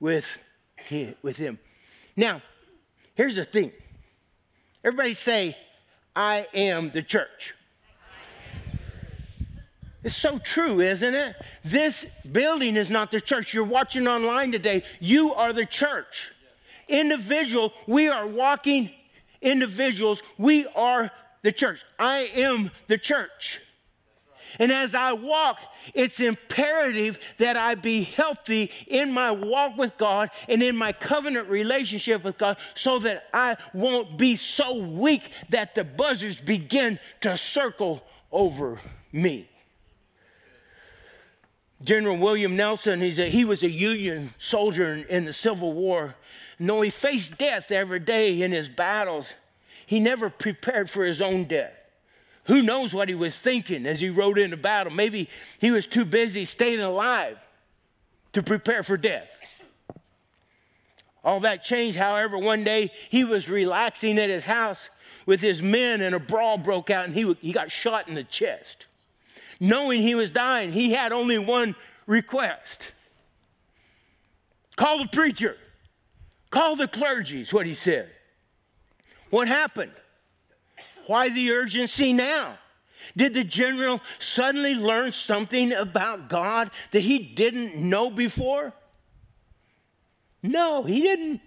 with 0.00 0.38
with 1.22 1.36
him. 1.36 1.58
Now, 2.16 2.42
here's 3.14 3.36
the 3.36 3.44
thing. 3.44 3.72
Everybody 4.84 5.14
say, 5.14 5.56
I 6.18 6.48
am 6.52 6.90
the 6.90 7.00
church. 7.00 7.54
It's 10.02 10.16
so 10.16 10.36
true, 10.38 10.80
isn't 10.80 11.14
it? 11.14 11.36
This 11.64 12.06
building 12.32 12.76
is 12.76 12.90
not 12.90 13.12
the 13.12 13.20
church. 13.20 13.54
You're 13.54 13.62
watching 13.62 14.08
online 14.08 14.50
today. 14.50 14.82
You 14.98 15.32
are 15.34 15.52
the 15.52 15.64
church. 15.64 16.32
Individual, 16.88 17.72
we 17.86 18.08
are 18.08 18.26
walking 18.26 18.90
individuals. 19.40 20.20
We 20.38 20.66
are 20.74 21.12
the 21.42 21.52
church. 21.52 21.84
I 22.00 22.28
am 22.34 22.72
the 22.88 22.98
church. 22.98 23.60
And 24.58 24.72
as 24.72 24.96
I 24.96 25.12
walk, 25.12 25.60
it's 25.94 26.20
imperative 26.20 27.18
that 27.38 27.56
I 27.56 27.74
be 27.74 28.02
healthy 28.02 28.70
in 28.86 29.12
my 29.12 29.30
walk 29.30 29.76
with 29.76 29.96
God 29.98 30.30
and 30.48 30.62
in 30.62 30.76
my 30.76 30.92
covenant 30.92 31.48
relationship 31.48 32.24
with 32.24 32.38
God 32.38 32.56
so 32.74 32.98
that 33.00 33.28
I 33.32 33.56
won't 33.72 34.16
be 34.16 34.36
so 34.36 34.78
weak 34.78 35.30
that 35.50 35.74
the 35.74 35.84
buzzards 35.84 36.40
begin 36.40 36.98
to 37.20 37.36
circle 37.36 38.02
over 38.32 38.80
me. 39.12 39.48
General 41.82 42.16
William 42.16 42.56
Nelson, 42.56 43.00
he's 43.00 43.20
a, 43.20 43.30
he 43.30 43.44
was 43.44 43.62
a 43.62 43.70
Union 43.70 44.34
soldier 44.38 44.94
in, 44.94 45.04
in 45.04 45.24
the 45.24 45.32
Civil 45.32 45.72
War. 45.72 46.16
And 46.58 46.68
though 46.68 46.82
he 46.82 46.90
faced 46.90 47.38
death 47.38 47.70
every 47.70 48.00
day 48.00 48.42
in 48.42 48.50
his 48.50 48.68
battles, 48.68 49.32
he 49.86 50.00
never 50.00 50.28
prepared 50.28 50.90
for 50.90 51.04
his 51.04 51.22
own 51.22 51.44
death. 51.44 51.77
Who 52.48 52.62
knows 52.62 52.94
what 52.94 53.10
he 53.10 53.14
was 53.14 53.38
thinking 53.38 53.86
as 53.86 54.00
he 54.00 54.08
rode 54.08 54.38
into 54.38 54.56
battle? 54.56 54.92
Maybe 54.92 55.28
he 55.58 55.70
was 55.70 55.86
too 55.86 56.06
busy 56.06 56.46
staying 56.46 56.80
alive 56.80 57.38
to 58.32 58.42
prepare 58.42 58.82
for 58.82 58.96
death. 58.96 59.28
All 61.22 61.40
that 61.40 61.62
changed, 61.62 61.98
however, 61.98 62.38
one 62.38 62.64
day 62.64 62.90
he 63.10 63.22
was 63.22 63.50
relaxing 63.50 64.18
at 64.18 64.30
his 64.30 64.44
house 64.44 64.88
with 65.26 65.42
his 65.42 65.60
men 65.60 66.00
and 66.00 66.14
a 66.14 66.18
brawl 66.18 66.56
broke 66.56 66.88
out 66.88 67.04
and 67.04 67.14
he, 67.14 67.34
he 67.42 67.52
got 67.52 67.70
shot 67.70 68.08
in 68.08 68.14
the 68.14 68.24
chest. 68.24 68.86
Knowing 69.60 70.00
he 70.00 70.14
was 70.14 70.30
dying, 70.30 70.72
he 70.72 70.92
had 70.92 71.12
only 71.12 71.38
one 71.38 71.76
request 72.06 72.92
call 74.76 75.00
the 75.00 75.08
preacher, 75.08 75.56
call 76.50 76.76
the 76.76 76.86
clergy, 76.86 77.40
is 77.40 77.52
what 77.52 77.66
he 77.66 77.74
said. 77.74 78.08
What 79.28 79.48
happened? 79.48 79.92
Why 81.08 81.30
the 81.30 81.52
urgency 81.52 82.12
now? 82.12 82.58
Did 83.16 83.32
the 83.32 83.42
general 83.42 84.02
suddenly 84.18 84.74
learn 84.74 85.12
something 85.12 85.72
about 85.72 86.28
God 86.28 86.70
that 86.90 87.00
he 87.00 87.18
didn't 87.18 87.76
know 87.76 88.10
before? 88.10 88.74
No, 90.42 90.82
he 90.82 91.00
didn't. 91.00 91.40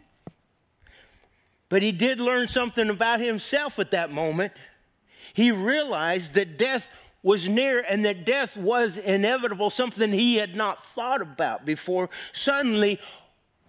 But 1.69 1.83
he 1.83 1.91
did 1.91 2.19
learn 2.19 2.47
something 2.47 2.89
about 2.89 3.19
himself 3.19 3.77
at 3.77 3.91
that 3.91 4.11
moment. 4.11 4.51
He 5.33 5.51
realized 5.51 6.33
that 6.33 6.57
death 6.57 6.89
was 7.21 7.47
near 7.47 7.85
and 7.87 8.03
that 8.03 8.25
death 8.25 8.57
was 8.57 8.97
inevitable, 8.97 9.69
something 9.69 10.11
he 10.11 10.37
had 10.37 10.55
not 10.55 10.83
thought 10.83 11.21
about 11.21 11.65
before. 11.65 12.09
Suddenly, 12.33 12.99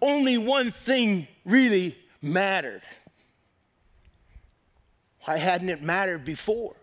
only 0.01 0.39
one 0.39 0.71
thing 0.71 1.27
really 1.45 1.95
mattered. 2.19 2.81
Why 5.25 5.37
hadn't 5.37 5.69
it 5.69 5.81
mattered 5.81 6.25
before? 6.25 6.75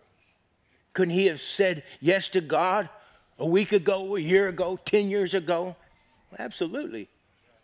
Couldn't 0.93 1.13
he 1.13 1.27
have 1.27 1.41
said 1.41 1.83
yes 1.99 2.27
to 2.29 2.41
God 2.41 2.89
a 3.37 3.45
week 3.45 3.71
ago, 3.71 4.15
a 4.15 4.19
year 4.19 4.47
ago, 4.47 4.79
10 4.85 5.09
years 5.09 5.33
ago? 5.33 5.75
Absolutely. 6.37 7.07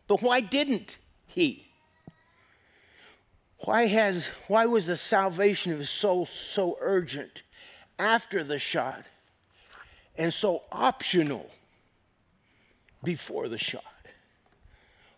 But 0.07 0.21
why 0.21 0.39
didn't 0.39 0.97
he? 1.25 1.67
Why, 3.59 3.87
has, 3.87 4.27
why 4.47 4.65
was 4.67 4.87
the 4.87 4.97
salvation 4.97 5.71
of 5.71 5.79
his 5.79 5.89
soul 5.89 6.25
so 6.25 6.77
urgent 6.79 7.41
after 7.97 8.43
the 8.43 8.59
shot 8.59 9.03
and 10.17 10.33
so 10.33 10.63
optional 10.71 11.49
before 13.03 13.49
the 13.49 13.57
shot? 13.57 13.83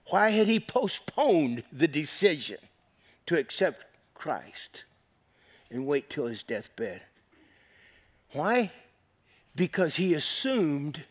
Why 0.06 0.30
had 0.30 0.48
he 0.48 0.60
postponed 0.60 1.64
the 1.72 1.88
decision 1.88 2.58
to 3.28 3.38
accept 3.38 3.84
Christ? 4.16 4.86
And 5.72 5.86
wait 5.86 6.10
till 6.10 6.28
his 6.28 6.44
deathbed. 6.44 7.02
Why? 8.32 8.72
Because 9.56 9.96
he 9.96 10.14
assumed 10.14 11.04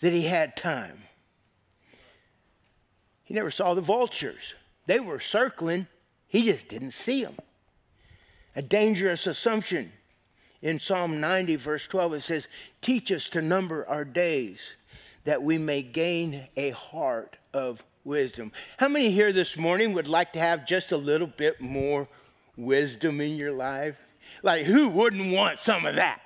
that 0.00 0.12
he 0.12 0.22
had 0.22 0.56
time. 0.56 1.02
He 3.24 3.34
never 3.34 3.50
saw 3.50 3.74
the 3.74 3.80
vultures. 3.80 4.54
They 4.86 5.00
were 5.00 5.20
circling, 5.20 5.86
he 6.26 6.42
just 6.42 6.68
didn't 6.68 6.92
see 6.92 7.24
them. 7.24 7.36
A 8.56 8.62
dangerous 8.62 9.26
assumption. 9.26 9.92
In 10.60 10.78
Psalm 10.78 11.20
90, 11.20 11.56
verse 11.56 11.86
12, 11.88 12.14
it 12.14 12.20
says, 12.20 12.48
Teach 12.80 13.10
us 13.10 13.28
to 13.30 13.42
number 13.42 13.86
our 13.88 14.04
days 14.04 14.76
that 15.24 15.42
we 15.42 15.58
may 15.58 15.82
gain 15.82 16.46
a 16.56 16.70
heart 16.70 17.36
of 17.52 17.82
wisdom. 18.04 18.52
How 18.76 18.88
many 18.88 19.10
here 19.10 19.32
this 19.32 19.56
morning 19.56 19.92
would 19.92 20.08
like 20.08 20.32
to 20.32 20.38
have 20.38 20.66
just 20.66 20.92
a 20.92 20.96
little 20.96 21.26
bit 21.26 21.60
more 21.60 22.08
wisdom 22.56 23.20
in 23.20 23.36
your 23.36 23.52
life? 23.52 23.96
Like, 24.42 24.66
who 24.66 24.88
wouldn't 24.88 25.34
want 25.34 25.58
some 25.58 25.86
of 25.86 25.96
that? 25.96 26.20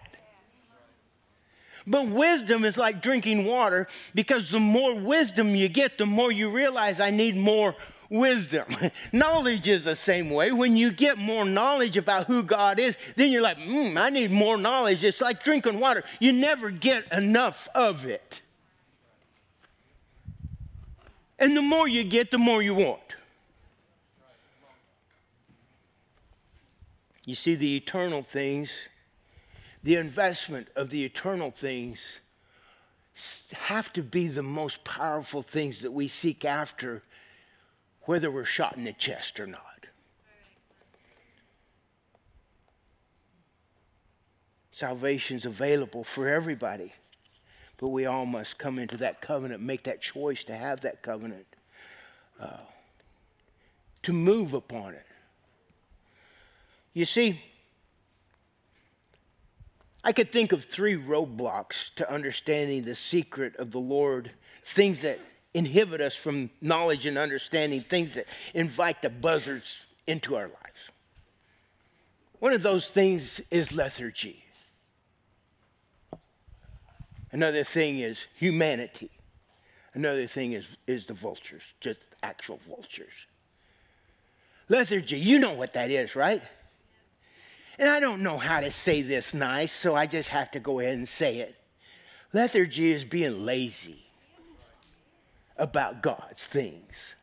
But 1.87 2.09
wisdom 2.09 2.65
is 2.65 2.77
like 2.77 3.01
drinking 3.01 3.45
water 3.45 3.87
because 4.15 4.51
the 4.51 4.59
more 4.59 4.95
wisdom 4.95 5.55
you 5.55 5.69
get, 5.69 5.99
the 5.99 6.07
more 6.07 6.33
you 6.33 6.51
realize 6.51 6.99
I 6.99 7.11
need 7.11 7.37
more 7.37 7.77
wisdom. 8.11 8.65
knowledge 9.13 9.69
is 9.69 9.85
the 9.85 9.95
same 9.95 10.31
way. 10.31 10.51
When 10.51 10.77
you 10.77 10.91
get 10.91 11.17
more 11.17 11.45
knowledge 11.45 11.97
about 11.97 12.27
who 12.27 12.43
God 12.43 12.81
is, 12.81 12.97
then 13.15 13.31
you're 13.31 13.43
like, 13.43 13.59
mm, 13.59 13.97
I 14.01 14.11
need 14.11 14.33
more 14.33 14.59
knowledge. 14.59 15.05
It's 15.05 15.21
like 15.21 15.45
drinking 15.45 15.79
water. 15.79 16.03
You 16.19 16.33
never 16.33 16.71
get 16.71 17.11
enough 17.13 17.69
of 17.75 18.05
it. 18.05 18.41
And 21.39 21.57
the 21.57 21.63
more 21.63 21.87
you 21.87 22.03
get, 22.03 22.31
the 22.31 22.39
more 22.39 22.63
you 22.63 22.75
want. 22.75 23.01
You 27.27 27.35
see, 27.35 27.57
the 27.57 27.77
eternal 27.77 28.23
things, 28.23 28.73
the 29.83 29.97
investment 29.97 30.69
of 30.77 30.91
the 30.91 31.05
eternal 31.05 31.51
things 31.51 32.21
have 33.53 33.93
to 33.95 34.03
be 34.03 34.29
the 34.29 34.45
most 34.45 34.85
powerful 34.85 35.43
things 35.43 35.81
that 35.81 35.93
we 35.93 36.07
seek 36.07 36.45
after, 36.45 37.03
whether 38.03 38.31
we're 38.31 38.45
shot 38.45 38.77
in 38.77 38.85
the 38.85 38.93
chest 38.93 39.41
or 39.41 39.47
not. 39.47 39.61
Salvation's 44.71 45.47
available 45.47 46.05
for 46.05 46.29
everybody, 46.29 46.93
but 47.79 47.89
we 47.89 48.07
all 48.07 48.27
must 48.27 48.59
come 48.59 48.79
into 48.79 48.99
that 48.99 49.21
covenant, 49.21 49.63
make 49.63 49.83
that 49.85 50.01
choice 50.01 50.45
to 50.45 50.55
have 50.55 50.83
that 50.83 51.03
covenant, 51.03 51.47
uh, 52.39 52.59
to 54.03 54.13
move 54.13 54.53
upon 54.53 54.95
it. 54.95 55.06
You 56.97 57.05
see, 57.05 57.39
I 60.03 60.13
could 60.13 60.33
think 60.33 60.53
of 60.53 60.65
three 60.65 60.97
roadblocks 60.97 61.95
to 61.97 62.11
understanding 62.11 62.85
the 62.85 62.95
secret 62.95 63.55
of 63.57 63.71
the 63.71 63.79
Lord, 63.79 64.31
things 64.65 65.03
that 65.03 65.21
inhibit 65.53 66.01
us 66.01 66.17
from 66.17 66.49
knowledge 66.63 67.05
and 67.05 67.19
understanding, 67.19 67.83
things 67.83 68.15
that 68.15 68.25
invite 68.55 69.03
the 69.03 69.11
buzzards 69.11 69.81
into 70.07 70.37
our 70.37 70.45
lives. 70.45 70.91
One 72.39 72.55
of 72.55 72.63
those 72.63 72.91
things 72.91 73.43
is 73.51 73.73
lethargy. 73.73 74.43
Another 77.31 77.63
thing 77.63 77.99
is 77.99 78.25
humanity. 78.37 79.11
Another 79.93 80.27
thing 80.27 80.53
is, 80.53 80.79
is 80.87 81.05
the 81.05 81.13
vultures, 81.13 81.75
just 81.79 82.01
actual 82.23 82.57
vultures. 82.57 83.27
Lethargy, 84.71 85.19
you 85.19 85.39
know 85.39 85.53
what 85.53 85.75
that 85.75 85.91
is, 85.91 86.17
right? 86.17 86.43
And 87.79 87.89
I 87.91 88.01
don't 88.01 88.23
know 88.23 88.39
how 88.39 88.61
to 88.61 88.71
say 88.71 89.03
this 89.03 89.35
nice, 89.35 89.73
so 89.73 89.95
I 89.95 90.07
just 90.07 90.31
have 90.31 90.51
to 90.53 90.61
go 90.61 90.81
ahead 90.81 90.95
and 90.95 91.09
say 91.09 91.39
it. 91.39 91.55
Lethargy 92.33 92.93
is 92.93 93.05
being 93.05 93.45
lazy 93.45 94.07
about 95.57 96.03
God's 96.03 96.47
things. 96.47 97.15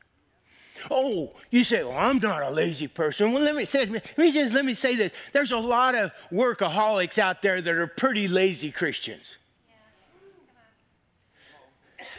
Oh, 0.92 1.34
you 1.50 1.64
say, 1.64 1.84
well, 1.84 1.98
I'm 1.98 2.18
not 2.18 2.44
a 2.44 2.50
lazy 2.50 2.88
person. 2.88 3.32
Well, 3.32 3.42
let 3.42 3.56
me 3.56 3.66
say, 3.66 3.86
let 3.86 4.18
me 4.18 4.32
just 4.32 4.54
let 4.54 4.66
me 4.66 4.74
say 4.74 4.96
this. 4.96 5.12
There's 5.32 5.52
a 5.52 5.58
lot 5.58 5.96
of 5.96 6.12
workaholics 6.32 7.18
out 7.18 7.42
there 7.42 7.62
that 7.62 7.74
are 7.74 7.88
pretty 7.88 8.28
lazy 8.28 8.72
Christians. 8.72 9.38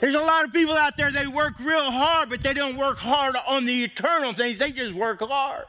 There's 0.01 0.14
a 0.14 0.20
lot 0.20 0.44
of 0.44 0.53
people 0.53 0.75
out 0.75 0.97
there, 0.97 1.11
they 1.12 1.27
work 1.27 1.59
real 1.61 1.90
hard, 1.90 2.29
but 2.29 2.42
they 2.42 2.53
don't 2.53 2.77
work 2.77 2.99
hard 2.99 3.37
on 3.47 3.64
the 3.64 3.85
eternal 3.85 4.33
things. 4.33 4.59
They 4.59 4.73
just 4.73 4.92
work 4.92 5.20
hard 5.20 5.66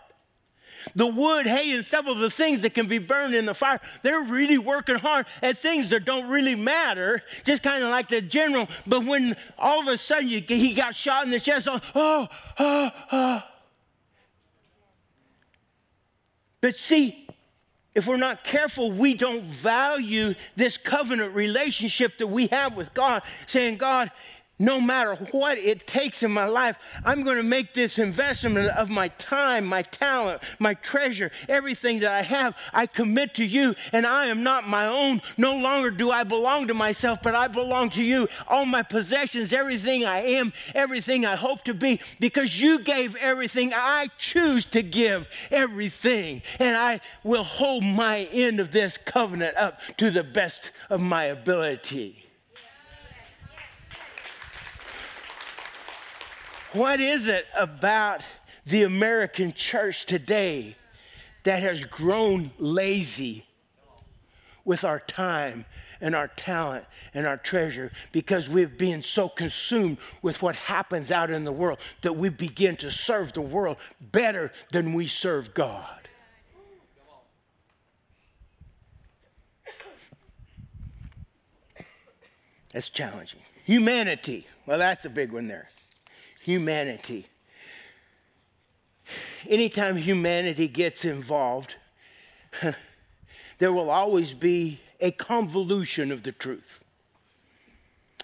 the 0.93 1.07
wood, 1.07 1.47
hay, 1.47 1.73
and 1.73 1.83
stuff 1.83 2.07
of 2.07 2.19
the 2.19 2.29
things 2.29 2.61
that 2.61 2.73
can 2.73 2.87
be 2.87 2.97
burned 2.97 3.33
in 3.33 3.45
the 3.45 3.53
fire. 3.53 3.79
They're 4.03 4.23
really 4.23 4.57
working 4.57 4.97
hard 4.97 5.25
at 5.41 5.57
things 5.57 5.89
that 5.89 6.05
don't 6.05 6.29
really 6.29 6.55
matter, 6.55 7.21
just 7.43 7.63
kind 7.63 7.83
of 7.83 7.89
like 7.89 8.09
the 8.09 8.21
general. 8.21 8.67
But 8.85 9.05
when 9.05 9.35
all 9.57 9.79
of 9.81 9.87
a 9.87 9.97
sudden 9.97 10.29
you, 10.29 10.41
he 10.41 10.73
got 10.73 10.95
shot 10.95 11.25
in 11.25 11.31
the 11.31 11.39
chest, 11.39 11.67
oh, 11.69 11.81
oh, 11.95 12.27
oh, 12.59 12.91
oh. 13.11 13.43
But 16.61 16.77
see, 16.77 17.27
if 17.93 18.07
we're 18.07 18.17
not 18.17 18.43
careful, 18.43 18.91
we 18.91 19.13
don't 19.13 19.43
value 19.43 20.35
this 20.57 20.77
covenant 20.77 21.33
relationship 21.33 22.17
that 22.17 22.27
we 22.27 22.47
have 22.47 22.75
with 22.75 22.93
God, 22.93 23.23
saying, 23.47 23.77
God, 23.77 24.11
no 24.57 24.79
matter 24.79 25.15
what 25.31 25.57
it 25.57 25.85
takes 25.85 26.23
in 26.23 26.31
my 26.31 26.45
life, 26.45 26.77
I'm 27.03 27.23
going 27.23 27.37
to 27.37 27.43
make 27.43 27.73
this 27.73 27.99
investment 27.99 28.69
of 28.69 28.89
my 28.89 29.09
time, 29.09 29.65
my 29.65 29.81
talent, 29.81 30.41
my 30.59 30.75
treasure, 30.75 31.31
everything 31.49 31.99
that 31.99 32.11
I 32.11 32.21
have. 32.21 32.55
I 32.73 32.85
commit 32.85 33.33
to 33.35 33.45
you, 33.45 33.75
and 33.91 34.05
I 34.05 34.27
am 34.27 34.43
not 34.43 34.67
my 34.67 34.87
own. 34.87 35.21
No 35.37 35.55
longer 35.55 35.91
do 35.91 36.09
I 36.09 36.23
belong 36.23 36.67
to 36.67 36.73
myself, 36.73 37.19
but 37.21 37.35
I 37.35 37.49
belong 37.49 37.89
to 37.91 38.03
you. 38.03 38.27
All 38.47 38.65
my 38.65 38.81
possessions, 38.81 39.51
everything 39.51 40.05
I 40.05 40.19
am, 40.19 40.53
everything 40.73 41.25
I 41.25 41.35
hope 41.35 41.63
to 41.65 41.73
be, 41.73 41.99
because 42.19 42.61
you 42.61 42.79
gave 42.79 43.15
everything. 43.17 43.73
I 43.75 44.07
choose 44.17 44.63
to 44.65 44.81
give 44.81 45.27
everything, 45.51 46.41
and 46.59 46.77
I 46.77 47.01
will 47.23 47.43
hold 47.43 47.83
my 47.83 48.19
end 48.31 48.61
of 48.61 48.71
this 48.71 48.97
covenant 48.97 49.57
up 49.57 49.81
to 49.97 50.11
the 50.11 50.23
best 50.23 50.71
of 50.89 51.01
my 51.01 51.25
ability. 51.25 52.24
What 56.75 56.99
is 56.99 57.29
it 57.29 57.45
about 57.55 58.21
the 58.65 58.83
American 58.83 59.53
church 59.53 60.05
today 60.05 60.75
that 61.43 61.63
has 61.63 61.85
grown 61.85 62.51
lazy 62.57 63.45
with 64.65 64.83
our 64.83 64.99
time 64.99 65.63
and 66.01 66.13
our 66.13 66.27
talent 66.27 66.83
and 67.13 67.25
our 67.25 67.37
treasure 67.37 67.93
because 68.11 68.49
we've 68.49 68.77
been 68.77 69.01
so 69.01 69.29
consumed 69.29 69.99
with 70.21 70.41
what 70.41 70.57
happens 70.57 71.11
out 71.11 71.31
in 71.31 71.45
the 71.45 71.51
world 71.53 71.79
that 72.01 72.11
we 72.11 72.27
begin 72.27 72.75
to 72.75 72.91
serve 72.91 73.31
the 73.31 73.39
world 73.39 73.77
better 74.01 74.51
than 74.73 74.91
we 74.91 75.07
serve 75.07 75.53
God. 75.53 76.09
That's 82.73 82.89
challenging. 82.89 83.39
Humanity. 83.63 84.45
Well, 84.65 84.77
that's 84.77 85.05
a 85.05 85.09
big 85.09 85.31
one 85.31 85.47
there 85.47 85.69
humanity. 86.45 87.25
Anytime 89.49 89.97
humanity 89.97 90.67
gets 90.67 91.03
involved, 91.03 91.75
there 93.57 93.73
will 93.73 93.89
always 93.89 94.33
be 94.33 94.79
a 94.99 95.09
convolution 95.09 96.11
of 96.11 96.21
the 96.21 96.31
truth. 96.31 96.83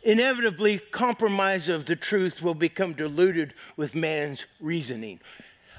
Inevitably, 0.03 0.77
compromise 0.91 1.67
of 1.67 1.85
the 1.85 1.95
truth 1.95 2.43
will 2.43 2.53
become 2.53 2.93
diluted 2.93 3.55
with 3.75 3.95
man's 3.95 4.45
reasoning. 4.59 5.19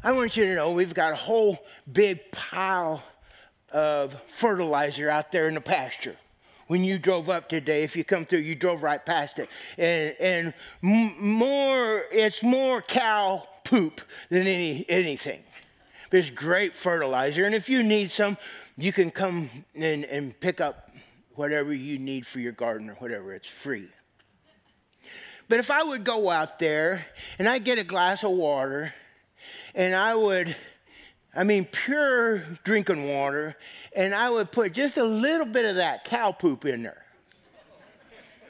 I 0.02 0.11
want 0.11 0.37
you 0.37 0.44
to 0.46 0.55
know 0.57 0.72
we've 0.72 0.94
got 0.94 1.12
a 1.12 1.16
whole 1.16 1.64
big 1.92 2.33
pile 2.33 3.05
of 3.70 4.20
fertilizer 4.26 5.09
out 5.09 5.31
there 5.31 5.46
in 5.46 5.55
the 5.55 5.61
pasture 5.61 6.16
when 6.73 6.85
you 6.85 6.99
drove 6.99 7.29
up 7.29 7.51
today. 7.51 7.83
If 7.83 7.97
you 7.97 8.03
come 8.03 8.25
through, 8.25 8.39
you 8.39 8.55
drove 8.55 8.83
right 8.83 9.05
past 9.05 9.39
it. 9.39 9.51
And, 9.77 10.17
and 10.19 10.55
more, 10.81 12.05
it's 12.11 12.43
more 12.43 12.81
cow 12.81 13.47
poop 13.63 14.01
than 14.31 14.47
any, 14.47 14.87
anything. 14.89 15.43
But 16.09 16.21
it's 16.21 16.31
great 16.31 16.75
fertilizer. 16.75 17.45
And 17.45 17.55
if 17.55 17.69
you 17.69 17.83
need 17.83 18.11
some, 18.11 18.39
you 18.79 18.91
can 18.91 19.11
come 19.11 19.51
and, 19.75 20.07
and 20.07 20.41
pick 20.41 20.63
up 20.63 20.91
whatever 21.35 21.75
you 21.75 21.99
need 21.99 22.27
for 22.27 22.41
your 22.41 22.53
garden 22.53 22.89
or 22.89 22.95
whatever. 22.95 23.35
It's 23.35 23.51
free. 23.51 23.91
But 25.51 25.59
if 25.59 25.71
I 25.71 25.83
would 25.83 26.05
go 26.05 26.31
out 26.31 26.59
there 26.59 27.05
and 27.39 27.51
I 27.51 27.59
get 27.59 27.79
a 27.79 27.85
glass 27.85 28.25
of 28.25 28.31
water 28.31 28.95
and 29.75 29.95
I 29.95 30.15
would 30.15 30.57
I 31.35 31.45
mean, 31.45 31.64
pure 31.64 32.40
drinking 32.62 33.09
water, 33.09 33.57
and 33.97 34.14
I 34.14 34.29
would 34.29 34.53
put 34.53 34.73
just 34.73 34.99
a 34.99 35.05
little 35.05 35.47
bit 35.47 35.64
of 35.64 35.77
that 35.77 36.05
cow 36.05 36.33
poop 36.33 36.64
in 36.64 36.83
there. 36.83 37.05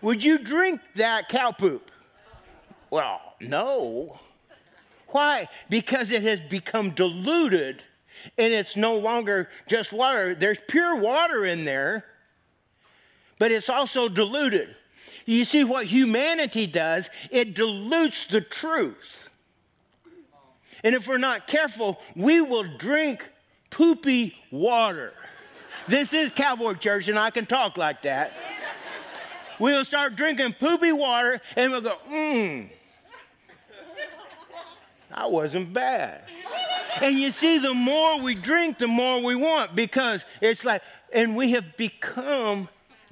Would 0.01 0.25
you 0.25 0.38
drink 0.38 0.81
that 0.97 1.29
cow 1.29 1.53
poop? 1.53 1.90
Well, 2.90 3.21
no. 3.40 4.18
Why? 5.09 5.49
Because 5.71 6.11
it 6.11 6.23
has 6.25 6.40
become 6.40 6.90
diluted 6.90 7.85
and 8.38 8.53
it's 8.53 8.77
no 8.77 8.97
longer 8.97 9.49
just 9.66 9.92
water. 9.92 10.35
There's 10.35 10.59
pure 10.68 10.97
water 10.97 11.45
in 11.45 11.64
there, 11.64 12.05
but 13.38 13.53
it's 13.53 13.68
also 13.68 14.09
diluted. 14.09 14.75
You 15.25 15.45
see 15.45 15.64
what 15.64 15.87
humanity 15.87 16.66
does? 16.66 17.11
It 17.31 17.55
dilutes 17.55 18.25
the 18.25 18.40
truth. 18.40 19.29
And 20.85 20.95
if 20.95 21.07
we're 21.07 21.18
not 21.18 21.47
careful, 21.47 22.01
we 22.16 22.40
will 22.40 22.64
drink 22.77 23.29
poopy 23.71 24.35
water. 24.51 25.12
This 25.88 26.12
is 26.12 26.31
Cowboy 26.33 26.75
Church, 26.75 27.09
and 27.09 27.18
I 27.18 27.31
can 27.31 27.47
talk 27.47 27.77
like 27.77 28.03
that. 28.03 28.33
We'll 29.59 29.85
start 29.85 30.16
drinking 30.16 30.55
poopy 30.55 30.92
water, 30.92 31.40
and 31.57 31.71
we'll 31.71 31.81
go, 31.83 31.97
mmm, 32.11 32.68
that 35.14 35.31
wasn't 35.31 35.73
bad. 35.73 36.23
And 37.01 37.18
you 37.18 37.31
see, 37.31 37.59
the 37.59 37.75
more 37.75 38.21
we 38.21 38.35
drink, 38.35 38.79
the 38.79 38.88
more 38.88 39.23
we 39.23 39.35
want 39.35 39.75
because 39.75 40.25
it's 40.40 40.64
like, 40.64 40.83
and 41.12 41.37
we 41.37 41.53
have 41.53 41.77
become 41.77 42.68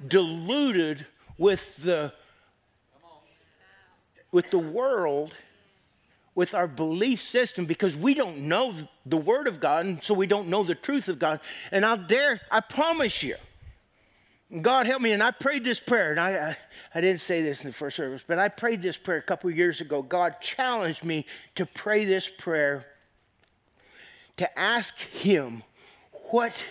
diluted 0.07 1.05
with 1.37 1.77
the 1.77 2.13
with 4.31 4.49
the 4.49 4.59
world 4.59 5.33
with 6.33 6.53
our 6.53 6.67
belief 6.67 7.21
system 7.21 7.65
because 7.65 7.95
we 7.95 8.13
don't 8.13 8.37
know 8.37 8.73
the 9.05 9.17
Word 9.17 9.47
of 9.47 9.59
God, 9.59 9.85
and 9.85 10.03
so 10.03 10.13
we 10.13 10.27
don't 10.27 10.47
know 10.47 10.63
the 10.63 10.75
truth 10.75 11.09
of 11.09 11.19
God. 11.19 11.39
And 11.71 11.83
out 11.83 12.07
there, 12.07 12.39
I 12.49 12.61
promise 12.61 13.21
you, 13.21 13.35
God 14.61 14.85
help 14.85 15.01
me. 15.01 15.13
And 15.13 15.23
I 15.23 15.31
prayed 15.31 15.63
this 15.63 15.79
prayer, 15.79 16.11
and 16.11 16.19
I, 16.19 16.31
I, 16.31 16.57
I 16.95 17.01
didn't 17.01 17.21
say 17.21 17.41
this 17.41 17.63
in 17.63 17.69
the 17.69 17.73
first 17.73 17.95
service, 17.95 18.23
but 18.25 18.39
I 18.39 18.49
prayed 18.49 18.81
this 18.81 18.97
prayer 18.97 19.19
a 19.19 19.23
couple 19.23 19.49
years 19.49 19.81
ago. 19.81 20.01
God 20.01 20.41
challenged 20.41 21.03
me 21.03 21.25
to 21.55 21.65
pray 21.65 22.05
this 22.05 22.29
prayer, 22.29 22.85
to 24.37 24.59
ask 24.59 24.97
Him 24.99 25.63
what 26.31 26.63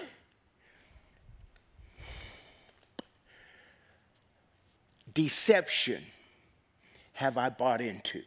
deception 5.12 6.02
have 7.12 7.36
I 7.36 7.50
bought 7.50 7.80
into? 7.80 8.22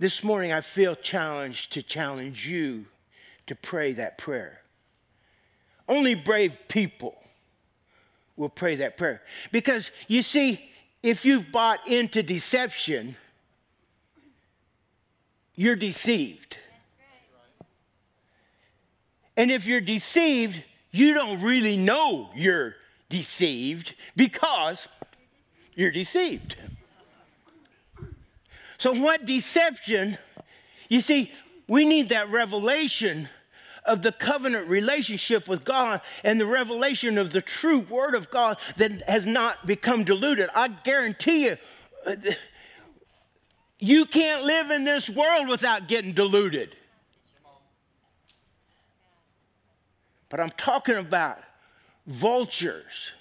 This 0.00 0.24
morning, 0.24 0.50
I 0.50 0.62
feel 0.62 0.94
challenged 0.94 1.74
to 1.74 1.82
challenge 1.82 2.48
you 2.48 2.86
to 3.48 3.54
pray 3.54 3.92
that 3.92 4.16
prayer. 4.16 4.62
Only 5.86 6.14
brave 6.14 6.58
people 6.68 7.22
will 8.34 8.48
pray 8.48 8.76
that 8.76 8.96
prayer. 8.96 9.20
Because 9.52 9.90
you 10.08 10.22
see, 10.22 10.70
if 11.02 11.26
you've 11.26 11.52
bought 11.52 11.86
into 11.86 12.22
deception, 12.22 13.14
you're 15.54 15.76
deceived. 15.76 16.56
And 19.36 19.50
if 19.50 19.66
you're 19.66 19.82
deceived, 19.82 20.62
you 20.92 21.12
don't 21.12 21.42
really 21.42 21.76
know 21.76 22.30
you're 22.34 22.74
deceived 23.10 23.94
because 24.16 24.88
you're 25.74 25.90
deceived. 25.90 26.56
So, 28.80 28.94
what 28.94 29.26
deception? 29.26 30.16
You 30.88 31.02
see, 31.02 31.32
we 31.68 31.84
need 31.84 32.08
that 32.08 32.30
revelation 32.30 33.28
of 33.84 34.00
the 34.00 34.10
covenant 34.10 34.68
relationship 34.68 35.46
with 35.46 35.66
God 35.66 36.00
and 36.24 36.40
the 36.40 36.46
revelation 36.46 37.18
of 37.18 37.30
the 37.30 37.42
true 37.42 37.80
Word 37.80 38.14
of 38.14 38.30
God 38.30 38.56
that 38.78 39.06
has 39.06 39.26
not 39.26 39.66
become 39.66 40.02
diluted. 40.04 40.48
I 40.54 40.68
guarantee 40.68 41.44
you, 41.44 41.58
you 43.78 44.06
can't 44.06 44.44
live 44.44 44.70
in 44.70 44.84
this 44.84 45.10
world 45.10 45.48
without 45.48 45.86
getting 45.86 46.14
diluted. 46.14 46.74
But 50.30 50.40
I'm 50.40 50.52
talking 50.52 50.94
about 50.94 51.38
vultures 52.06 53.12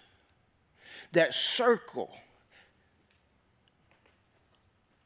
that 1.11 1.33
circle. 1.33 2.09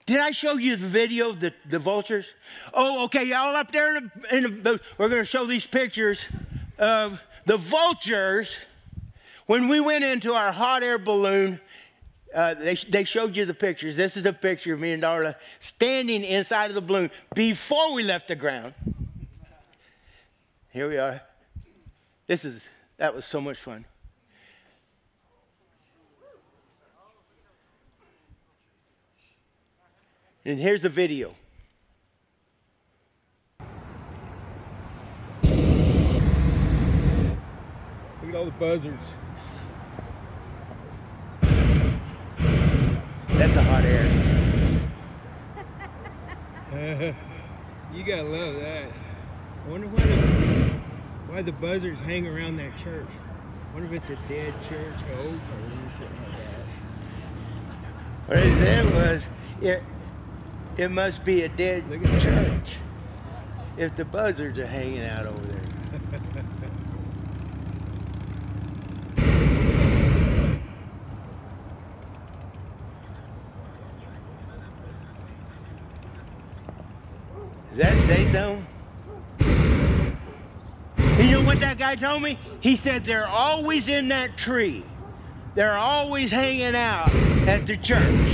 Did 0.06 0.20
I 0.20 0.32
show 0.32 0.58
you 0.58 0.76
the 0.76 0.88
video 0.88 1.30
of 1.30 1.40
the, 1.40 1.54
the 1.66 1.80
vultures? 1.80 2.26
Oh, 2.74 3.06
okay, 3.06 3.24
y'all 3.24 3.56
up 3.56 3.72
there 3.72 3.96
in 3.96 4.12
the, 4.22 4.36
in 4.36 4.64
the 4.64 4.80
we're 4.98 5.10
going 5.10 5.22
to 5.22 5.26
show 5.26 5.46
these 5.46 5.66
pictures 5.66 6.26
of 6.78 7.22
the 7.46 7.58
vultures. 7.58 8.56
When 9.46 9.68
we 9.68 9.80
went 9.80 10.04
into 10.04 10.34
our 10.34 10.52
hot 10.52 10.84
air 10.84 10.98
balloon, 10.98 11.60
uh, 12.34 12.56
they, 12.56 12.76
they 12.76 13.04
showed 13.04 13.38
you 13.38 13.46
the 13.46 13.54
pictures. 13.54 13.96
This 13.96 14.18
is 14.18 14.26
a 14.26 14.34
picture 14.34 14.74
of 14.74 14.80
me 14.80 14.92
and 14.92 15.04
Darla 15.04 15.36
standing 15.60 16.24
inside 16.24 16.70
of 16.70 16.76
the 16.76 16.82
balloon 16.82 17.12
before 17.34 17.94
we 17.94 18.04
left 18.04 18.28
the 18.28 18.36
ground. 18.36 18.74
Here 20.72 20.90
we 20.90 20.98
are. 20.98 21.22
This 22.28 22.44
is 22.44 22.62
that 22.98 23.14
was 23.14 23.26
so 23.26 23.40
much 23.40 23.58
fun. 23.58 23.86
And 30.46 30.60
here's 30.60 30.82
the 30.82 30.90
video. 30.90 31.34
Look 38.22 38.30
at 38.30 38.36
all 38.36 38.46
the 38.46 38.52
buzzards. 38.52 39.14
That's 43.30 43.54
the 43.54 43.64
hot 43.64 43.86
air. 43.86 44.06
you 47.94 48.04
gotta 48.04 48.24
love 48.24 48.56
that. 48.56 48.90
I 49.66 49.70
wonder 49.70 49.88
why 49.88 50.04
the, 50.04 50.18
why 51.32 51.42
the 51.42 51.54
buzzards 51.54 52.02
hang 52.02 52.28
around 52.28 52.58
that 52.58 52.78
church. 52.78 53.08
I 53.08 53.74
wonder 53.74 53.96
if 53.96 54.02
it's 54.02 54.10
a 54.10 54.18
dead 54.28 54.54
church, 54.68 54.96
oak, 55.14 55.20
or 55.20 55.60
anything 55.72 56.12
like 56.28 56.38
that. 56.38 56.66
What 58.28 58.38
said 58.38 58.86
was, 58.94 59.24
it, 59.62 59.84
it 60.78 60.90
must 60.90 61.24
be 61.24 61.44
a 61.44 61.50
dead 61.50 61.84
church 62.20 62.78
if 63.78 63.96
the 63.96 64.06
buzzards 64.06 64.58
are 64.58 64.66
hanging 64.66 65.04
out 65.04 65.26
over 65.26 65.46
there. 65.46 65.60
Is 77.72 77.78
that 77.80 77.94
say 77.94 78.26
so? 78.26 78.62
You 81.18 81.32
know 81.32 81.42
what 81.42 81.60
that 81.60 81.78
guy 81.80 81.96
told 81.96 82.22
me? 82.22 82.38
He 82.60 82.76
said 82.76 83.04
they're 83.04 83.28
always 83.28 83.88
in 83.88 84.10
that 84.10 84.38
tree. 84.38 84.84
They're 85.56 85.74
always 85.74 86.30
hanging 86.30 86.76
out 86.76 87.14
at 87.48 87.66
the 87.66 87.78
church. 87.78 88.33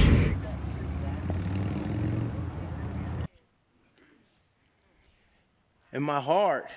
And 6.00 6.06
my 6.06 6.22
heart 6.22 6.70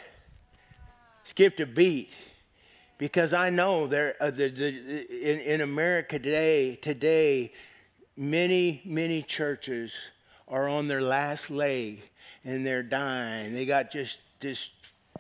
skipped 1.23 1.61
a 1.61 1.67
beat 1.67 2.11
because 2.99 3.33
I 3.33 3.51
know 3.51 3.87
there 3.87 4.17
uh, 4.21 4.33
the, 4.33 4.49
the, 4.49 5.31
in, 5.31 5.39
in 5.39 5.61
America 5.61 6.19
today, 6.19 6.75
today, 6.75 7.53
many, 8.17 8.83
many 8.85 9.23
churches 9.23 9.95
are 10.49 10.67
on 10.67 10.89
their 10.89 11.01
last 11.01 11.53
leg 11.53 12.03
and 12.45 12.67
they're 12.67 12.83
dying. 12.83 13.55
They 13.55 13.65
got 13.65 13.93
just, 13.93 14.19
just 14.41 14.73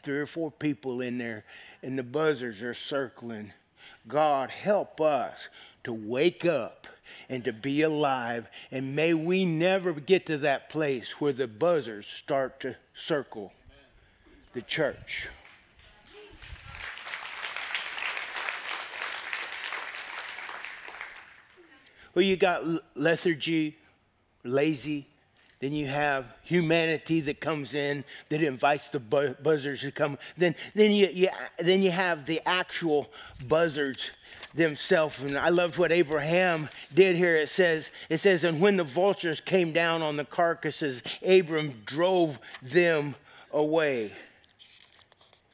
three 0.02 0.18
or 0.18 0.26
four 0.26 0.50
people 0.50 1.00
in 1.02 1.16
there 1.16 1.44
and 1.84 1.96
the 1.96 2.02
buzzards 2.02 2.60
are 2.60 2.74
circling. 2.74 3.52
God, 4.08 4.50
help 4.50 5.00
us 5.00 5.48
to 5.84 5.92
wake 5.92 6.44
up 6.44 6.88
and 7.28 7.44
to 7.44 7.52
be 7.52 7.82
alive. 7.82 8.48
And 8.72 8.96
may 8.96 9.14
we 9.14 9.44
never 9.44 9.92
get 9.92 10.26
to 10.26 10.38
that 10.38 10.70
place 10.70 11.20
where 11.20 11.32
the 11.32 11.46
buzzards 11.46 12.08
start 12.08 12.58
to 12.62 12.74
circle 12.94 13.52
the 14.52 14.62
church. 14.62 15.28
Well, 22.14 22.24
you 22.24 22.36
got 22.36 22.64
lethargy, 22.94 23.76
lazy. 24.44 25.06
Then 25.60 25.72
you 25.72 25.86
have 25.86 26.26
humanity 26.42 27.20
that 27.20 27.40
comes 27.40 27.72
in 27.72 28.04
that 28.30 28.42
invites 28.42 28.88
the 28.88 28.98
buzzards 28.98 29.82
to 29.82 29.92
come. 29.92 30.18
Then, 30.36 30.56
then, 30.74 30.90
you, 30.90 31.08
you, 31.12 31.28
then 31.58 31.82
you 31.82 31.92
have 31.92 32.26
the 32.26 32.40
actual 32.46 33.08
buzzards 33.46 34.10
themselves. 34.54 35.22
And 35.22 35.38
I 35.38 35.50
loved 35.50 35.78
what 35.78 35.92
Abraham 35.92 36.68
did 36.92 37.14
here. 37.14 37.36
It 37.36 37.48
says, 37.48 37.90
it 38.08 38.18
says, 38.18 38.42
and 38.42 38.60
when 38.60 38.76
the 38.76 38.84
vultures 38.84 39.40
came 39.40 39.72
down 39.72 40.02
on 40.02 40.16
the 40.16 40.24
carcasses, 40.24 41.00
Abram 41.24 41.82
drove 41.86 42.40
them 42.60 43.14
away. 43.52 44.10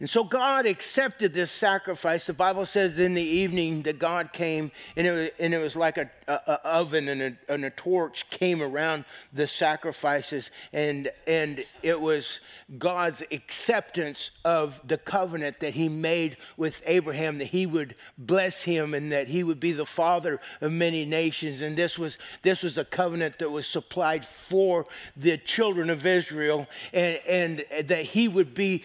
And 0.00 0.08
so 0.08 0.24
God 0.24 0.64
accepted 0.64 1.34
this 1.34 1.50
sacrifice. 1.50 2.24
The 2.24 2.32
Bible 2.32 2.64
says 2.64 2.98
in 2.98 3.12
the 3.12 3.22
evening 3.22 3.82
that 3.82 3.98
God 3.98 4.32
came, 4.32 4.72
and 4.96 5.06
it 5.06 5.10
was, 5.10 5.30
and 5.38 5.52
it 5.52 5.58
was 5.58 5.76
like 5.76 5.98
a, 5.98 6.10
a, 6.26 6.32
a 6.46 6.60
oven 6.64 7.08
and 7.08 7.20
a, 7.20 7.52
and 7.52 7.66
a 7.66 7.70
torch 7.70 8.28
came 8.30 8.62
around 8.62 9.04
the 9.34 9.46
sacrifices, 9.46 10.50
and 10.72 11.10
and 11.26 11.66
it 11.82 12.00
was 12.00 12.40
God's 12.78 13.22
acceptance 13.30 14.30
of 14.42 14.80
the 14.88 14.96
covenant 14.96 15.60
that 15.60 15.74
He 15.74 15.90
made 15.90 16.38
with 16.56 16.82
Abraham 16.86 17.36
that 17.36 17.48
He 17.48 17.66
would 17.66 17.94
bless 18.16 18.62
him 18.62 18.94
and 18.94 19.12
that 19.12 19.28
He 19.28 19.44
would 19.44 19.60
be 19.60 19.72
the 19.72 19.84
father 19.84 20.40
of 20.62 20.72
many 20.72 21.04
nations. 21.04 21.60
And 21.60 21.76
this 21.76 21.98
was 21.98 22.16
this 22.40 22.62
was 22.62 22.78
a 22.78 22.86
covenant 22.86 23.38
that 23.38 23.50
was 23.50 23.66
supplied 23.66 24.24
for 24.24 24.86
the 25.14 25.36
children 25.36 25.90
of 25.90 26.06
Israel, 26.06 26.66
and 26.94 27.20
and 27.28 27.64
that 27.86 28.04
He 28.06 28.28
would 28.28 28.54
be 28.54 28.82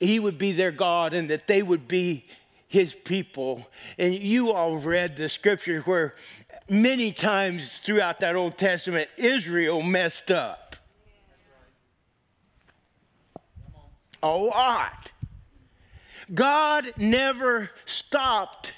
he 0.00 0.18
would 0.18 0.38
be 0.38 0.52
their 0.52 0.70
God 0.70 1.14
and 1.14 1.30
that 1.30 1.46
they 1.46 1.62
would 1.62 1.88
be 1.88 2.26
his 2.68 2.94
people. 2.94 3.66
And 3.98 4.14
you 4.14 4.52
all 4.52 4.76
read 4.76 5.16
the 5.16 5.28
scriptures 5.28 5.86
where 5.86 6.14
many 6.68 7.12
times 7.12 7.78
throughout 7.78 8.20
that 8.20 8.36
Old 8.36 8.58
Testament, 8.58 9.08
Israel 9.16 9.82
messed 9.82 10.30
up. 10.30 10.76
A 14.22 14.28
lot. 14.28 15.12
God 16.34 16.92
never 16.96 17.70
stopped 17.84 18.72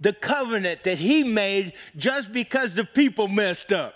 the 0.00 0.14
covenant 0.14 0.84
that 0.84 0.98
he 0.98 1.22
made 1.22 1.74
just 1.96 2.32
because 2.32 2.74
the 2.74 2.84
people 2.84 3.28
messed 3.28 3.72
up. 3.72 3.94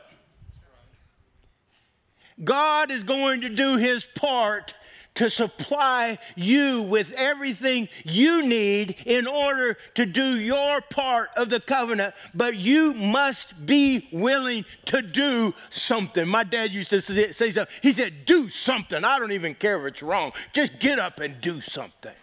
God 2.43 2.91
is 2.91 3.03
going 3.03 3.41
to 3.43 3.49
do 3.49 3.79
his 3.79 4.05
part 4.05 4.75
to 5.15 5.31
supply 5.31 6.19
you 6.35 6.83
with 6.83 7.13
everything 7.13 7.89
you 8.05 8.45
need 8.47 8.97
in 9.07 9.27
order 9.27 9.77
to 9.95 10.07
do 10.07 10.39
your 10.39 10.81
part 10.81 11.31
of 11.37 11.49
the 11.49 11.61
covenant, 11.61 12.15
but 12.35 12.57
you 12.57 12.93
must 12.95 13.65
be 13.65 14.09
willing 14.13 14.65
to 14.87 15.03
do 15.03 15.55
something. 15.71 16.27
My 16.27 16.45
dad 16.45 16.73
used 16.73 16.91
to 16.91 17.01
say 17.01 17.51
something. 17.51 17.75
He 17.83 17.93
said, 17.93 18.27
Do 18.27 18.49
something. 18.49 19.05
I 19.05 19.19
don't 19.19 19.33
even 19.33 19.55
care 19.55 19.79
if 19.87 19.93
it's 19.93 20.03
wrong. 20.03 20.33
Just 20.53 20.79
get 20.79 20.99
up 20.99 21.21
and 21.21 21.41
do 21.41 21.61
something. 21.61 22.15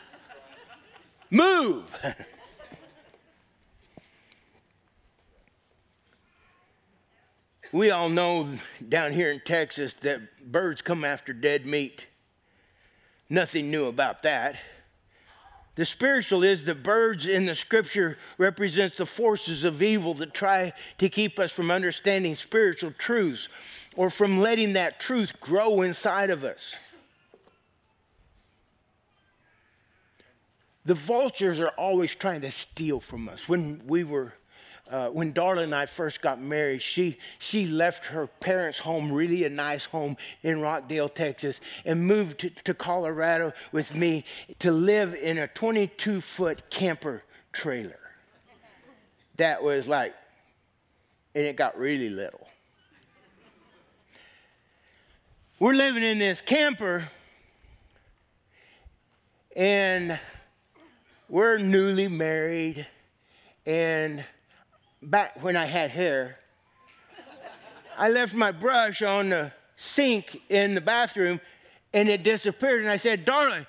Move. 1.30 1.84
we 7.72 7.90
all 7.90 8.08
know 8.08 8.48
down 8.88 9.12
here 9.12 9.32
in 9.32 9.40
Texas 9.40 9.94
that 9.94 10.52
birds 10.52 10.82
come 10.82 11.04
after 11.04 11.32
dead 11.32 11.66
meat. 11.66 12.06
Nothing 13.30 13.70
new 13.70 13.86
about 13.86 14.22
that. 14.24 14.56
The 15.74 15.86
spiritual 15.86 16.42
is 16.42 16.64
the 16.64 16.74
birds 16.74 17.26
in 17.26 17.46
the 17.46 17.54
scripture 17.54 18.18
represents 18.36 18.98
the 18.98 19.06
forces 19.06 19.64
of 19.64 19.82
evil 19.82 20.12
that 20.14 20.34
try 20.34 20.74
to 20.98 21.08
keep 21.08 21.38
us 21.38 21.50
from 21.50 21.70
understanding 21.70 22.34
spiritual 22.34 22.92
truths 22.98 23.48
or 23.96 24.10
from 24.10 24.38
letting 24.38 24.74
that 24.74 25.00
truth 25.00 25.40
grow 25.40 25.80
inside 25.80 26.28
of 26.28 26.44
us. 26.44 26.76
The 30.84 30.94
vultures 30.94 31.58
are 31.58 31.68
always 31.68 32.14
trying 32.14 32.42
to 32.42 32.50
steal 32.50 33.00
from 33.00 33.28
us. 33.28 33.48
When 33.48 33.80
we 33.86 34.04
were 34.04 34.34
uh, 34.92 35.08
when 35.08 35.32
Darla 35.32 35.64
and 35.64 35.74
I 35.74 35.86
first 35.86 36.20
got 36.20 36.38
married, 36.38 36.82
she, 36.82 37.16
she 37.38 37.66
left 37.66 38.06
her 38.06 38.26
parents' 38.26 38.78
home, 38.78 39.10
really 39.10 39.44
a 39.44 39.48
nice 39.48 39.86
home 39.86 40.18
in 40.42 40.60
Rockdale, 40.60 41.08
Texas, 41.08 41.60
and 41.86 42.06
moved 42.06 42.40
to, 42.40 42.50
to 42.64 42.74
Colorado 42.74 43.54
with 43.72 43.94
me 43.94 44.26
to 44.58 44.70
live 44.70 45.14
in 45.14 45.38
a 45.38 45.48
22 45.48 46.20
foot 46.20 46.68
camper 46.68 47.22
trailer. 47.52 47.98
That 49.38 49.62
was 49.62 49.88
like, 49.88 50.14
and 51.34 51.46
it 51.46 51.56
got 51.56 51.78
really 51.78 52.10
little. 52.10 52.46
We're 55.58 55.72
living 55.72 56.02
in 56.02 56.18
this 56.18 56.42
camper, 56.42 57.08
and 59.56 60.18
we're 61.30 61.56
newly 61.56 62.08
married, 62.08 62.86
and 63.64 64.22
back 65.02 65.42
when 65.42 65.56
I 65.56 65.66
had 65.66 65.90
hair, 65.90 66.38
I 67.96 68.08
left 68.08 68.34
my 68.34 68.52
brush 68.52 69.02
on 69.02 69.30
the 69.30 69.52
sink 69.76 70.40
in 70.48 70.74
the 70.74 70.80
bathroom 70.80 71.40
and 71.92 72.08
it 72.08 72.22
disappeared. 72.22 72.82
And 72.82 72.90
I 72.90 72.96
said, 72.96 73.24
Darling, 73.24 73.66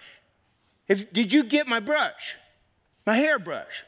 if, 0.87 1.11
did 1.11 1.33
you 1.33 1.43
get 1.43 1.67
my 1.67 1.79
brush, 1.79 2.35
my 3.05 3.15
hairbrush? 3.15 3.83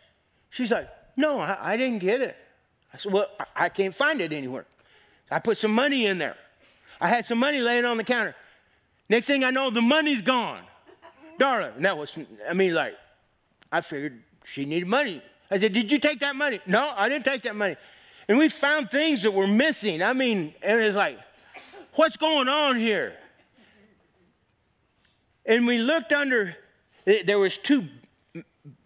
She's 0.50 0.72
like, 0.72 0.90
No, 1.16 1.40
I, 1.40 1.74
I 1.74 1.78
didn't 1.78 2.00
get 2.00 2.22
it. 2.22 2.36
I 2.94 2.98
said, 2.98 3.14
Well, 3.14 3.28
I, 3.40 3.66
I 3.66 3.70
can't 3.70 3.96
find 3.96 4.20
it 4.22 4.34
anywhere. 4.34 4.66
I 5.32 5.40
put 5.40 5.58
some 5.58 5.72
money 5.72 6.06
in 6.06 6.18
there. 6.18 6.38
I 7.00 7.08
had 7.08 7.26
some 7.26 7.38
money 7.40 7.60
laying 7.60 7.86
on 7.86 7.98
the 7.98 8.04
counter. 8.04 8.36
Next 9.10 9.28
thing 9.28 9.44
I 9.44 9.52
know, 9.52 9.70
the 9.70 9.82
money's 9.82 10.22
gone. 10.22 10.64
Darling, 11.38 11.82
that 11.82 11.98
was, 11.98 12.18
I 12.50 12.54
mean, 12.54 12.74
like, 12.74 12.96
I 13.72 13.82
figured 13.82 14.22
she 14.46 14.66
needed 14.66 14.88
money. 14.88 15.22
I 15.50 15.58
said, 15.58 15.74
Did 15.74 15.92
you 15.92 16.00
take 16.00 16.20
that 16.20 16.36
money? 16.36 16.60
No, 16.66 16.94
I 16.96 17.10
didn't 17.10 17.26
take 17.26 17.44
that 17.44 17.56
money. 17.56 17.76
And 18.28 18.38
we 18.38 18.50
found 18.50 18.90
things 18.90 19.24
that 19.24 19.32
were 19.32 19.48
missing. 19.48 20.02
I 20.02 20.14
mean, 20.14 20.54
and 20.62 20.82
it's 20.82 20.96
like, 20.96 21.20
What's 21.94 22.18
going 22.18 22.50
on 22.50 22.78
here? 22.78 23.14
And 25.46 25.68
we 25.68 25.78
looked 25.78 26.12
under, 26.12 26.56
there 27.06 27.38
was 27.38 27.58
two, 27.58 27.88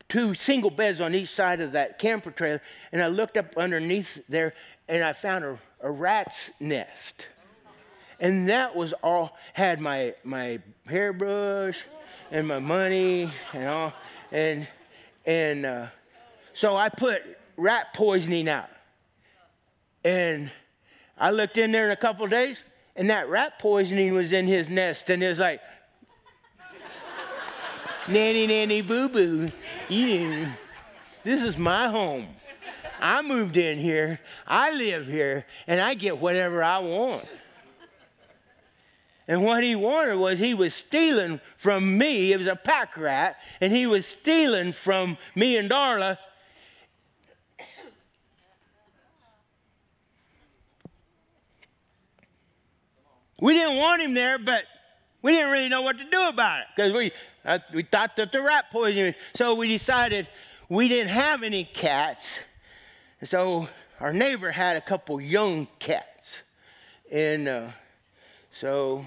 two 0.09 0.33
single 0.33 0.69
beds 0.69 0.99
on 0.99 1.15
each 1.15 1.29
side 1.29 1.61
of 1.61 1.71
that 1.71 1.99
camper 1.99 2.31
trailer. 2.31 2.61
And 2.91 3.01
I 3.01 3.07
looked 3.07 3.37
up 3.37 3.57
underneath 3.57 4.21
there 4.27 4.53
and 4.87 5.03
I 5.03 5.13
found 5.13 5.45
a, 5.45 5.57
a 5.81 5.89
rat's 5.89 6.51
nest. 6.59 7.27
And 8.19 8.49
that 8.49 8.75
was 8.75 8.93
all, 9.01 9.37
had 9.53 9.79
my, 9.79 10.13
my 10.25 10.59
hairbrush 10.85 11.81
and 12.29 12.45
my 12.45 12.59
money 12.59 13.31
and 13.53 13.67
all. 13.67 13.93
And, 14.31 14.67
and, 15.25 15.65
uh, 15.65 15.87
so 16.59 16.75
I 16.75 16.89
put 16.89 17.21
rat 17.55 17.93
poisoning 17.93 18.49
out. 18.49 18.67
And 20.03 20.51
I 21.17 21.31
looked 21.31 21.57
in 21.57 21.71
there 21.71 21.85
in 21.85 21.91
a 21.91 21.95
couple 21.95 22.27
days, 22.27 22.61
and 22.97 23.09
that 23.09 23.29
rat 23.29 23.59
poisoning 23.59 24.13
was 24.13 24.33
in 24.33 24.45
his 24.45 24.69
nest. 24.69 25.09
And 25.09 25.23
it 25.23 25.29
was 25.29 25.39
like, 25.39 25.61
nanny, 28.09 28.45
nanny, 28.45 28.81
boo 28.81 29.07
boo. 29.07 29.47
This 29.87 31.41
is 31.41 31.57
my 31.57 31.87
home. 31.87 32.27
I 32.99 33.21
moved 33.21 33.55
in 33.55 33.77
here, 33.77 34.19
I 34.45 34.73
live 34.73 35.07
here, 35.07 35.45
and 35.65 35.79
I 35.79 35.93
get 35.93 36.17
whatever 36.17 36.61
I 36.61 36.79
want. 36.79 37.25
And 39.29 39.45
what 39.45 39.63
he 39.63 39.75
wanted 39.77 40.17
was 40.17 40.39
he 40.39 40.53
was 40.53 40.73
stealing 40.73 41.39
from 41.55 41.97
me. 41.97 42.33
It 42.33 42.37
was 42.39 42.47
a 42.47 42.55
pack 42.57 42.97
rat, 42.97 43.37
and 43.61 43.71
he 43.71 43.87
was 43.87 44.05
stealing 44.05 44.73
from 44.73 45.17
me 45.35 45.55
and 45.55 45.69
Darla 45.69 46.17
We 53.41 53.53
didn't 53.53 53.77
want 53.77 54.01
him 54.01 54.13
there, 54.13 54.37
but 54.39 54.63
we 55.21 55.33
didn't 55.33 55.51
really 55.51 55.69
know 55.69 55.81
what 55.81 55.97
to 55.97 56.05
do 56.05 56.27
about 56.27 56.61
it 56.61 56.67
because 56.75 56.93
we, 56.93 57.11
uh, 57.45 57.59
we 57.73 57.83
thought 57.83 58.15
that 58.15 58.31
the 58.31 58.41
rat 58.41 58.65
poisoning. 58.71 59.15
So 59.35 59.53
we 59.53 59.67
decided 59.67 60.27
we 60.69 60.87
didn't 60.87 61.09
have 61.09 61.43
any 61.43 61.63
cats. 61.63 62.39
So 63.23 63.67
our 63.99 64.13
neighbor 64.13 64.51
had 64.51 64.77
a 64.77 64.81
couple 64.81 65.19
young 65.19 65.67
cats. 65.79 66.41
And 67.11 67.47
uh, 67.47 67.67
so 68.51 69.05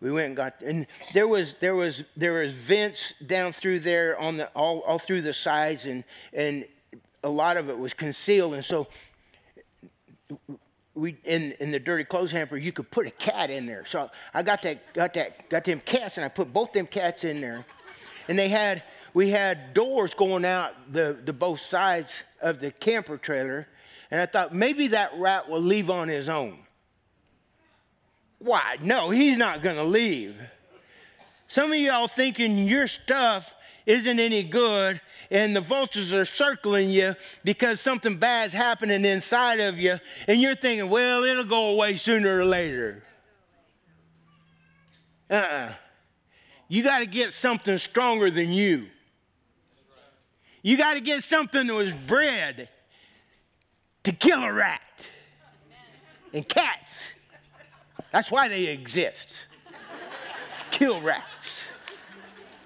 we 0.00 0.12
went 0.12 0.28
and 0.28 0.36
got 0.36 0.60
and 0.60 0.86
there 1.12 1.26
was 1.26 1.54
there 1.54 1.74
was 1.74 2.04
there 2.16 2.34
was 2.34 2.52
vents 2.52 3.12
down 3.26 3.52
through 3.52 3.80
there 3.80 4.18
on 4.18 4.36
the 4.36 4.46
all, 4.48 4.80
all 4.80 4.98
through 4.98 5.22
the 5.22 5.32
sides 5.32 5.86
and 5.86 6.04
and 6.32 6.64
a 7.24 7.28
lot 7.28 7.56
of 7.56 7.68
it 7.68 7.76
was 7.76 7.92
concealed 7.92 8.54
and 8.54 8.64
so 8.64 8.86
we 10.98 11.16
in, 11.24 11.52
in 11.60 11.70
the 11.70 11.78
dirty 11.78 12.04
clothes 12.04 12.30
hamper 12.30 12.56
you 12.56 12.72
could 12.72 12.90
put 12.90 13.06
a 13.06 13.10
cat 13.10 13.50
in 13.50 13.66
there. 13.66 13.84
So 13.86 14.10
I 14.34 14.42
got 14.42 14.62
that 14.62 14.92
got 14.92 15.14
that 15.14 15.48
got 15.48 15.64
them 15.64 15.80
cats 15.84 16.16
and 16.16 16.24
I 16.24 16.28
put 16.28 16.52
both 16.52 16.72
them 16.72 16.86
cats 16.86 17.24
in 17.24 17.40
there. 17.40 17.64
And 18.28 18.38
they 18.38 18.48
had 18.48 18.82
we 19.14 19.30
had 19.30 19.74
doors 19.74 20.14
going 20.14 20.44
out 20.44 20.72
the, 20.92 21.18
the 21.24 21.32
both 21.32 21.60
sides 21.60 22.22
of 22.40 22.60
the 22.60 22.70
camper 22.70 23.16
trailer. 23.16 23.66
And 24.10 24.20
I 24.20 24.26
thought 24.26 24.54
maybe 24.54 24.88
that 24.88 25.12
rat 25.16 25.48
will 25.48 25.60
leave 25.60 25.90
on 25.90 26.08
his 26.08 26.28
own. 26.28 26.58
Why? 28.38 28.76
No, 28.80 29.10
he's 29.10 29.36
not 29.36 29.62
gonna 29.62 29.84
leave. 29.84 30.36
Some 31.46 31.72
of 31.72 31.78
y'all 31.78 32.08
thinking 32.08 32.66
your 32.66 32.86
stuff 32.86 33.54
isn't 33.86 34.20
any 34.20 34.42
good 34.42 35.00
and 35.30 35.54
the 35.54 35.60
vultures 35.60 36.12
are 36.12 36.24
circling 36.24 36.90
you 36.90 37.14
because 37.44 37.80
something 37.80 38.16
bad's 38.16 38.52
happening 38.52 39.04
inside 39.04 39.60
of 39.60 39.78
you, 39.78 39.98
and 40.26 40.40
you're 40.40 40.54
thinking, 40.54 40.88
well, 40.88 41.24
it'll 41.24 41.44
go 41.44 41.68
away 41.68 41.96
sooner 41.96 42.38
or 42.38 42.44
later. 42.44 43.02
Uh 45.30 45.34
uh-uh. 45.34 45.56
uh 45.56 45.72
You 46.68 46.82
got 46.82 47.00
to 47.00 47.06
get 47.06 47.32
something 47.32 47.78
stronger 47.78 48.30
than 48.30 48.52
you. 48.52 48.86
You 50.62 50.76
got 50.76 50.94
to 50.94 51.00
get 51.00 51.22
something 51.22 51.66
that 51.66 51.74
was 51.74 51.92
bred 51.92 52.68
to 54.04 54.12
kill 54.12 54.42
a 54.42 54.52
rat. 54.52 54.80
And 56.32 56.46
cats, 56.46 57.08
that's 58.12 58.30
why 58.30 58.48
they 58.48 58.66
exist. 58.66 59.46
Kill 60.70 61.00
rats. 61.00 61.64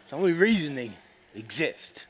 It's 0.02 0.10
the 0.10 0.16
only 0.16 0.32
reason 0.32 0.74
they 0.74 0.92
exist. 1.34 2.06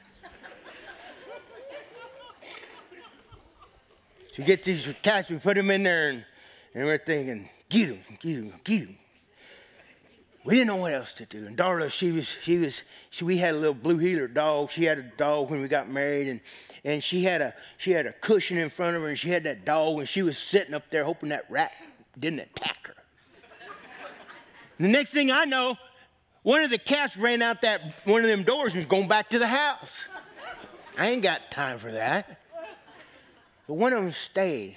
So 4.32 4.40
we 4.42 4.46
get 4.46 4.64
these 4.64 4.88
cats, 5.02 5.28
we 5.28 5.36
put 5.36 5.56
them 5.56 5.70
in 5.70 5.82
there, 5.82 6.08
and, 6.08 6.24
and 6.74 6.86
we're 6.86 6.96
thinking, 6.96 7.50
get 7.68 7.88
them, 7.88 8.00
get 8.18 8.36
them, 8.36 8.54
get 8.64 8.86
them. 8.86 8.96
We 10.42 10.54
didn't 10.54 10.68
know 10.68 10.76
what 10.76 10.94
else 10.94 11.12
to 11.14 11.26
do. 11.26 11.46
And 11.46 11.54
Darla, 11.54 11.90
she 11.90 12.12
was, 12.12 12.34
she 12.40 12.56
was, 12.56 12.82
she, 13.10 13.26
we 13.26 13.36
had 13.36 13.52
a 13.54 13.58
little 13.58 13.74
blue 13.74 13.98
heeler 13.98 14.26
dog. 14.26 14.70
She 14.70 14.84
had 14.84 14.98
a 14.98 15.02
dog 15.02 15.50
when 15.50 15.60
we 15.60 15.68
got 15.68 15.90
married, 15.90 16.28
and, 16.28 16.40
and 16.82 17.04
she 17.04 17.22
had 17.22 17.42
a, 17.42 17.52
she 17.76 17.90
had 17.90 18.06
a 18.06 18.12
cushion 18.14 18.56
in 18.56 18.70
front 18.70 18.96
of 18.96 19.02
her, 19.02 19.08
and 19.08 19.18
she 19.18 19.28
had 19.28 19.44
that 19.44 19.66
dog, 19.66 19.98
and 19.98 20.08
she 20.08 20.22
was 20.22 20.38
sitting 20.38 20.72
up 20.72 20.84
there 20.90 21.04
hoping 21.04 21.28
that 21.28 21.44
rat 21.50 21.72
didn't 22.18 22.40
attack 22.40 22.86
her. 22.86 22.94
the 24.78 24.88
next 24.88 25.12
thing 25.12 25.30
I 25.30 25.44
know, 25.44 25.76
one 26.42 26.62
of 26.62 26.70
the 26.70 26.78
cats 26.78 27.18
ran 27.18 27.42
out 27.42 27.60
that 27.60 27.82
one 28.04 28.22
of 28.22 28.28
them 28.28 28.44
doors 28.44 28.72
and 28.72 28.76
was 28.76 28.86
going 28.86 29.08
back 29.08 29.28
to 29.28 29.38
the 29.38 29.46
house. 29.46 30.06
I 30.96 31.10
ain't 31.10 31.22
got 31.22 31.50
time 31.50 31.78
for 31.78 31.92
that. 31.92 32.41
But 33.66 33.74
one 33.74 33.92
of 33.92 34.02
them 34.02 34.12
stayed. 34.12 34.76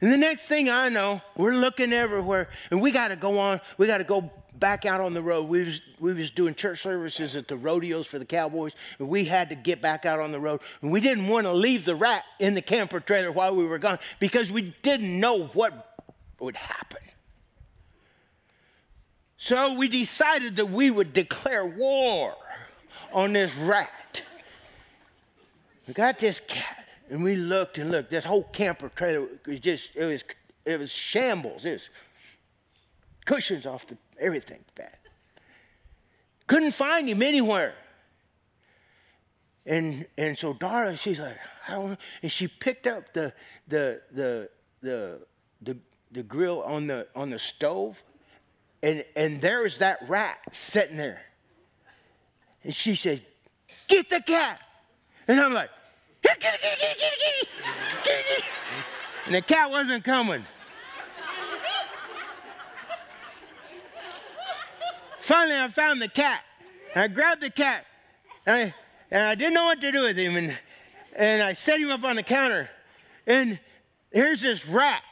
And 0.00 0.12
the 0.12 0.16
next 0.16 0.46
thing 0.46 0.70
I 0.70 0.88
know, 0.88 1.20
we're 1.36 1.54
looking 1.54 1.92
everywhere, 1.92 2.48
and 2.70 2.80
we 2.80 2.92
got 2.92 3.08
to 3.08 3.16
go 3.16 3.38
on. 3.38 3.60
We 3.78 3.86
got 3.86 3.98
to 3.98 4.04
go 4.04 4.30
back 4.58 4.84
out 4.84 5.00
on 5.00 5.14
the 5.14 5.22
road. 5.22 5.48
We 5.48 5.64
was, 5.64 5.80
we 5.98 6.12
was 6.12 6.30
doing 6.30 6.54
church 6.54 6.82
services 6.82 7.36
at 7.36 7.48
the 7.48 7.56
rodeos 7.56 8.06
for 8.06 8.18
the 8.18 8.24
cowboys, 8.24 8.72
and 8.98 9.08
we 9.08 9.24
had 9.24 9.48
to 9.48 9.54
get 9.54 9.80
back 9.80 10.06
out 10.06 10.20
on 10.20 10.32
the 10.32 10.40
road. 10.40 10.60
And 10.82 10.92
we 10.92 11.00
didn't 11.00 11.26
want 11.26 11.46
to 11.46 11.52
leave 11.52 11.84
the 11.84 11.96
rat 11.96 12.24
in 12.38 12.54
the 12.54 12.62
camper 12.62 13.00
trailer 13.00 13.32
while 13.32 13.54
we 13.54 13.64
were 13.64 13.78
gone 13.78 13.98
because 14.20 14.52
we 14.52 14.74
didn't 14.82 15.18
know 15.18 15.46
what 15.48 15.96
would 16.38 16.56
happen. 16.56 17.00
So 19.36 19.74
we 19.74 19.88
decided 19.88 20.56
that 20.56 20.66
we 20.66 20.90
would 20.90 21.12
declare 21.12 21.64
war 21.64 22.34
on 23.12 23.32
this 23.32 23.54
rat. 23.56 24.22
We 25.86 25.94
got 25.94 26.18
this 26.18 26.40
cat, 26.40 26.84
and 27.10 27.22
we 27.22 27.36
looked 27.36 27.78
and 27.78 27.90
looked. 27.90 28.10
This 28.10 28.24
whole 28.24 28.44
camper 28.44 28.90
trailer 28.90 29.26
was 29.46 29.60
just, 29.60 29.96
it 29.96 30.04
was, 30.04 30.24
it 30.64 30.78
was 30.78 30.90
shambles. 30.90 31.64
It 31.64 31.72
was 31.72 31.90
cushions 33.24 33.66
off 33.66 33.86
the 33.86 33.96
everything 34.18 34.64
bad. 34.74 34.96
Couldn't 36.46 36.72
find 36.72 37.08
him 37.08 37.22
anywhere. 37.22 37.74
And 39.66 40.06
and 40.16 40.36
so 40.36 40.54
Darla, 40.54 40.98
she's 40.98 41.20
like, 41.20 41.36
I 41.68 41.72
don't 41.72 41.90
know. 41.90 41.96
And 42.22 42.32
she 42.32 42.48
picked 42.48 42.86
up 42.86 43.12
the 43.12 43.32
the 43.68 44.00
the 44.12 44.48
the 44.80 45.20
the, 45.60 45.76
the 46.12 46.22
grill 46.22 46.62
on 46.62 46.86
the 46.86 47.06
on 47.14 47.28
the 47.28 47.38
stove, 47.38 48.02
and 48.82 49.04
and 49.14 49.42
there's 49.42 49.78
that 49.78 49.98
rat 50.08 50.38
sitting 50.52 50.96
there. 50.96 51.20
And 52.64 52.74
she 52.74 52.94
said, 52.94 53.24
Get 53.86 54.08
the 54.10 54.20
cat. 54.20 54.60
And 55.26 55.38
I'm 55.38 55.52
like, 55.52 55.70
get 56.40 56.54
it, 56.54 56.60
get 56.60 56.78
it, 56.80 57.48
get 58.04 58.14
it. 58.38 58.44
And 59.26 59.34
the 59.34 59.42
cat 59.42 59.70
wasn't 59.70 60.04
coming. 60.04 60.44
Finally, 65.20 65.60
I 65.60 65.68
found 65.68 66.00
the 66.00 66.08
cat. 66.08 66.42
I 66.94 67.06
grabbed 67.06 67.42
the 67.42 67.50
cat, 67.50 67.84
and 68.46 68.56
I, 68.56 68.74
and 69.10 69.22
I 69.22 69.34
didn't 69.34 69.52
know 69.52 69.66
what 69.66 69.80
to 69.82 69.92
do 69.92 70.00
with 70.00 70.16
him. 70.16 70.36
And, 70.36 70.56
and 71.14 71.42
I 71.42 71.52
set 71.52 71.80
him 71.80 71.90
up 71.90 72.02
on 72.04 72.16
the 72.16 72.22
counter. 72.22 72.70
And 73.26 73.60
here's 74.10 74.40
this 74.40 74.66
rat. 74.66 75.02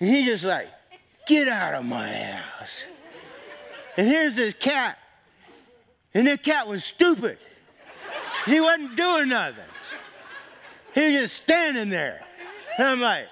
And 0.00 0.08
he's 0.08 0.24
just 0.24 0.44
like, 0.44 0.68
get 1.26 1.46
out 1.46 1.74
of 1.74 1.84
my 1.84 2.08
house. 2.10 2.84
And 3.98 4.08
here's 4.08 4.36
this 4.36 4.54
cat. 4.54 4.96
And 6.14 6.26
the 6.26 6.38
cat 6.38 6.66
was 6.66 6.82
stupid. 6.82 7.36
He 8.46 8.60
wasn't 8.60 8.96
doing 8.96 9.28
nothing. 9.28 9.64
He 10.94 11.06
was 11.06 11.20
just 11.20 11.42
standing 11.42 11.88
there. 11.88 12.24
And 12.78 12.86
I'm 12.88 13.00
like, 13.00 13.26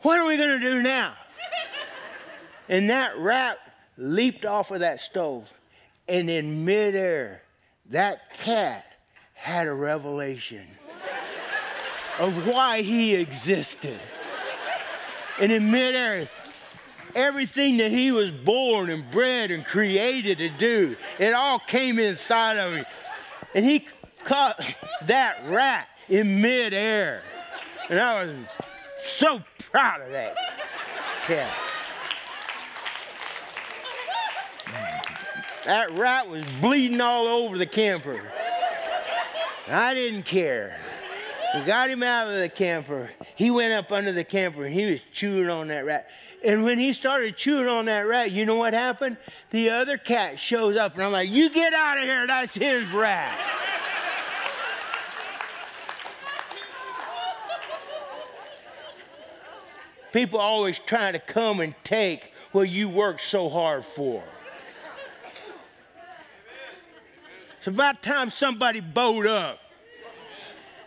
what 0.00 0.20
are 0.20 0.26
we 0.26 0.36
going 0.36 0.60
to 0.60 0.70
do 0.70 0.82
now? 0.82 1.14
And 2.68 2.90
that 2.90 3.18
rat 3.18 3.58
leaped 3.96 4.44
off 4.44 4.70
of 4.70 4.80
that 4.80 5.00
stove, 5.00 5.48
and 6.08 6.30
in 6.30 6.64
midair, 6.64 7.42
that 7.90 8.36
cat 8.38 8.86
had 9.34 9.66
a 9.66 9.72
revelation 9.72 10.66
of 12.18 12.46
why 12.46 12.82
he 12.82 13.14
existed. 13.14 13.98
And 15.40 15.52
in 15.52 15.70
midair, 15.70 16.28
everything 17.14 17.78
that 17.78 17.90
he 17.90 18.12
was 18.12 18.30
born 18.30 18.90
and 18.90 19.10
bred 19.10 19.50
and 19.50 19.64
created 19.64 20.38
to 20.38 20.48
do, 20.48 20.96
it 21.18 21.32
all 21.34 21.58
came 21.58 21.98
inside 21.98 22.56
of 22.56 22.72
him. 22.72 22.86
And 23.54 23.64
he 23.64 23.86
caught 24.24 24.60
that 25.06 25.42
rat 25.46 25.88
in 26.08 26.40
midair. 26.40 27.22
And 27.88 28.00
I 28.00 28.24
was 28.24 28.36
so 29.04 29.42
proud 29.70 30.00
of 30.00 30.10
that 30.10 30.36
cat. 31.26 31.52
That 35.64 35.96
rat 35.96 36.28
was 36.28 36.44
bleeding 36.60 37.00
all 37.00 37.26
over 37.26 37.56
the 37.56 37.66
camper. 37.66 38.20
I 39.68 39.94
didn't 39.94 40.24
care. 40.24 40.76
We 41.54 41.60
got 41.60 41.90
him 41.90 42.02
out 42.02 42.28
of 42.28 42.38
the 42.38 42.48
camper. 42.48 43.10
He 43.36 43.50
went 43.50 43.72
up 43.72 43.92
under 43.92 44.10
the 44.10 44.24
camper 44.24 44.64
he 44.64 44.90
was 44.90 45.00
chewing 45.12 45.50
on 45.50 45.68
that 45.68 45.84
rat. 45.84 46.08
And 46.44 46.64
when 46.64 46.78
he 46.78 46.92
started 46.92 47.36
chewing 47.36 47.68
on 47.68 47.84
that 47.84 48.00
rat, 48.00 48.32
you 48.32 48.44
know 48.44 48.56
what 48.56 48.74
happened? 48.74 49.18
The 49.50 49.70
other 49.70 49.96
cat 49.98 50.40
shows 50.40 50.76
up 50.76 50.94
and 50.94 51.02
I'm 51.04 51.12
like, 51.12 51.30
You 51.30 51.50
get 51.50 51.72
out 51.72 51.98
of 51.98 52.04
here, 52.04 52.26
that's 52.26 52.54
his 52.54 52.90
rat. 52.92 53.38
People 60.12 60.38
always 60.38 60.78
trying 60.78 61.14
to 61.14 61.18
come 61.18 61.60
and 61.60 61.74
take 61.84 62.32
what 62.52 62.68
you 62.68 62.88
worked 62.88 63.22
so 63.22 63.48
hard 63.48 63.84
for. 63.84 64.22
It's 67.58 67.66
about 67.66 68.02
time 68.02 68.30
somebody 68.30 68.80
bowed 68.80 69.26
up 69.26 69.60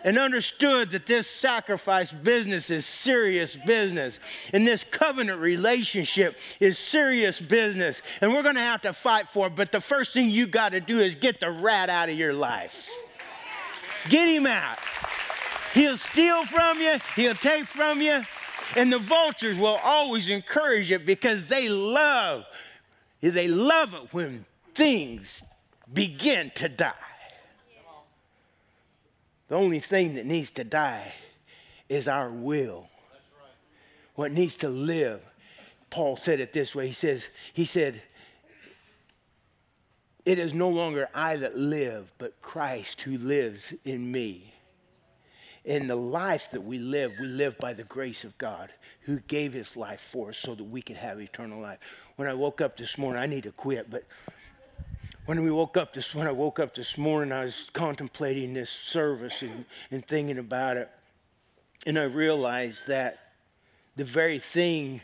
and 0.03 0.19
understood 0.19 0.91
that 0.91 1.07
this 1.07 1.25
sacrifice 1.27 2.11
business 2.11 2.69
is 2.69 2.85
serious 2.85 3.57
business 3.65 4.19
and 4.53 4.67
this 4.67 4.83
covenant 4.83 5.39
relationship 5.39 6.37
is 6.59 6.77
serious 6.77 7.39
business 7.41 8.03
and 8.21 8.31
we're 8.31 8.43
going 8.43 8.55
to 8.55 8.61
have 8.61 8.81
to 8.81 8.93
fight 8.93 9.27
for 9.27 9.47
it 9.47 9.55
but 9.55 9.71
the 9.71 9.81
first 9.81 10.13
thing 10.13 10.29
you 10.29 10.45
got 10.45 10.73
to 10.73 10.79
do 10.79 10.99
is 10.99 11.15
get 11.15 11.39
the 11.39 11.49
rat 11.49 11.89
out 11.89 12.07
of 12.07 12.15
your 12.15 12.33
life 12.33 12.87
get 14.09 14.27
him 14.27 14.45
out 14.45 14.77
he'll 15.73 15.97
steal 15.97 16.45
from 16.45 16.79
you 16.79 16.99
he'll 17.15 17.33
take 17.33 17.65
from 17.65 17.99
you 17.99 18.23
and 18.75 18.91
the 18.91 18.99
vultures 18.99 19.57
will 19.57 19.79
always 19.83 20.29
encourage 20.29 20.91
it 20.91 21.05
because 21.05 21.45
they 21.45 21.69
love 21.69 22.45
they 23.31 23.47
love 23.47 23.93
it 23.93 24.13
when 24.13 24.45
things 24.73 25.43
begin 25.91 26.51
to 26.55 26.69
die. 26.69 26.93
The 29.47 29.55
only 29.55 29.79
thing 29.79 30.15
that 30.15 30.25
needs 30.25 30.51
to 30.51 30.63
die 30.63 31.13
is 31.87 32.07
our 32.07 32.29
will. 32.29 32.87
What 34.15 34.31
needs 34.31 34.55
to 34.57 34.69
live. 34.69 35.21
Paul 35.89 36.17
said 36.17 36.39
it 36.39 36.51
this 36.51 36.73
way. 36.73 36.87
He 36.87 36.93
says, 36.93 37.27
he 37.53 37.65
said, 37.65 38.01
it 40.25 40.39
is 40.39 40.53
no 40.53 40.69
longer 40.69 41.07
I 41.13 41.35
that 41.37 41.55
live, 41.55 42.11
but 42.17 42.41
Christ 42.41 43.01
who 43.01 43.17
lives 43.17 43.73
in 43.85 44.11
me. 44.11 44.54
In 45.65 45.87
the 45.87 45.95
life 45.95 46.51
that 46.51 46.61
we 46.61 46.77
live, 46.77 47.13
we 47.19 47.25
live 47.25 47.57
by 47.57 47.73
the 47.73 47.83
grace 47.83 48.23
of 48.23 48.37
God 48.37 48.71
who 49.01 49.19
gave 49.21 49.53
his 49.53 49.75
life 49.75 49.99
for 49.99 50.29
us 50.29 50.37
so 50.37 50.55
that 50.55 50.63
we 50.63 50.81
could 50.81 50.95
have 50.95 51.19
eternal 51.19 51.59
life. 51.59 51.79
When 52.15 52.27
I 52.27 52.33
woke 52.33 52.61
up 52.61 52.77
this 52.77 52.97
morning, 52.97 53.21
I 53.21 53.25
need 53.25 53.43
to 53.43 53.51
quit, 53.51 53.89
but 53.89 54.03
when 55.25 55.43
we 55.43 55.49
woke 55.49 55.75
up 55.75 55.93
this 55.93 56.13
when 56.13 56.27
I 56.27 56.31
woke 56.31 56.59
up 56.59 56.75
this 56.75 56.99
morning, 56.99 57.31
I 57.31 57.43
was 57.43 57.69
contemplating 57.73 58.53
this 58.53 58.69
service 58.69 59.41
and, 59.41 59.65
and 59.89 60.05
thinking 60.05 60.37
about 60.37 60.77
it. 60.77 60.89
And 61.87 61.97
I 61.97 62.03
realized 62.03 62.87
that 62.87 63.31
the 63.95 64.03
very 64.03 64.37
thing 64.37 65.01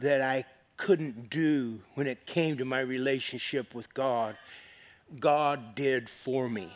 that 0.00 0.22
I 0.22 0.44
couldn't 0.76 1.28
do 1.28 1.80
when 1.94 2.06
it 2.06 2.26
came 2.26 2.56
to 2.58 2.64
my 2.64 2.80
relationship 2.80 3.74
with 3.74 3.92
God, 3.92 4.36
God 5.20 5.74
did 5.74 6.08
for 6.08 6.48
me. 6.48 6.72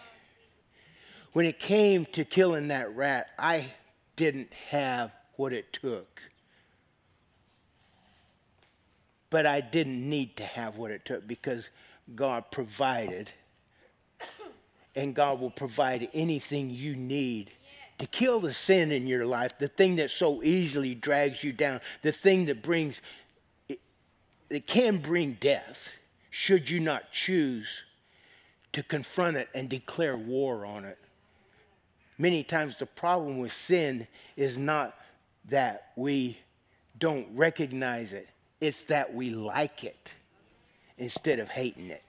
When 1.38 1.46
it 1.46 1.60
came 1.60 2.04
to 2.06 2.24
killing 2.24 2.66
that 2.66 2.96
rat, 2.96 3.28
I 3.38 3.66
didn't 4.16 4.52
have 4.70 5.12
what 5.36 5.52
it 5.52 5.72
took. 5.72 6.20
But 9.30 9.46
I 9.46 9.60
didn't 9.60 10.10
need 10.10 10.36
to 10.38 10.42
have 10.42 10.78
what 10.78 10.90
it 10.90 11.04
took 11.04 11.28
because 11.28 11.70
God 12.16 12.50
provided. 12.50 13.30
And 14.96 15.14
God 15.14 15.38
will 15.38 15.52
provide 15.52 16.08
anything 16.12 16.70
you 16.70 16.96
need 16.96 17.52
to 17.98 18.08
kill 18.08 18.40
the 18.40 18.52
sin 18.52 18.90
in 18.90 19.06
your 19.06 19.24
life, 19.24 19.56
the 19.60 19.68
thing 19.68 19.94
that 19.94 20.10
so 20.10 20.42
easily 20.42 20.96
drags 20.96 21.44
you 21.44 21.52
down, 21.52 21.80
the 22.02 22.10
thing 22.10 22.46
that 22.46 22.64
brings, 22.64 23.00
it, 23.68 24.66
can 24.66 24.98
bring 24.98 25.34
death, 25.34 25.98
should 26.30 26.68
you 26.68 26.80
not 26.80 27.12
choose 27.12 27.84
to 28.72 28.82
confront 28.82 29.36
it 29.36 29.48
and 29.54 29.68
declare 29.68 30.16
war 30.16 30.66
on 30.66 30.84
it. 30.84 30.98
Many 32.18 32.42
times 32.42 32.76
the 32.76 32.86
problem 32.86 33.38
with 33.38 33.52
sin 33.52 34.08
is 34.36 34.58
not 34.58 34.96
that 35.46 35.92
we 35.96 36.38
don't 36.98 37.28
recognize 37.34 38.12
it, 38.12 38.28
it's 38.60 38.82
that 38.84 39.14
we 39.14 39.30
like 39.30 39.84
it 39.84 40.12
instead 40.98 41.38
of 41.38 41.48
hating 41.48 41.90
it. 41.90 42.02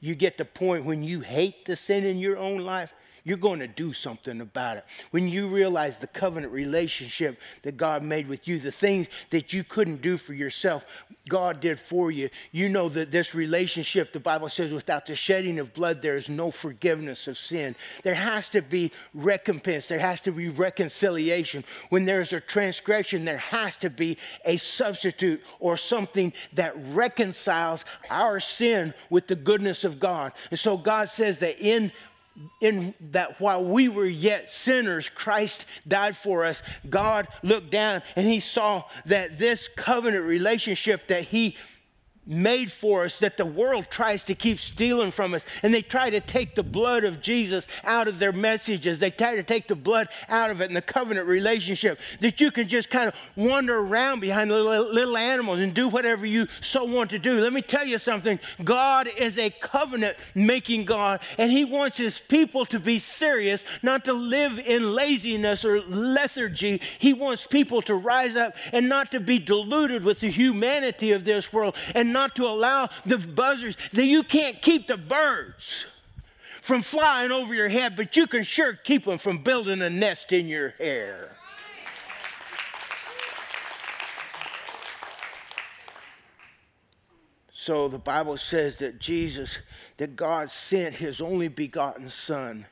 You 0.00 0.14
get 0.14 0.38
the 0.38 0.44
point 0.44 0.84
when 0.84 1.02
you 1.02 1.20
hate 1.20 1.66
the 1.66 1.76
sin 1.76 2.04
in 2.04 2.18
your 2.18 2.38
own 2.38 2.58
life, 2.58 2.92
you're 3.24 3.36
going 3.36 3.60
to 3.60 3.68
do 3.68 3.92
something 3.92 4.40
about 4.40 4.78
it. 4.78 4.84
When 5.10 5.28
you 5.28 5.48
realize 5.48 5.98
the 5.98 6.06
covenant 6.06 6.52
relationship 6.52 7.38
that 7.62 7.76
God 7.76 8.02
made 8.02 8.28
with 8.28 8.48
you, 8.48 8.58
the 8.58 8.72
things 8.72 9.06
that 9.30 9.52
you 9.52 9.64
couldn't 9.64 10.02
do 10.02 10.16
for 10.16 10.34
yourself, 10.34 10.84
God 11.28 11.60
did 11.60 11.78
for 11.78 12.10
you, 12.10 12.30
you 12.50 12.68
know 12.68 12.88
that 12.88 13.12
this 13.12 13.34
relationship, 13.34 14.12
the 14.12 14.20
Bible 14.20 14.48
says, 14.48 14.72
without 14.72 15.06
the 15.06 15.14
shedding 15.14 15.58
of 15.58 15.72
blood, 15.72 16.02
there 16.02 16.16
is 16.16 16.28
no 16.28 16.50
forgiveness 16.50 17.28
of 17.28 17.38
sin. 17.38 17.76
There 18.02 18.14
has 18.14 18.48
to 18.50 18.62
be 18.62 18.90
recompense, 19.14 19.86
there 19.86 19.98
has 19.98 20.20
to 20.22 20.32
be 20.32 20.48
reconciliation. 20.48 21.64
When 21.90 22.04
there's 22.04 22.32
a 22.32 22.40
transgression, 22.40 23.24
there 23.24 23.38
has 23.38 23.76
to 23.76 23.90
be 23.90 24.18
a 24.44 24.56
substitute 24.56 25.42
or 25.60 25.76
something 25.76 26.32
that 26.54 26.74
reconciles 26.88 27.84
our 28.10 28.40
sin 28.40 28.94
with 29.10 29.26
the 29.26 29.36
goodness 29.36 29.84
of 29.84 30.00
God. 30.00 30.32
And 30.50 30.58
so 30.58 30.76
God 30.76 31.08
says 31.08 31.38
that 31.38 31.60
in 31.60 31.92
in 32.60 32.94
that 33.00 33.40
while 33.40 33.64
we 33.64 33.88
were 33.88 34.06
yet 34.06 34.50
sinners, 34.50 35.08
Christ 35.08 35.66
died 35.86 36.16
for 36.16 36.44
us. 36.44 36.62
God 36.88 37.28
looked 37.42 37.70
down 37.70 38.02
and 38.16 38.26
he 38.26 38.40
saw 38.40 38.84
that 39.06 39.38
this 39.38 39.68
covenant 39.68 40.24
relationship 40.24 41.08
that 41.08 41.24
he 41.24 41.56
made 42.24 42.70
for 42.70 43.04
us 43.04 43.18
that 43.18 43.36
the 43.36 43.44
world 43.44 43.86
tries 43.90 44.22
to 44.24 44.34
keep 44.34 44.58
stealing 44.58 45.10
from 45.10 45.34
us. 45.34 45.44
And 45.62 45.74
they 45.74 45.82
try 45.82 46.10
to 46.10 46.20
take 46.20 46.54
the 46.54 46.62
blood 46.62 47.04
of 47.04 47.20
Jesus 47.20 47.66
out 47.84 48.08
of 48.08 48.18
their 48.18 48.32
messages. 48.32 49.00
They 49.00 49.10
try 49.10 49.36
to 49.36 49.42
take 49.42 49.68
the 49.68 49.74
blood 49.74 50.08
out 50.28 50.50
of 50.50 50.60
it 50.60 50.68
in 50.68 50.74
the 50.74 50.82
covenant 50.82 51.26
relationship. 51.26 51.98
That 52.20 52.40
you 52.40 52.50
can 52.50 52.68
just 52.68 52.90
kind 52.90 53.08
of 53.08 53.14
wander 53.34 53.78
around 53.78 54.20
behind 54.20 54.50
the 54.50 54.62
little, 54.62 54.92
little 54.92 55.16
animals 55.16 55.60
and 55.60 55.74
do 55.74 55.88
whatever 55.88 56.24
you 56.24 56.46
so 56.60 56.84
want 56.84 57.10
to 57.10 57.18
do. 57.18 57.40
Let 57.40 57.52
me 57.52 57.62
tell 57.62 57.84
you 57.84 57.98
something 57.98 58.38
God 58.62 59.08
is 59.16 59.38
a 59.38 59.50
covenant 59.50 60.16
making 60.34 60.84
God, 60.84 61.20
and 61.38 61.50
He 61.50 61.64
wants 61.64 61.96
His 61.96 62.18
people 62.18 62.64
to 62.66 62.78
be 62.78 62.98
serious, 62.98 63.64
not 63.82 64.04
to 64.04 64.12
live 64.12 64.58
in 64.58 64.94
laziness 64.94 65.64
or 65.64 65.80
lethargy. 65.82 66.80
He 66.98 67.12
wants 67.12 67.46
people 67.46 67.82
to 67.82 67.94
rise 67.94 68.36
up 68.36 68.54
and 68.72 68.88
not 68.88 69.10
to 69.12 69.20
be 69.20 69.38
deluded 69.38 70.04
with 70.04 70.20
the 70.20 70.30
humanity 70.30 71.12
of 71.12 71.24
this 71.24 71.52
world 71.52 71.76
and 71.94 72.11
not 72.12 72.36
to 72.36 72.44
allow 72.44 72.88
the 73.06 73.18
buzzards, 73.18 73.76
that 73.92 74.06
you 74.06 74.22
can't 74.22 74.60
keep 74.62 74.86
the 74.86 74.96
birds 74.96 75.86
from 76.60 76.82
flying 76.82 77.32
over 77.32 77.54
your 77.54 77.68
head, 77.68 77.96
but 77.96 78.16
you 78.16 78.26
can 78.26 78.44
sure 78.44 78.74
keep 78.74 79.04
them 79.04 79.18
from 79.18 79.42
building 79.42 79.82
a 79.82 79.90
nest 79.90 80.32
in 80.32 80.46
your 80.46 80.70
hair. 80.78 81.36
So 87.52 87.86
the 87.86 87.98
Bible 87.98 88.36
says 88.36 88.78
that 88.78 88.98
Jesus, 88.98 89.58
that 89.96 90.16
God 90.16 90.50
sent 90.50 90.96
his 90.96 91.20
only 91.20 91.46
begotten 91.46 92.08
Son 92.08 92.66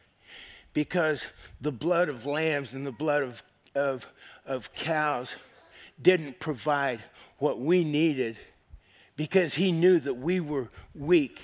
because 0.72 1.26
the 1.60 1.70
blood 1.70 2.08
of 2.08 2.26
lambs 2.26 2.72
and 2.72 2.84
the 2.84 2.92
blood 2.92 3.22
of, 3.22 3.42
of, 3.76 4.08
of 4.46 4.72
cows 4.74 5.36
didn't 6.02 6.40
provide 6.40 7.00
what 7.38 7.60
we 7.60 7.84
needed 7.84 8.36
because 9.20 9.52
he 9.52 9.70
knew 9.70 10.00
that 10.00 10.14
we 10.14 10.40
were 10.40 10.70
weak 10.94 11.42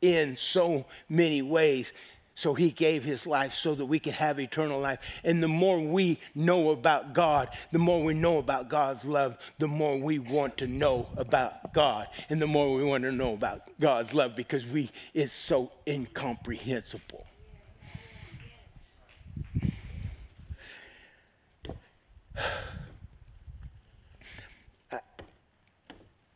in 0.00 0.36
so 0.36 0.84
many 1.08 1.42
ways. 1.42 1.92
So 2.36 2.54
he 2.54 2.70
gave 2.70 3.02
his 3.02 3.26
life 3.26 3.54
so 3.54 3.74
that 3.74 3.86
we 3.86 3.98
could 3.98 4.12
have 4.12 4.38
eternal 4.38 4.78
life. 4.78 5.00
And 5.24 5.42
the 5.42 5.48
more 5.48 5.80
we 5.80 6.20
know 6.36 6.70
about 6.70 7.14
God, 7.14 7.48
the 7.72 7.80
more 7.80 8.04
we 8.04 8.14
know 8.14 8.38
about 8.38 8.68
God's 8.68 9.04
love, 9.04 9.36
the 9.58 9.66
more 9.66 9.98
we 9.98 10.20
want 10.20 10.58
to 10.58 10.68
know 10.68 11.08
about 11.16 11.74
God. 11.74 12.06
And 12.30 12.40
the 12.40 12.46
more 12.46 12.72
we 12.72 12.84
want 12.84 13.02
to 13.02 13.10
know 13.10 13.32
about 13.32 13.62
God's 13.80 14.14
love 14.14 14.36
because 14.36 14.64
we 14.64 14.88
it's 15.12 15.32
so 15.32 15.72
incomprehensible. 15.88 17.26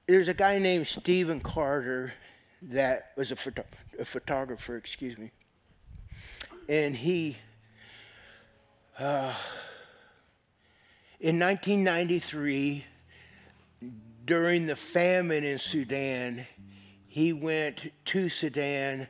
There's 0.06 0.28
a 0.28 0.34
guy 0.34 0.58
named 0.58 0.86
Stephen 0.86 1.40
Carter 1.40 2.12
that 2.62 3.12
was 3.16 3.32
a, 3.32 3.36
photo- 3.36 3.64
a 3.98 4.04
photographer, 4.04 4.76
excuse 4.76 5.16
me, 5.16 5.30
and 6.68 6.96
he, 6.96 7.36
uh, 8.98 9.34
in 11.20 11.38
1993, 11.38 12.84
during 14.24 14.66
the 14.66 14.76
famine 14.76 15.44
in 15.44 15.58
Sudan, 15.58 16.46
he 17.06 17.32
went 17.32 17.92
to 18.06 18.28
Sudan 18.28 19.08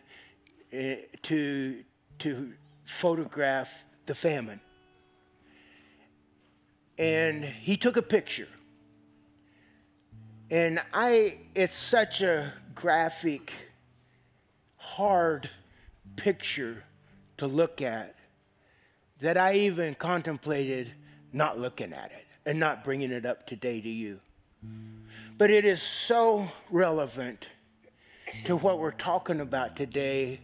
uh, 0.72 0.95
to 1.22 1.84
to 2.18 2.53
photograph 2.84 3.84
the 4.07 4.14
famine, 4.14 4.61
and 6.99 7.45
he 7.45 7.76
took 7.76 7.97
a 7.97 8.03
picture 8.03 8.49
and 10.53 10.82
I, 10.92 11.38
it's 11.55 11.74
such 11.74 12.20
a 12.20 12.53
graphic, 12.74 13.55
hard 14.76 15.48
picture 16.16 16.84
to 17.38 17.46
look 17.46 17.80
at 17.80 18.16
that 19.20 19.38
I 19.38 19.55
even 19.55 19.94
contemplated 19.94 20.92
not 21.32 21.59
looking 21.59 21.94
at 21.94 22.12
it 22.12 22.26
and 22.44 22.61
not 22.61 22.84
bringing 22.84 23.12
it 23.12 23.24
up 23.24 23.46
today 23.46 23.80
to 23.80 23.88
you. 23.88 24.20
But 25.38 25.50
it 25.50 25.64
is 25.64 25.80
so 25.80 26.46
relevant 26.68 27.48
to 28.44 28.55
what 28.55 28.78
we're 28.78 28.90
talking 28.90 29.40
about 29.40 29.74
today 29.74 30.38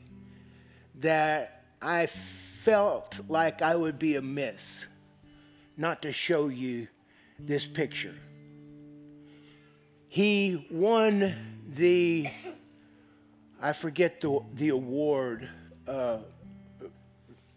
that 1.01 1.65
I 1.83 2.07
felt 2.07 3.21
like 3.29 3.61
I 3.61 3.77
would 3.77 3.99
be 3.99 4.17
amiss 4.17 4.87
not 5.77 6.01
to 6.01 6.13
show 6.13 6.49
you 6.49 6.89
this 7.39 7.67
picture. 7.67 8.15
He 10.09 10.67
won 10.71 11.35
the, 11.75 12.29
I 13.61 13.73
forget 13.73 14.23
the, 14.23 14.41
the 14.55 14.71
award, 14.71 15.49
uh, 15.87 16.19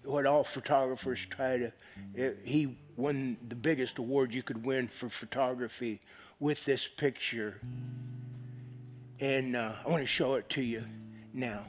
what 0.03 0.25
all 0.25 0.43
photographers 0.43 1.25
try 1.25 1.57
to, 1.57 1.71
it, 2.13 2.39
he 2.43 2.77
won 2.97 3.37
the 3.47 3.55
biggest 3.55 3.99
award 3.99 4.33
you 4.33 4.43
could 4.43 4.65
win 4.65 4.89
for 4.89 5.07
photography 5.07 6.01
with 6.39 6.65
this 6.65 6.87
picture. 6.87 7.61
And 9.21 9.55
uh, 9.55 9.73
I 9.85 9.89
want 9.89 10.03
to 10.03 10.07
show 10.07 10.35
it 10.35 10.49
to 10.49 10.61
you 10.61 10.83
now. 11.33 11.65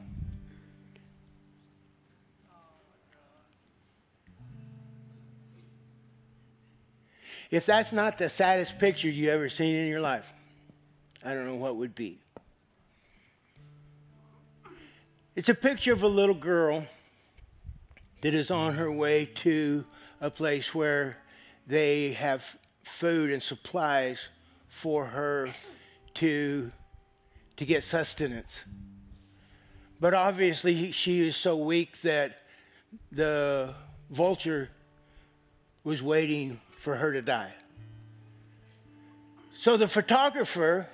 If 7.52 7.66
that's 7.66 7.92
not 7.92 8.18
the 8.18 8.30
saddest 8.30 8.78
picture 8.78 9.10
you 9.10 9.30
ever 9.30 9.50
seen 9.50 9.76
in 9.76 9.86
your 9.86 10.00
life, 10.00 10.32
I 11.24 11.34
don't 11.34 11.46
know 11.46 11.54
what 11.54 11.76
would 11.76 11.94
be. 11.94 12.18
It's 15.36 15.48
a 15.48 15.54
picture 15.54 15.92
of 15.92 16.02
a 16.02 16.08
little 16.08 16.34
girl 16.34 16.84
that 18.22 18.34
is 18.34 18.50
on 18.50 18.74
her 18.74 18.90
way 18.90 19.26
to 19.36 19.84
a 20.20 20.30
place 20.30 20.74
where 20.74 21.16
they 21.66 22.12
have 22.14 22.58
food 22.82 23.30
and 23.30 23.42
supplies 23.42 24.28
for 24.68 25.06
her 25.06 25.48
to, 26.14 26.70
to 27.56 27.64
get 27.64 27.84
sustenance. 27.84 28.64
But 30.00 30.14
obviously, 30.14 30.92
she 30.92 31.26
is 31.26 31.36
so 31.36 31.56
weak 31.56 32.00
that 32.02 32.38
the 33.10 33.74
vulture 34.10 34.70
was 35.84 36.02
waiting 36.02 36.60
for 36.78 36.96
her 36.96 37.12
to 37.12 37.22
die. 37.22 37.54
So 39.54 39.76
the 39.76 39.88
photographer 39.88 40.88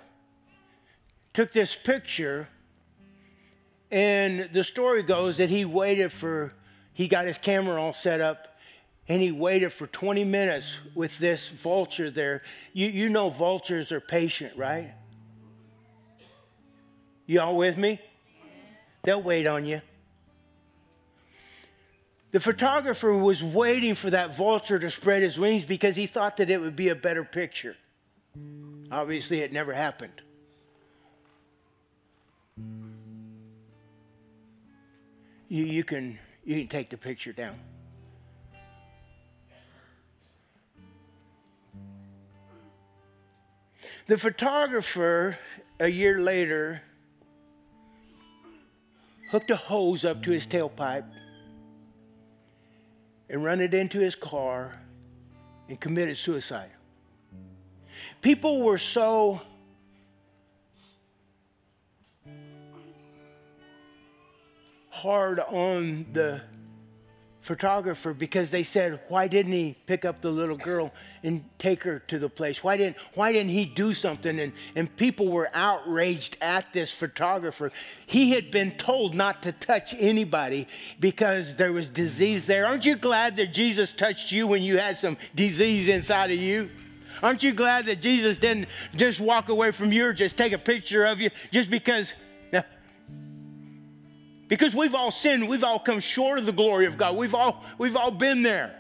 took 1.39 1.53
this 1.53 1.77
picture, 1.77 2.49
and 3.93 4.51
the 4.53 4.65
story 4.65 5.05
goes 5.05 5.37
that 5.37 5.49
he 5.49 5.65
waited 5.65 6.11
for, 6.11 6.53
he 6.95 7.07
got 7.07 7.27
his 7.27 7.39
camera 7.39 7.81
all 7.81 7.93
set 7.93 8.21
up, 8.21 8.59
and 9.07 9.23
he 9.23 9.31
waited 9.31 9.73
for 9.73 9.87
20 9.87 10.25
minutes 10.25 10.81
with 10.97 11.17
this 11.19 11.47
vulture 11.47 12.11
there. 12.11 12.43
You, 12.73 12.89
you 12.89 13.09
know, 13.09 13.31
vultures 13.31 13.93
are 13.93 14.01
patient, 14.01 14.57
right? 14.57 14.93
Y'all 17.27 17.55
with 17.55 17.79
me? 17.79 18.01
They'll 19.05 19.23
wait 19.23 19.47
on 19.47 19.65
you. 19.65 19.81
The 22.33 22.41
photographer 22.41 23.15
was 23.15 23.45
waiting 23.45 23.95
for 23.95 24.11
that 24.11 24.37
vulture 24.37 24.81
to 24.81 24.91
spread 24.91 25.23
his 25.23 25.39
wings 25.39 25.65
because 25.65 25.95
he 25.95 26.09
thought 26.09 26.39
that 26.39 26.51
it 26.51 26.61
would 26.61 26.75
be 26.75 26.89
a 26.89 26.97
better 26.97 27.23
picture. 27.23 27.77
Obviously, 28.91 29.39
it 29.39 29.53
never 29.53 29.73
happened. 29.73 30.21
You, 35.49 35.65
you, 35.65 35.85
can, 35.85 36.19
you 36.45 36.61
can 36.61 36.69
take 36.69 36.91
the 36.91 36.99
picture 36.99 37.33
down. 37.33 37.59
The 44.07 44.19
photographer, 44.19 45.39
a 45.81 45.89
year 45.89 46.21
later, 46.21 46.83
hooked 49.31 49.51
a 49.51 49.57
hose 49.57 50.05
up 50.05 50.23
to 50.23 50.31
his 50.31 50.47
tailpipe 50.47 51.05
and 53.29 53.45
run 53.45 53.61
it 53.61 53.75
into 53.75 53.99
his 53.99 54.15
car 54.15 54.79
and 55.69 55.79
committed 55.79 56.17
suicide. 56.17 56.71
People 58.23 58.63
were 58.63 58.79
so 58.79 59.41
hard 65.03 65.41
on 65.41 66.07
the 66.13 66.41
photographer 67.41 68.13
because 68.13 68.51
they 68.51 68.63
said, 68.63 69.01
why 69.09 69.27
didn't 69.27 69.53
he 69.53 69.75
pick 69.87 70.05
up 70.05 70.21
the 70.21 70.31
little 70.31 70.57
girl 70.57 70.93
and 71.23 71.43
take 71.57 71.83
her 71.83 72.01
to 72.01 72.19
the 72.19 72.29
place? 72.29 72.63
Why 72.63 72.77
didn't, 72.77 72.97
why 73.15 73.33
didn't 73.33 73.53
he 73.53 73.65
do 73.65 73.95
something? 73.95 74.39
And, 74.39 74.53
and 74.75 74.95
people 74.97 75.29
were 75.29 75.49
outraged 75.55 76.37
at 76.43 76.73
this 76.73 76.91
photographer. 76.91 77.71
He 78.07 78.33
had 78.33 78.51
been 78.51 78.73
told 78.73 79.15
not 79.15 79.43
to 79.45 79.53
touch 79.53 79.95
anybody 79.99 80.67
because 81.01 81.57
there 81.57 81.73
was 81.73 81.87
disease 81.89 82.45
there. 82.45 82.67
Aren't 82.67 82.85
you 82.85 82.97
glad 82.97 83.37
that 83.39 83.55
Jesus 83.55 83.93
touched 83.93 84.31
you 84.31 84.47
when 84.47 84.63
you 84.63 84.77
had 84.77 84.99
some 84.99 85.17
disease 85.35 85.89
inside 85.89 86.31
of 86.31 86.39
you? 86.39 86.69
Aren't 87.23 87.43
you 87.43 87.53
glad 87.53 87.87
that 87.87 88.01
Jesus 88.01 88.37
didn't 88.37 88.67
just 88.95 89.21
walk 89.21 89.49
away 89.49 89.71
from 89.71 89.91
you 89.91 90.05
or 90.07 90.13
just 90.13 90.37
take 90.37 90.53
a 90.53 90.59
picture 90.59 91.07
of 91.07 91.21
you 91.21 91.31
just 91.51 91.71
because 91.71 92.13
because 94.49 94.75
we've 94.75 94.95
all 94.95 95.11
sinned, 95.11 95.49
we've 95.49 95.65
all 95.65 95.79
come 95.79 96.01
short 96.01 96.39
of 96.39 96.47
the 96.47 96.53
glory 96.53 96.87
of 96.87 96.97
God. 96.97 97.17
We've 97.17 97.35
all, 97.35 97.63
we've 97.77 97.97
all 97.97 98.11
been 98.11 98.43
there. 98.43 98.75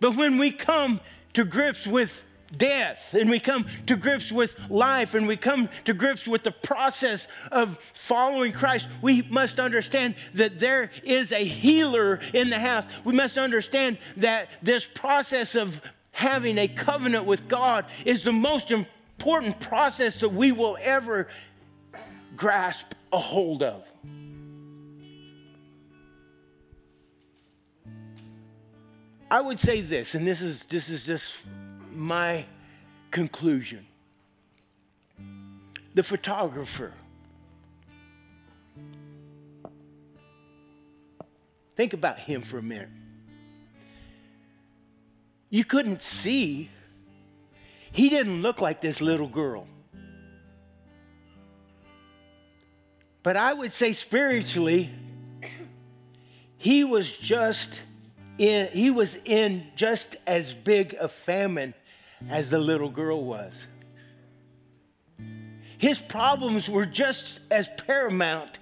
But 0.00 0.16
when 0.16 0.38
we 0.38 0.50
come 0.50 1.00
to 1.32 1.44
grips 1.44 1.86
with 1.86 2.22
death 2.56 3.14
and 3.14 3.28
we 3.28 3.40
come 3.40 3.66
to 3.86 3.96
grips 3.96 4.30
with 4.30 4.56
life 4.68 5.14
and 5.14 5.26
we 5.26 5.36
come 5.36 5.68
to 5.84 5.94
grips 5.94 6.26
with 6.28 6.42
the 6.42 6.50
process 6.52 7.26
of 7.50 7.78
following 7.94 8.52
Christ, 8.52 8.88
we 9.02 9.22
must 9.22 9.58
understand 9.58 10.14
that 10.34 10.60
there 10.60 10.90
is 11.02 11.32
a 11.32 11.44
healer 11.44 12.20
in 12.32 12.50
the 12.50 12.58
house. 12.58 12.86
We 13.04 13.14
must 13.14 13.38
understand 13.38 13.98
that 14.18 14.48
this 14.62 14.84
process 14.84 15.54
of 15.54 15.80
having 16.12 16.58
a 16.58 16.68
covenant 16.68 17.24
with 17.24 17.48
God 17.48 17.86
is 18.04 18.22
the 18.22 18.32
most 18.32 18.70
important 18.70 19.58
process 19.60 20.18
that 20.18 20.28
we 20.28 20.52
will 20.52 20.78
ever 20.80 21.28
grasp 22.36 22.94
a 23.12 23.18
hold 23.18 23.62
of. 23.62 23.84
I 29.34 29.40
would 29.40 29.58
say 29.58 29.80
this, 29.80 30.14
and 30.14 30.24
this 30.24 30.40
is, 30.40 30.62
this 30.66 30.88
is 30.88 31.04
just 31.04 31.34
my 31.92 32.44
conclusion. 33.10 33.84
The 35.92 36.04
photographer. 36.04 36.92
Think 41.74 41.94
about 41.94 42.20
him 42.20 42.42
for 42.42 42.58
a 42.58 42.62
minute. 42.62 42.90
You 45.50 45.64
couldn't 45.64 46.00
see. 46.00 46.70
He 47.90 48.08
didn't 48.08 48.40
look 48.40 48.60
like 48.60 48.80
this 48.80 49.00
little 49.00 49.26
girl. 49.26 49.66
But 53.24 53.36
I 53.36 53.52
would 53.52 53.72
say 53.72 53.94
spiritually, 53.94 54.90
he 56.56 56.84
was 56.84 57.10
just 57.10 57.80
in, 58.38 58.68
he 58.72 58.90
was 58.90 59.16
in 59.24 59.66
just 59.76 60.16
as 60.26 60.52
big 60.52 60.94
a 60.94 61.08
famine 61.08 61.74
as 62.28 62.50
the 62.50 62.58
little 62.58 62.88
girl 62.88 63.24
was. 63.24 63.66
His 65.78 65.98
problems 65.98 66.68
were 66.68 66.86
just 66.86 67.40
as 67.50 67.68
paramount 67.86 68.58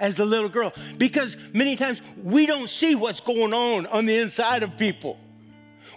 as 0.00 0.16
the 0.16 0.24
little 0.24 0.48
girl 0.48 0.72
because 0.98 1.36
many 1.52 1.76
times 1.76 2.00
we 2.22 2.46
don't 2.46 2.68
see 2.68 2.94
what's 2.94 3.20
going 3.20 3.52
on 3.52 3.86
on 3.86 4.06
the 4.06 4.18
inside 4.18 4.62
of 4.62 4.76
people. 4.76 5.18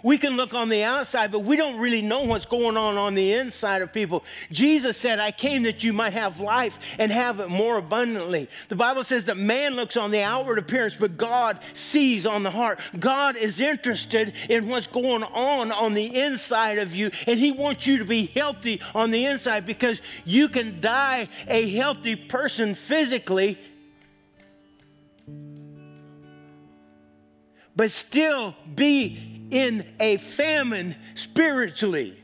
We 0.06 0.18
can 0.18 0.36
look 0.36 0.54
on 0.54 0.68
the 0.68 0.84
outside, 0.84 1.32
but 1.32 1.40
we 1.40 1.56
don't 1.56 1.80
really 1.80 2.00
know 2.00 2.20
what's 2.20 2.46
going 2.46 2.76
on 2.76 2.96
on 2.96 3.16
the 3.16 3.32
inside 3.32 3.82
of 3.82 3.92
people. 3.92 4.22
Jesus 4.52 4.96
said, 4.96 5.18
I 5.18 5.32
came 5.32 5.64
that 5.64 5.82
you 5.82 5.92
might 5.92 6.12
have 6.12 6.38
life 6.38 6.78
and 7.00 7.10
have 7.10 7.40
it 7.40 7.48
more 7.48 7.76
abundantly. 7.76 8.48
The 8.68 8.76
Bible 8.76 9.02
says 9.02 9.24
that 9.24 9.36
man 9.36 9.74
looks 9.74 9.96
on 9.96 10.12
the 10.12 10.22
outward 10.22 10.60
appearance, 10.60 10.94
but 10.94 11.16
God 11.16 11.58
sees 11.72 12.24
on 12.24 12.44
the 12.44 12.52
heart. 12.52 12.78
God 13.00 13.34
is 13.34 13.58
interested 13.58 14.34
in 14.48 14.68
what's 14.68 14.86
going 14.86 15.24
on 15.24 15.72
on 15.72 15.94
the 15.94 16.20
inside 16.20 16.78
of 16.78 16.94
you, 16.94 17.10
and 17.26 17.40
He 17.40 17.50
wants 17.50 17.88
you 17.88 17.98
to 17.98 18.04
be 18.04 18.26
healthy 18.26 18.80
on 18.94 19.10
the 19.10 19.26
inside 19.26 19.66
because 19.66 20.00
you 20.24 20.48
can 20.48 20.80
die 20.80 21.28
a 21.48 21.68
healthy 21.70 22.14
person 22.14 22.76
physically. 22.76 23.58
But 27.74 27.90
still 27.90 28.54
be 28.72 29.35
in 29.50 29.86
a 30.00 30.16
famine 30.16 30.96
spiritually. 31.14 32.20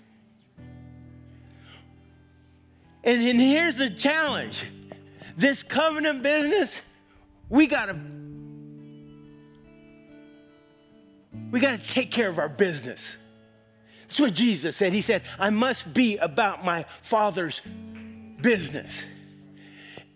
And, 3.05 3.23
and 3.23 3.41
here's 3.41 3.77
the 3.77 3.91
challenge 3.91 4.65
this 5.37 5.63
covenant 5.63 6.23
business, 6.23 6.83
we 7.49 7.67
gotta 7.67 7.99
we 11.51 11.61
gotta 11.61 11.79
take 11.79 12.11
care 12.11 12.29
of 12.29 12.39
our 12.39 12.49
business. 12.49 13.17
That's 14.03 14.21
what 14.21 14.35
Jesus 14.35 14.77
said. 14.77 14.93
He 14.93 15.01
said, 15.01 15.23
I 15.39 15.51
must 15.51 15.95
be 15.95 16.19
about 16.19 16.65
my 16.65 16.85
father's 17.01 17.63
business. 18.41 19.05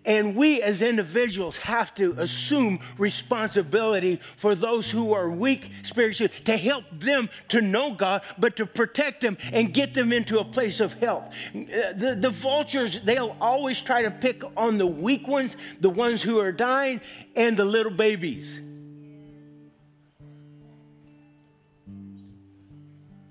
And 0.06 0.36
we 0.36 0.62
as 0.62 0.82
individuals 0.82 1.56
have 1.58 1.94
to 1.96 2.14
assume 2.18 2.78
responsibility 2.96 4.20
for 4.36 4.54
those 4.54 4.90
who 4.90 5.12
are 5.12 5.28
weak 5.28 5.68
spiritually 5.82 6.32
to 6.44 6.56
help 6.56 6.84
them 6.92 7.28
to 7.48 7.60
know 7.60 7.92
God, 7.92 8.22
but 8.38 8.56
to 8.56 8.66
protect 8.66 9.20
them 9.20 9.36
and 9.52 9.74
get 9.74 9.94
them 9.94 10.12
into 10.12 10.38
a 10.38 10.44
place 10.44 10.78
of 10.78 10.94
health. 10.94 11.34
Uh, 11.54 11.92
the, 11.94 12.16
the 12.18 12.30
vultures, 12.30 13.00
they'll 13.02 13.36
always 13.40 13.80
try 13.80 14.02
to 14.02 14.10
pick 14.10 14.42
on 14.56 14.78
the 14.78 14.86
weak 14.86 15.26
ones, 15.26 15.56
the 15.80 15.90
ones 15.90 16.22
who 16.22 16.38
are 16.38 16.52
dying, 16.52 17.00
and 17.34 17.56
the 17.56 17.64
little 17.64 17.92
babies. 17.92 18.60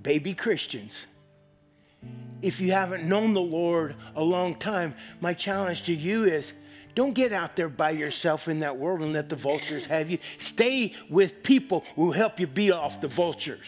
Baby 0.02 0.34
Christians 0.36 1.08
if 2.42 2.62
you 2.62 2.72
haven't 2.72 3.04
known 3.04 3.34
the 3.34 3.42
Lord 3.42 3.96
a 4.16 4.24
long 4.24 4.54
time, 4.54 4.94
my 5.20 5.34
challenge 5.34 5.84
to 5.84 5.94
you 5.94 6.26
is 6.26 6.54
don't 6.96 7.14
get 7.14 7.34
out 7.34 7.56
there 7.56 7.70
by 7.70 7.92
yourself 7.92 8.48
in 8.48 8.60
that 8.62 8.78
world 8.78 9.02
and 9.02 9.14
let 9.14 9.30
the 9.30 9.36
vultures 9.36 9.86
have 9.86 10.10
you. 10.10 10.18
Stay 10.38 10.94
with 11.10 11.44
people 11.44 11.84
who 11.96 12.12
help 12.12 12.40
you 12.40 12.48
beat 12.48 12.72
off 12.72 13.02
the 13.02 13.08
vultures. 13.08 13.66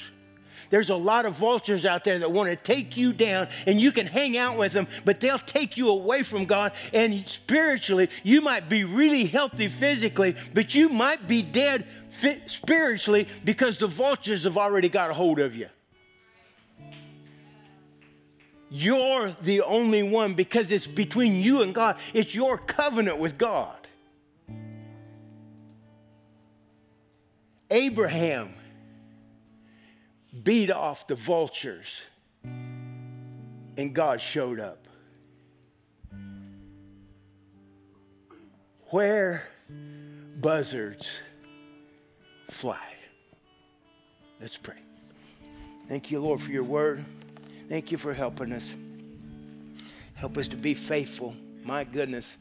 There's 0.69 0.89
a 0.89 0.95
lot 0.95 1.25
of 1.25 1.35
vultures 1.35 1.85
out 1.85 2.03
there 2.03 2.19
that 2.19 2.31
want 2.31 2.49
to 2.49 2.55
take 2.55 2.97
you 2.97 3.13
down, 3.13 3.47
and 3.65 3.79
you 3.79 3.91
can 3.91 4.05
hang 4.05 4.37
out 4.37 4.57
with 4.57 4.73
them, 4.73 4.87
but 5.05 5.19
they'll 5.19 5.39
take 5.39 5.77
you 5.77 5.89
away 5.89 6.23
from 6.23 6.45
God. 6.45 6.73
And 6.93 7.27
spiritually, 7.27 8.09
you 8.23 8.41
might 8.41 8.67
be 8.67 8.83
really 8.83 9.25
healthy 9.25 9.69
physically, 9.69 10.35
but 10.53 10.75
you 10.75 10.89
might 10.89 11.27
be 11.27 11.41
dead 11.41 11.85
spiritually 12.47 13.27
because 13.45 13.77
the 13.77 13.87
vultures 13.87 14.43
have 14.43 14.57
already 14.57 14.89
got 14.89 15.09
a 15.09 15.13
hold 15.13 15.39
of 15.39 15.55
you. 15.55 15.69
You're 18.69 19.35
the 19.41 19.61
only 19.61 20.03
one 20.03 20.33
because 20.33 20.71
it's 20.71 20.87
between 20.87 21.35
you 21.35 21.61
and 21.61 21.73
God. 21.73 21.97
It's 22.13 22.35
your 22.35 22.57
covenant 22.57 23.17
with 23.17 23.37
God. 23.37 23.75
Abraham 27.69 28.53
beat 30.43 30.71
off 30.71 31.07
the 31.07 31.15
vultures 31.15 32.01
and 32.43 33.93
God 33.93 34.19
showed 34.19 34.59
up. 34.59 34.87
Where 38.89 39.47
buzzards 40.39 41.07
fly. 42.49 42.79
Let's 44.39 44.57
pray. 44.57 44.75
Thank 45.89 46.11
you, 46.11 46.19
Lord, 46.19 46.41
for 46.41 46.51
your 46.51 46.63
word. 46.63 47.03
Thank 47.69 47.91
you 47.91 47.97
for 47.97 48.13
helping 48.13 48.53
us. 48.53 48.73
Help 50.15 50.37
us 50.37 50.47
to 50.49 50.55
be 50.55 50.73
faithful. 50.73 51.35
My 51.63 51.83
goodness. 51.83 52.37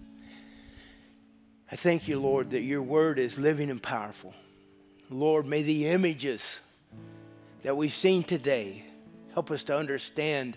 I 1.70 1.74
thank 1.74 2.06
you, 2.06 2.20
Lord, 2.20 2.50
that 2.50 2.60
your 2.60 2.82
word 2.82 3.18
is 3.18 3.38
living 3.38 3.70
and 3.70 3.82
powerful. 3.82 4.34
Lord, 5.10 5.46
may 5.46 5.62
the 5.62 5.88
images 5.88 6.58
that 7.62 7.76
we've 7.76 7.92
seen 7.92 8.22
today 8.22 8.84
help 9.34 9.50
us 9.50 9.64
to 9.64 9.76
understand 9.76 10.56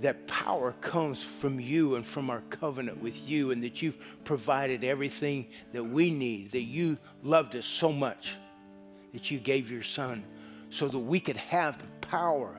that 0.00 0.26
power 0.26 0.72
comes 0.80 1.22
from 1.22 1.60
you 1.60 1.94
and 1.94 2.04
from 2.04 2.30
our 2.30 2.40
covenant 2.50 3.00
with 3.00 3.28
you, 3.28 3.50
and 3.50 3.62
that 3.62 3.80
you've 3.82 3.98
provided 4.24 4.82
everything 4.82 5.46
that 5.72 5.84
we 5.84 6.10
need, 6.10 6.50
that 6.52 6.62
you 6.62 6.96
loved 7.22 7.54
us 7.54 7.66
so 7.66 7.92
much 7.92 8.34
that 9.12 9.30
you 9.30 9.38
gave 9.38 9.70
your 9.70 9.82
son 9.82 10.24
so 10.70 10.88
that 10.88 10.98
we 10.98 11.20
could 11.20 11.36
have 11.36 11.78
the 11.78 12.06
power 12.08 12.58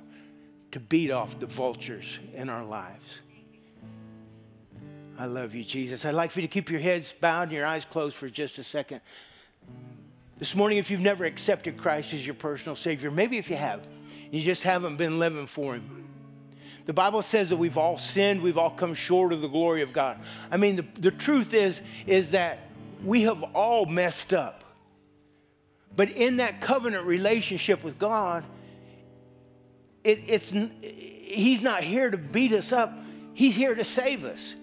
to 0.72 0.80
beat 0.80 1.12
off 1.12 1.40
the 1.40 1.46
vultures 1.46 2.20
in 2.34 2.50
our 2.50 2.64
lives. 2.64 3.20
I 5.18 5.26
love 5.26 5.54
you, 5.54 5.64
Jesus. 5.64 6.06
I'd 6.06 6.14
like 6.14 6.32
for 6.32 6.42
you 6.42 6.48
to 6.48 6.52
keep 6.52 6.72
your 6.72 6.80
heads 6.80 7.14
bowed 7.20 7.44
and 7.44 7.52
your 7.52 7.66
eyes 7.66 7.86
closed 7.86 8.16
for 8.16 8.30
just 8.30 8.58
a 8.58 8.64
second. 8.64 9.02
This 10.40 10.56
morning, 10.56 10.80
if 10.80 10.90
you've 10.90 11.02
never 11.02 11.26
accepted 11.26 11.78
Christ 11.78 12.14
as 12.14 12.26
your 12.26 12.34
personal 12.34 12.76
Savior, 12.76 13.12
maybe 13.12 13.38
if 13.38 13.50
you 13.50 13.56
have, 13.56 13.86
you 14.32 14.42
just 14.42 14.64
haven't 14.64 14.98
been 14.98 15.20
living 15.20 15.46
for 15.46 15.76
Him. 15.76 16.08
The 16.86 16.94
Bible 16.94 17.22
says 17.22 17.50
that 17.50 17.58
we've 17.58 17.78
all 17.78 18.00
sinned, 18.00 18.42
we've 18.42 18.58
all 18.58 18.72
come 18.72 18.94
short 18.94 19.34
of 19.34 19.42
the 19.42 19.48
glory 19.48 19.84
of 19.84 19.94
God. 19.94 20.18
I 20.50 20.58
mean, 20.58 20.78
the, 20.78 20.86
the 21.00 21.12
truth 21.12 21.54
is, 21.54 21.82
is 22.08 22.32
that 22.32 22.58
we 23.04 23.22
have 23.24 23.44
all 23.54 23.86
messed 23.86 24.34
up. 24.34 24.64
But 25.96 26.10
in 26.10 26.38
that 26.38 26.62
covenant 26.62 27.06
relationship 27.06 27.84
with 27.84 28.00
God, 28.00 28.44
it, 30.04 30.22
it's, 30.28 30.54
He's 30.82 31.62
not 31.62 31.84
here 31.84 32.10
to 32.10 32.18
beat 32.18 32.52
us 32.54 32.72
up, 32.72 32.94
He's 33.34 33.56
here 33.56 33.76
to 33.76 33.84
save 33.84 34.24
us. 34.24 34.56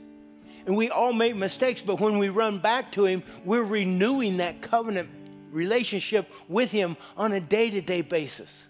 And 0.67 0.77
we 0.77 0.91
all 0.91 1.15
make 1.15 1.35
mistakes, 1.35 1.81
but 1.81 1.99
when 1.99 2.19
we 2.19 2.29
run 2.29 2.59
back 2.59 2.93
to 2.93 3.07
Him, 3.07 3.23
we're 3.45 3.65
renewing 3.65 4.37
that 4.39 4.61
covenant 4.61 5.09
relationship 5.51 6.31
with 6.49 6.71
Him 6.71 6.97
on 7.17 7.33
a 7.33 7.41
day 7.41 7.71
to 7.71 7.81
day 7.81 8.03
basis. 8.03 8.65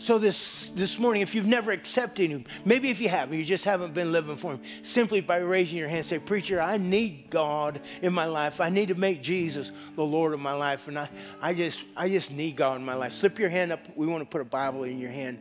So 0.00 0.18
this, 0.18 0.70
this 0.70 0.98
morning, 0.98 1.20
if 1.20 1.34
you've 1.34 1.46
never 1.46 1.72
accepted 1.72 2.30
him, 2.30 2.46
maybe 2.64 2.88
if 2.88 3.02
you 3.02 3.10
haven't, 3.10 3.36
you 3.36 3.44
just 3.44 3.66
haven't 3.66 3.92
been 3.92 4.10
living 4.10 4.38
for 4.38 4.54
him, 4.54 4.62
simply 4.80 5.20
by 5.20 5.36
raising 5.36 5.76
your 5.76 5.88
hand, 5.88 6.06
say, 6.06 6.18
Preacher, 6.18 6.58
I 6.58 6.78
need 6.78 7.28
God 7.28 7.82
in 8.00 8.14
my 8.14 8.24
life. 8.24 8.62
I 8.62 8.70
need 8.70 8.88
to 8.88 8.94
make 8.94 9.22
Jesus 9.22 9.72
the 9.96 10.02
Lord 10.02 10.32
of 10.32 10.40
my 10.40 10.54
life. 10.54 10.88
And 10.88 10.98
I, 10.98 11.10
I 11.42 11.52
just 11.52 11.84
I 11.94 12.08
just 12.08 12.30
need 12.30 12.56
God 12.56 12.76
in 12.76 12.84
my 12.84 12.94
life. 12.94 13.12
Slip 13.12 13.38
your 13.38 13.50
hand 13.50 13.72
up. 13.72 13.80
We 13.94 14.06
want 14.06 14.22
to 14.22 14.26
put 14.26 14.40
a 14.40 14.44
Bible 14.44 14.84
in 14.84 14.98
your 14.98 15.10
hand. 15.10 15.38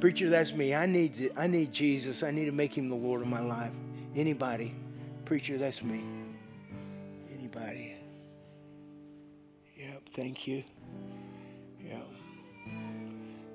Preacher, 0.00 0.28
that's 0.28 0.52
me. 0.52 0.74
I 0.74 0.84
need 0.84 1.16
to, 1.18 1.30
I 1.38 1.46
need 1.46 1.70
Jesus. 1.70 2.24
I 2.24 2.32
need 2.32 2.46
to 2.46 2.52
make 2.52 2.76
him 2.76 2.88
the 2.88 2.96
Lord 2.96 3.22
of 3.22 3.28
my 3.28 3.40
life. 3.40 3.70
Anybody? 4.16 4.74
Preacher, 5.24 5.58
that's 5.58 5.80
me. 5.80 6.02
Anybody? 7.38 7.94
Yep, 9.78 10.08
thank 10.12 10.48
you. 10.48 10.64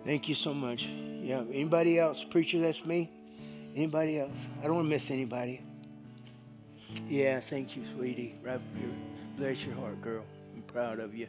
Thank 0.08 0.30
you 0.30 0.36
so 0.36 0.54
much. 0.54 0.86
Yeah. 0.86 1.44
Anybody 1.52 2.00
else? 2.00 2.24
Preacher, 2.24 2.62
that's 2.62 2.86
me. 2.86 3.12
Anybody 3.76 4.18
else? 4.18 4.48
I 4.62 4.64
don't 4.64 4.76
want 4.76 4.86
to 4.86 4.90
miss 4.90 5.12
anybody. 5.12 5.62
Yeah, 7.10 7.42
thank 7.42 7.76
you, 7.76 7.84
sweetie. 7.94 8.36
Right 8.42 8.62
bless 9.36 9.66
your 9.66 9.76
heart, 9.76 10.02
girl. 10.02 10.24
I'm 10.56 10.62
proud 10.62 11.00
of 11.00 11.14
you. 11.14 11.28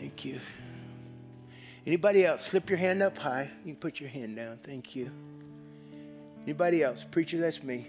Thank 0.00 0.24
you. 0.24 0.40
Anybody 1.86 2.24
else? 2.24 2.46
Slip 2.46 2.70
your 2.70 2.78
hand 2.78 3.02
up 3.02 3.18
high. 3.18 3.50
You 3.62 3.74
can 3.74 3.80
put 3.80 4.00
your 4.00 4.08
hand 4.08 4.36
down. 4.36 4.58
Thank 4.62 4.96
you. 4.96 5.10
Anybody 6.44 6.82
else? 6.82 7.04
Preacher, 7.10 7.38
that's 7.38 7.62
me. 7.62 7.88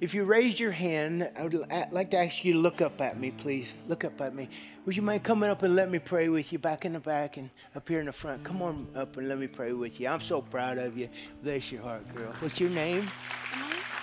If 0.00 0.14
you 0.14 0.22
raised 0.22 0.60
your 0.60 0.70
hand, 0.70 1.28
I 1.36 1.42
would 1.42 1.66
like 1.90 2.12
to 2.12 2.16
ask 2.16 2.44
you 2.44 2.52
to 2.52 2.58
look 2.60 2.80
up 2.80 3.00
at 3.00 3.18
me, 3.18 3.32
please. 3.32 3.74
Look 3.88 4.04
up 4.04 4.20
at 4.20 4.36
me. 4.36 4.48
Would 4.86 4.96
you 4.96 5.02
mind 5.02 5.22
coming 5.22 5.50
up 5.50 5.62
and 5.62 5.76
let 5.76 5.90
me 5.90 5.98
pray 5.98 6.30
with 6.30 6.52
you 6.52 6.58
back 6.58 6.86
in 6.86 6.94
the 6.94 7.00
back 7.00 7.36
and 7.36 7.50
up 7.76 7.86
here 7.86 8.00
in 8.00 8.06
the 8.06 8.12
front? 8.12 8.42
Come 8.44 8.62
on 8.62 8.88
up 8.96 9.16
and 9.18 9.28
let 9.28 9.38
me 9.38 9.46
pray 9.46 9.72
with 9.72 10.00
you. 10.00 10.08
I'm 10.08 10.22
so 10.22 10.40
proud 10.40 10.78
of 10.78 10.96
you. 10.96 11.08
Bless 11.42 11.70
your 11.70 11.82
heart, 11.82 12.14
girl. 12.14 12.32
What's 12.40 12.58
your 12.58 12.70
name? 12.70 13.06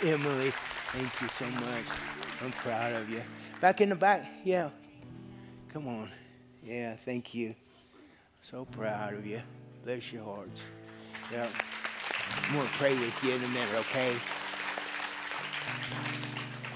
Emily. 0.01 0.13
Emily. 0.13 0.53
Thank 0.91 1.21
you 1.21 1.27
so 1.29 1.45
much. 1.45 1.83
I'm 2.41 2.51
proud 2.51 2.93
of 2.93 3.09
you. 3.09 3.21
Back 3.59 3.81
in 3.81 3.89
the 3.89 3.95
back? 3.95 4.27
Yeah. 4.43 4.69
Come 5.73 5.87
on. 5.87 6.11
Yeah, 6.63 6.95
thank 6.95 7.33
you. 7.33 7.55
So 8.41 8.65
proud 8.65 9.15
of 9.15 9.25
you. 9.25 9.41
Bless 9.83 10.13
your 10.13 10.23
hearts. 10.23 10.61
Yeah. 11.31 11.49
I'm 12.43 12.55
going 12.55 12.67
to 12.67 12.73
pray 12.73 12.93
with 12.93 13.23
you 13.23 13.33
in 13.33 13.43
a 13.43 13.47
minute, 13.47 13.75
okay? 13.75 14.15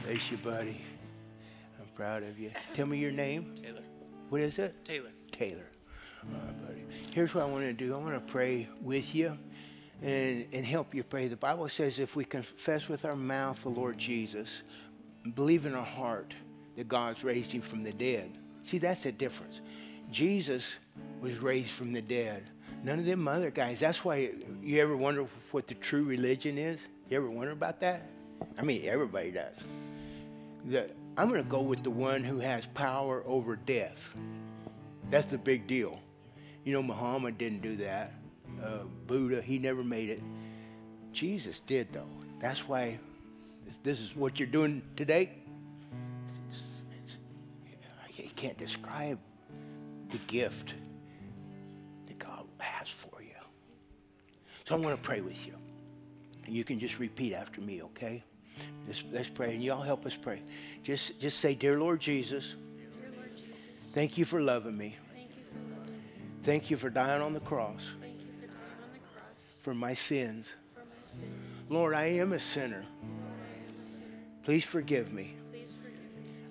Bless 0.03 0.31
you, 0.31 0.37
buddy. 0.37 0.81
I'm 1.79 1.87
proud 1.95 2.23
of 2.23 2.39
you. 2.39 2.51
Tell 2.73 2.87
me 2.87 2.97
your 2.97 3.11
name. 3.11 3.53
Taylor. 3.61 3.81
What 4.31 4.39
is 4.39 4.59
it? 4.59 4.85
Taylor. 4.85 5.09
Taylor. 5.33 5.67
All 6.23 6.39
right, 6.39 6.65
buddy. 6.65 6.85
Here's 7.13 7.35
what 7.35 7.43
I 7.43 7.47
want 7.47 7.65
to 7.65 7.73
do. 7.73 7.93
I 7.93 7.97
want 7.97 8.13
to 8.13 8.31
pray 8.31 8.69
with 8.81 9.13
you 9.13 9.37
and, 10.01 10.45
and 10.53 10.65
help 10.65 10.95
you 10.95 11.03
pray. 11.03 11.27
The 11.27 11.35
Bible 11.35 11.67
says 11.67 11.99
if 11.99 12.15
we 12.15 12.23
confess 12.23 12.87
with 12.87 13.03
our 13.03 13.17
mouth 13.17 13.61
the 13.61 13.67
Lord 13.67 13.97
Jesus, 13.97 14.61
believe 15.35 15.65
in 15.65 15.75
our 15.75 15.83
heart 15.83 16.33
that 16.77 16.87
God's 16.87 17.25
raised 17.25 17.51
him 17.51 17.59
from 17.59 17.83
the 17.83 17.91
dead. 17.91 18.37
See, 18.63 18.77
that's 18.77 19.03
the 19.03 19.11
difference. 19.11 19.59
Jesus 20.09 20.75
was 21.19 21.39
raised 21.39 21.71
from 21.71 21.91
the 21.91 22.01
dead. 22.01 22.49
None 22.85 22.99
of 22.99 23.05
them 23.05 23.27
other 23.27 23.51
guys. 23.51 23.81
That's 23.81 24.05
why 24.05 24.31
you 24.63 24.81
ever 24.81 24.95
wonder 24.95 25.27
what 25.51 25.67
the 25.67 25.75
true 25.75 26.05
religion 26.05 26.57
is? 26.57 26.79
You 27.09 27.17
ever 27.17 27.29
wonder 27.29 27.51
about 27.51 27.81
that? 27.81 28.07
I 28.57 28.61
mean, 28.61 28.85
everybody 28.85 29.31
does. 29.31 29.57
The, 30.69 30.89
I'm 31.17 31.29
going 31.29 31.43
to 31.43 31.49
go 31.49 31.61
with 31.61 31.83
the 31.83 31.91
one 31.91 32.23
who 32.23 32.39
has 32.39 32.65
power 32.67 33.23
over 33.25 33.55
death. 33.55 34.13
That's 35.09 35.27
the 35.27 35.37
big 35.37 35.67
deal. 35.67 35.99
You 36.63 36.73
know, 36.73 36.81
Muhammad 36.81 37.37
didn't 37.37 37.61
do 37.61 37.75
that. 37.77 38.13
Uh, 38.63 38.83
Buddha, 39.07 39.41
he 39.41 39.59
never 39.59 39.83
made 39.83 40.09
it. 40.09 40.21
Jesus 41.11 41.59
did, 41.59 41.91
though. 41.91 42.07
That's 42.39 42.67
why 42.67 42.97
this, 43.65 43.79
this 43.83 43.99
is 43.99 44.15
what 44.15 44.39
you're 44.39 44.47
doing 44.47 44.81
today. 44.95 45.31
It's, 46.49 46.61
it's, 47.05 47.15
you 48.17 48.29
can't 48.35 48.57
describe 48.57 49.19
the 50.11 50.17
gift 50.27 50.75
that 52.07 52.19
God 52.19 52.45
has 52.57 52.87
for 52.87 53.21
you. 53.21 53.29
So 54.65 54.75
I 54.75 54.79
want 54.79 54.95
to 54.95 55.01
pray 55.01 55.21
with 55.21 55.45
you. 55.45 55.55
And 56.45 56.55
you 56.55 56.63
can 56.63 56.79
just 56.79 56.99
repeat 56.99 57.33
after 57.33 57.59
me, 57.61 57.83
okay? 57.83 58.23
Let's 59.11 59.29
pray, 59.29 59.53
and 59.53 59.63
y'all 59.63 59.81
help 59.81 60.05
us 60.05 60.15
pray. 60.15 60.41
Just, 60.83 61.19
just 61.19 61.39
say, 61.39 61.55
Dear 61.55 61.79
Lord 61.79 61.99
Jesus, 61.99 62.55
thank 63.93 64.17
you 64.17 64.25
for 64.25 64.41
loving 64.41 64.77
me. 64.77 64.97
thank 66.43 66.69
you 66.69 66.77
for 66.77 66.89
dying 66.89 67.21
on 67.21 67.33
the 67.33 67.39
cross 67.39 67.91
for 69.61 69.73
my 69.73 69.93
sins. 69.93 70.53
Lord, 71.69 71.93
I 71.93 72.05
am 72.05 72.33
a 72.33 72.39
sinner. 72.39 72.83
Please 74.43 74.65
forgive 74.65 75.13
me. 75.13 75.35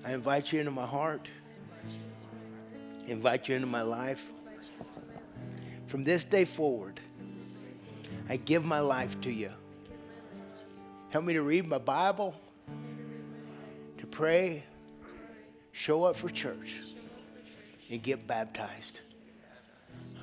I 0.05 0.13
invite 0.13 0.53
you 0.53 0.61
into 0.61 0.71
my 0.71 0.87
heart, 0.87 1.29
invite 3.07 3.49
you 3.49 3.57
into 3.57 3.67
my 3.67 3.83
life. 3.83 4.25
From 5.89 6.05
this 6.05 6.25
day 6.25 6.45
forward, 6.45 7.01
I 8.29 8.37
give 8.37 8.65
my 8.65 8.81
life 8.81 9.21
to 9.23 9.31
you. 9.31 9.51
Help 11.11 11.25
me 11.25 11.33
to 11.35 11.43
read 11.43 11.67
my 11.67 11.79
Bible, 11.79 12.35
to 13.99 14.07
pray, 14.07 14.63
show 15.73 16.05
up 16.05 16.17
for 16.17 16.29
church, 16.29 16.81
and 17.91 18.01
get 18.01 18.29
baptized. 18.29 19.01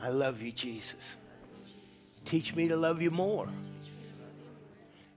I 0.01 0.09
love 0.09 0.41
you, 0.41 0.51
Jesus. 0.53 1.15
Teach 2.23 2.55
me 2.55 2.69
to 2.69 2.77
love 2.77 3.01
you 3.01 3.11
more. 3.11 3.49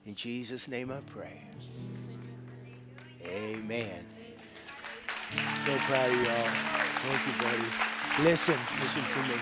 In 0.07 0.16
Jesus' 0.16 0.66
name 0.66 0.91
I 0.91 1.01
pray. 1.12 1.43
Amen. 3.25 4.05
So 5.66 5.77
proud 5.77 6.11
of 6.11 6.16
y'all. 6.16 6.51
Thank 7.03 7.27
you, 7.27 7.43
buddy. 7.43 8.29
Listen, 8.29 8.57
listen 8.81 9.03
to 9.03 9.29
me. 9.29 9.41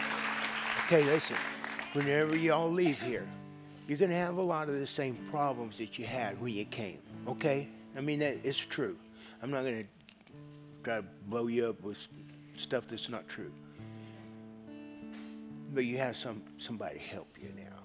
Okay, 0.84 1.04
listen. 1.04 1.36
Whenever 1.94 2.36
y'all 2.36 2.70
leave 2.70 3.00
here, 3.00 3.26
you're 3.88 3.96
going 3.98 4.10
to 4.10 4.16
have 4.16 4.36
a 4.36 4.42
lot 4.42 4.68
of 4.68 4.78
the 4.78 4.86
same 4.86 5.16
problems 5.30 5.78
that 5.78 5.98
you 5.98 6.04
had 6.04 6.38
when 6.40 6.52
you 6.52 6.66
came. 6.66 6.98
Okay? 7.26 7.68
I 7.96 8.02
mean, 8.02 8.18
that 8.18 8.36
it's 8.44 8.58
true. 8.58 8.96
I'm 9.42 9.50
not 9.50 9.62
going 9.62 9.82
to 9.82 9.88
try 10.84 10.96
to 10.98 11.04
blow 11.26 11.46
you 11.46 11.66
up 11.66 11.82
with 11.82 12.06
stuff 12.54 12.84
that's 12.86 13.08
not 13.08 13.26
true. 13.28 13.50
But 15.74 15.86
you 15.86 15.96
have 15.96 16.16
some 16.16 16.42
somebody 16.58 16.98
help 16.98 17.34
you 17.40 17.48
now. 17.56 17.78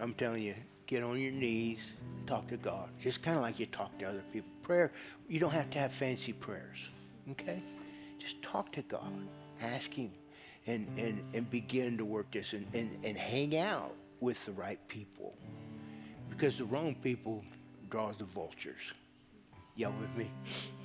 I'm 0.00 0.12
telling 0.14 0.42
you, 0.42 0.54
get 0.86 1.04
on 1.04 1.20
your 1.20 1.32
knees, 1.32 1.92
talk 2.26 2.48
to 2.48 2.56
God. 2.56 2.88
Just 3.00 3.22
kind 3.22 3.36
of 3.36 3.42
like 3.42 3.60
you 3.60 3.66
talk 3.66 3.96
to 3.98 4.06
other 4.06 4.24
people. 4.32 4.50
Prayer, 4.62 4.92
you 5.28 5.38
don't 5.38 5.52
have 5.52 5.70
to 5.70 5.78
have 5.78 5.92
fancy 5.92 6.32
prayers, 6.32 6.90
okay? 7.30 7.62
Just 8.18 8.42
talk 8.42 8.72
to 8.72 8.82
God, 8.82 9.12
ask 9.60 9.92
Him, 9.92 10.10
and, 10.66 10.88
and, 10.98 11.22
and 11.32 11.48
begin 11.50 11.96
to 11.98 12.04
work 12.04 12.32
this 12.32 12.54
and, 12.54 12.66
and, 12.72 12.96
and 13.04 13.16
hang 13.16 13.56
out 13.56 13.94
with 14.24 14.44
the 14.46 14.52
right 14.52 14.80
people. 14.88 15.36
Because 16.30 16.56
the 16.58 16.64
wrong 16.64 16.96
people 17.02 17.44
draws 17.90 18.16
the 18.16 18.24
vultures. 18.24 18.92
Y'all 19.76 19.92
with 20.00 20.16
me? 20.16 20.30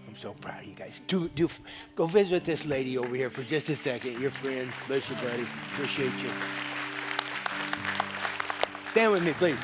I'm 0.08 0.16
so 0.16 0.34
proud 0.34 0.62
of 0.62 0.68
you 0.68 0.76
guys. 0.76 1.00
Do, 1.08 1.30
do, 1.30 1.50
go 1.96 2.06
visit 2.06 2.44
this 2.44 2.66
lady 2.66 2.98
over 2.98 3.16
here 3.16 3.30
for 3.30 3.44
just 3.44 3.70
a 3.70 3.76
second. 3.76 4.20
Your 4.20 4.32
friend. 4.32 4.70
Bless 4.88 5.10
you, 5.10 5.16
buddy. 5.16 5.48
Appreciate 5.74 6.12
you. 6.22 6.30
Stand 8.92 9.14
with 9.14 9.24
me, 9.24 9.32
please. 9.34 9.58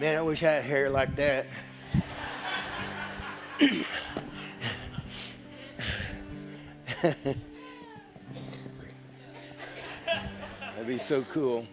Man, 0.00 0.16
I 0.16 0.22
wish 0.22 0.42
I 0.42 0.52
had 0.52 0.64
hair 0.64 0.90
like 0.90 1.14
that. 1.16 1.46
That'd 10.86 11.00
be 11.00 11.04
so 11.04 11.22
cool. 11.32 11.66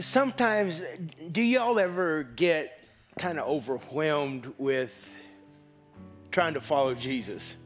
sometimes, 0.00 0.80
do 1.30 1.42
y'all 1.42 1.78
ever 1.78 2.22
get 2.22 2.82
kind 3.18 3.38
of 3.38 3.46
overwhelmed 3.46 4.54
with 4.56 4.94
trying 6.30 6.54
to 6.54 6.62
follow 6.62 6.94
Jesus? 6.94 7.56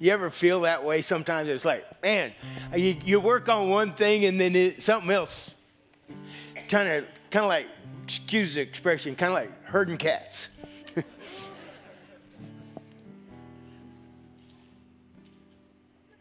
You 0.00 0.10
ever 0.10 0.28
feel 0.28 0.62
that 0.62 0.82
way? 0.82 1.00
Sometimes 1.00 1.48
it's 1.48 1.64
like, 1.64 2.02
man, 2.02 2.32
you, 2.74 2.96
you 3.04 3.20
work 3.20 3.48
on 3.48 3.68
one 3.68 3.92
thing 3.92 4.24
and 4.24 4.40
then 4.40 4.56
it, 4.56 4.82
something 4.82 5.10
else, 5.12 5.54
kind 6.68 6.88
of, 6.88 7.04
kind 7.30 7.44
of 7.44 7.48
like, 7.48 7.68
excuse 8.02 8.56
the 8.56 8.60
expression, 8.60 9.14
kind 9.14 9.30
of 9.30 9.34
like 9.34 9.64
herding 9.66 9.98
cats. 9.98 10.48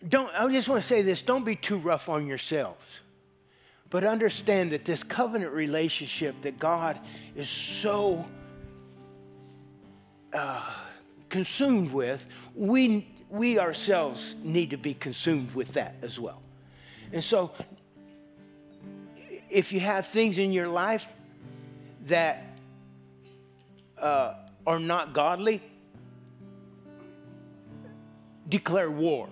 Don't, 0.08 0.34
I 0.34 0.48
just 0.50 0.70
want 0.70 0.82
to 0.82 0.88
say 0.88 1.02
this 1.02 1.22
don't 1.22 1.46
be 1.46 1.56
too 1.56 1.78
rough 1.78 2.10
on 2.10 2.28
yourselves. 2.28 3.02
But 3.90 4.04
understand 4.04 4.72
that 4.74 4.84
this 4.84 5.02
covenant 5.04 5.54
relationship 5.54 6.42
that 6.42 6.60
God 6.60 7.00
is 7.36 7.48
so 7.48 8.26
uh, 10.34 10.74
consumed 11.30 11.94
with, 11.94 12.26
we, 12.54 13.08
we 13.30 13.60
ourselves 13.60 14.36
need 14.44 14.72
to 14.72 14.78
be 14.78 14.94
consumed 14.94 15.54
with 15.56 15.74
that 15.74 15.96
as 16.02 16.20
well. 16.20 16.42
And 17.14 17.24
so, 17.24 17.52
if 19.50 19.72
you 19.72 19.80
have 19.80 20.08
things 20.08 20.40
in 20.40 20.52
your 20.52 20.68
life 20.68 21.08
that 22.08 22.44
uh, 23.98 24.34
are 24.66 24.80
not 24.80 25.14
godly, 25.14 25.62
declare 28.50 28.92
war. 28.92 29.30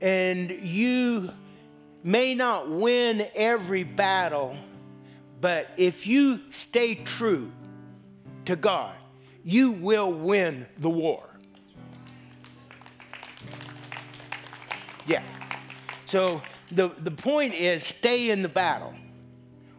And 0.00 0.50
you 0.50 1.30
may 2.02 2.34
not 2.34 2.70
win 2.70 3.26
every 3.34 3.84
battle, 3.84 4.56
but 5.40 5.68
if 5.76 6.06
you 6.06 6.40
stay 6.50 6.94
true 6.94 7.52
to 8.46 8.56
God, 8.56 8.94
you 9.44 9.72
will 9.72 10.12
win 10.12 10.66
the 10.78 10.90
war. 10.90 11.24
Yeah. 15.06 15.22
So 16.06 16.40
the, 16.72 16.88
the 16.98 17.10
point 17.10 17.54
is 17.54 17.84
stay 17.84 18.30
in 18.30 18.42
the 18.42 18.48
battle. 18.48 18.94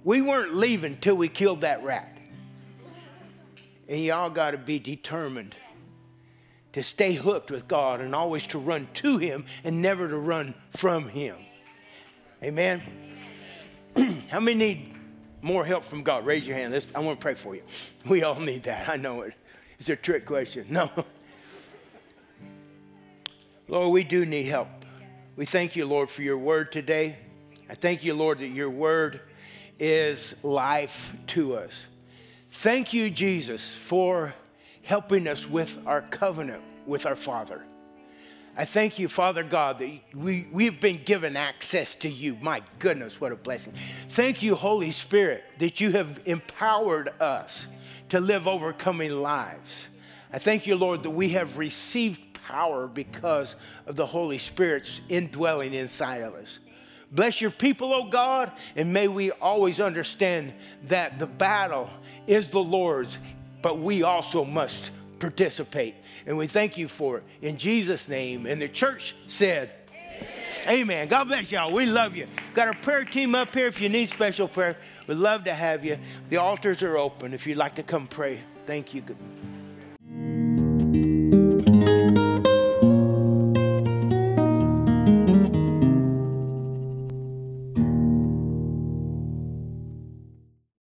We 0.04 0.22
weren't 0.22 0.56
leaving 0.56 0.98
till 0.98 1.16
we 1.16 1.30
killed 1.30 1.62
that 1.62 1.84
rat. 1.84 2.18
And 3.88 4.04
y'all 4.04 4.30
got 4.30 4.52
to 4.52 4.58
be 4.58 4.80
determined 4.80 5.56
to 6.74 6.84
stay 6.84 7.14
hooked 7.14 7.52
with 7.52 7.68
God 7.68 8.02
and 8.02 8.16
always 8.16 8.48
to 8.48 8.60
run 8.60 8.88
to 8.96 9.18
Him 9.18 9.46
and 9.64 9.82
never 9.82 10.08
to 10.08 10.18
run 10.18 10.54
from 10.70 11.10
Him. 11.10 11.36
Amen. 12.44 12.82
How 14.30 14.40
many 14.40 14.58
need 14.58 14.96
more 15.42 15.66
help 15.66 15.84
from 15.84 16.04
God? 16.04 16.26
Raise 16.26 16.48
your 16.48 16.56
hand. 16.56 16.74
Let's, 16.74 16.88
I 16.96 17.00
want 17.00 17.20
to 17.20 17.24
pray 17.24 17.36
for 17.36 17.56
you. 17.56 17.64
We 18.06 18.24
all 18.24 18.40
need 18.40 18.64
that. 18.64 18.90
I 18.90 18.96
know 18.96 19.22
it. 19.22 19.34
It's 19.80 19.90
a 19.90 19.96
trick 19.96 20.26
question. 20.26 20.68
No. 20.70 20.90
Lord, 23.68 23.92
we 23.92 24.04
do 24.04 24.26
need 24.26 24.44
help. 24.44 24.68
We 25.36 25.46
thank 25.46 25.76
you, 25.76 25.86
Lord, 25.86 26.10
for 26.10 26.24
your 26.24 26.38
word 26.38 26.72
today. 26.72 27.18
I 27.70 27.76
thank 27.76 28.04
you, 28.04 28.14
Lord, 28.14 28.40
that 28.40 28.48
your 28.48 28.70
word 28.70 29.22
is 29.80 30.36
life 30.44 31.16
to 31.28 31.56
us. 31.56 31.86
Thank 32.50 32.94
you, 32.94 33.10
Jesus, 33.10 33.74
for 33.74 34.34
helping 34.84 35.28
us 35.28 35.48
with 35.48 35.78
our 35.86 36.02
covenant 36.02 36.64
with 36.86 37.06
our 37.06 37.16
Father. 37.16 37.64
I 38.58 38.66
thank 38.66 39.00
you, 39.00 39.08
Father 39.08 39.44
God, 39.44 39.80
that 39.80 40.00
we, 40.14 40.48
we've 40.52 40.80
been 40.82 41.02
given 41.06 41.38
access 41.38 41.96
to 41.96 42.10
you. 42.10 42.38
My 42.42 42.62
goodness, 42.80 43.22
what 43.22 43.32
a 43.32 43.36
blessing. 43.36 43.74
Thank 44.10 44.44
you, 44.44 44.56
Holy 44.56 44.92
Spirit, 44.92 45.44
that 45.60 45.80
you 45.80 45.92
have 45.92 46.20
empowered 46.26 47.10
us 47.22 47.68
to 48.10 48.20
live 48.20 48.48
overcoming 48.50 49.12
lives. 49.12 49.88
I 50.34 50.40
thank 50.40 50.68
you, 50.68 50.76
Lord, 50.76 51.04
that 51.04 51.12
we 51.12 51.30
have 51.30 51.58
received 51.58 52.34
power 52.34 52.88
because 52.88 53.56
of 53.86 53.96
the 53.96 54.06
Holy 54.06 54.38
Spirit's 54.38 55.00
indwelling 55.08 55.74
inside 55.74 56.22
of 56.22 56.34
us. 56.34 56.60
Bless 57.10 57.40
your 57.40 57.52
people, 57.52 57.94
oh 57.94 58.10
God, 58.10 58.52
and 58.76 58.92
may 58.92 59.08
we 59.08 59.32
always 59.32 59.80
understand 59.80 60.54
that 60.88 61.20
the 61.20 61.28
battle 61.28 61.90
is 62.28 62.50
the 62.50 62.64
Lord's, 62.64 63.18
but 63.62 63.80
we 63.80 64.04
also 64.04 64.44
must 64.44 64.92
participate. 65.20 65.96
And 66.26 66.38
we 66.38 66.48
thank 66.48 66.78
you 66.78 66.88
for 66.88 67.18
it 67.18 67.24
in 67.42 67.58
Jesus' 67.58 68.08
name. 68.08 68.46
And 68.46 68.62
the 68.62 68.70
church 68.70 69.16
said, 69.28 69.72
Amen. 70.66 70.82
Amen. 70.82 71.08
God 71.08 71.26
bless 71.26 71.52
y'all. 71.52 71.72
We 71.72 71.86
love 71.86 72.16
you. 72.16 72.28
Got 72.54 72.68
our 72.68 72.74
prayer 72.74 73.06
team 73.06 73.34
up 73.36 73.54
here 73.54 73.68
if 73.68 73.82
you 73.82 73.90
need 73.90 74.10
special 74.10 74.48
prayer. 74.48 74.78
We'd 75.08 75.16
love 75.16 75.44
to 75.46 75.54
have 75.54 75.84
you. 75.84 75.98
The 76.30 76.38
altars 76.38 76.84
are 76.84 76.98
open 76.98 77.34
if 77.34 77.48
you'd 77.48 77.58
like 77.58 77.76
to 77.76 77.84
come 77.84 78.08
pray. 78.08 78.40
Thank 78.66 78.94
you. 78.94 79.04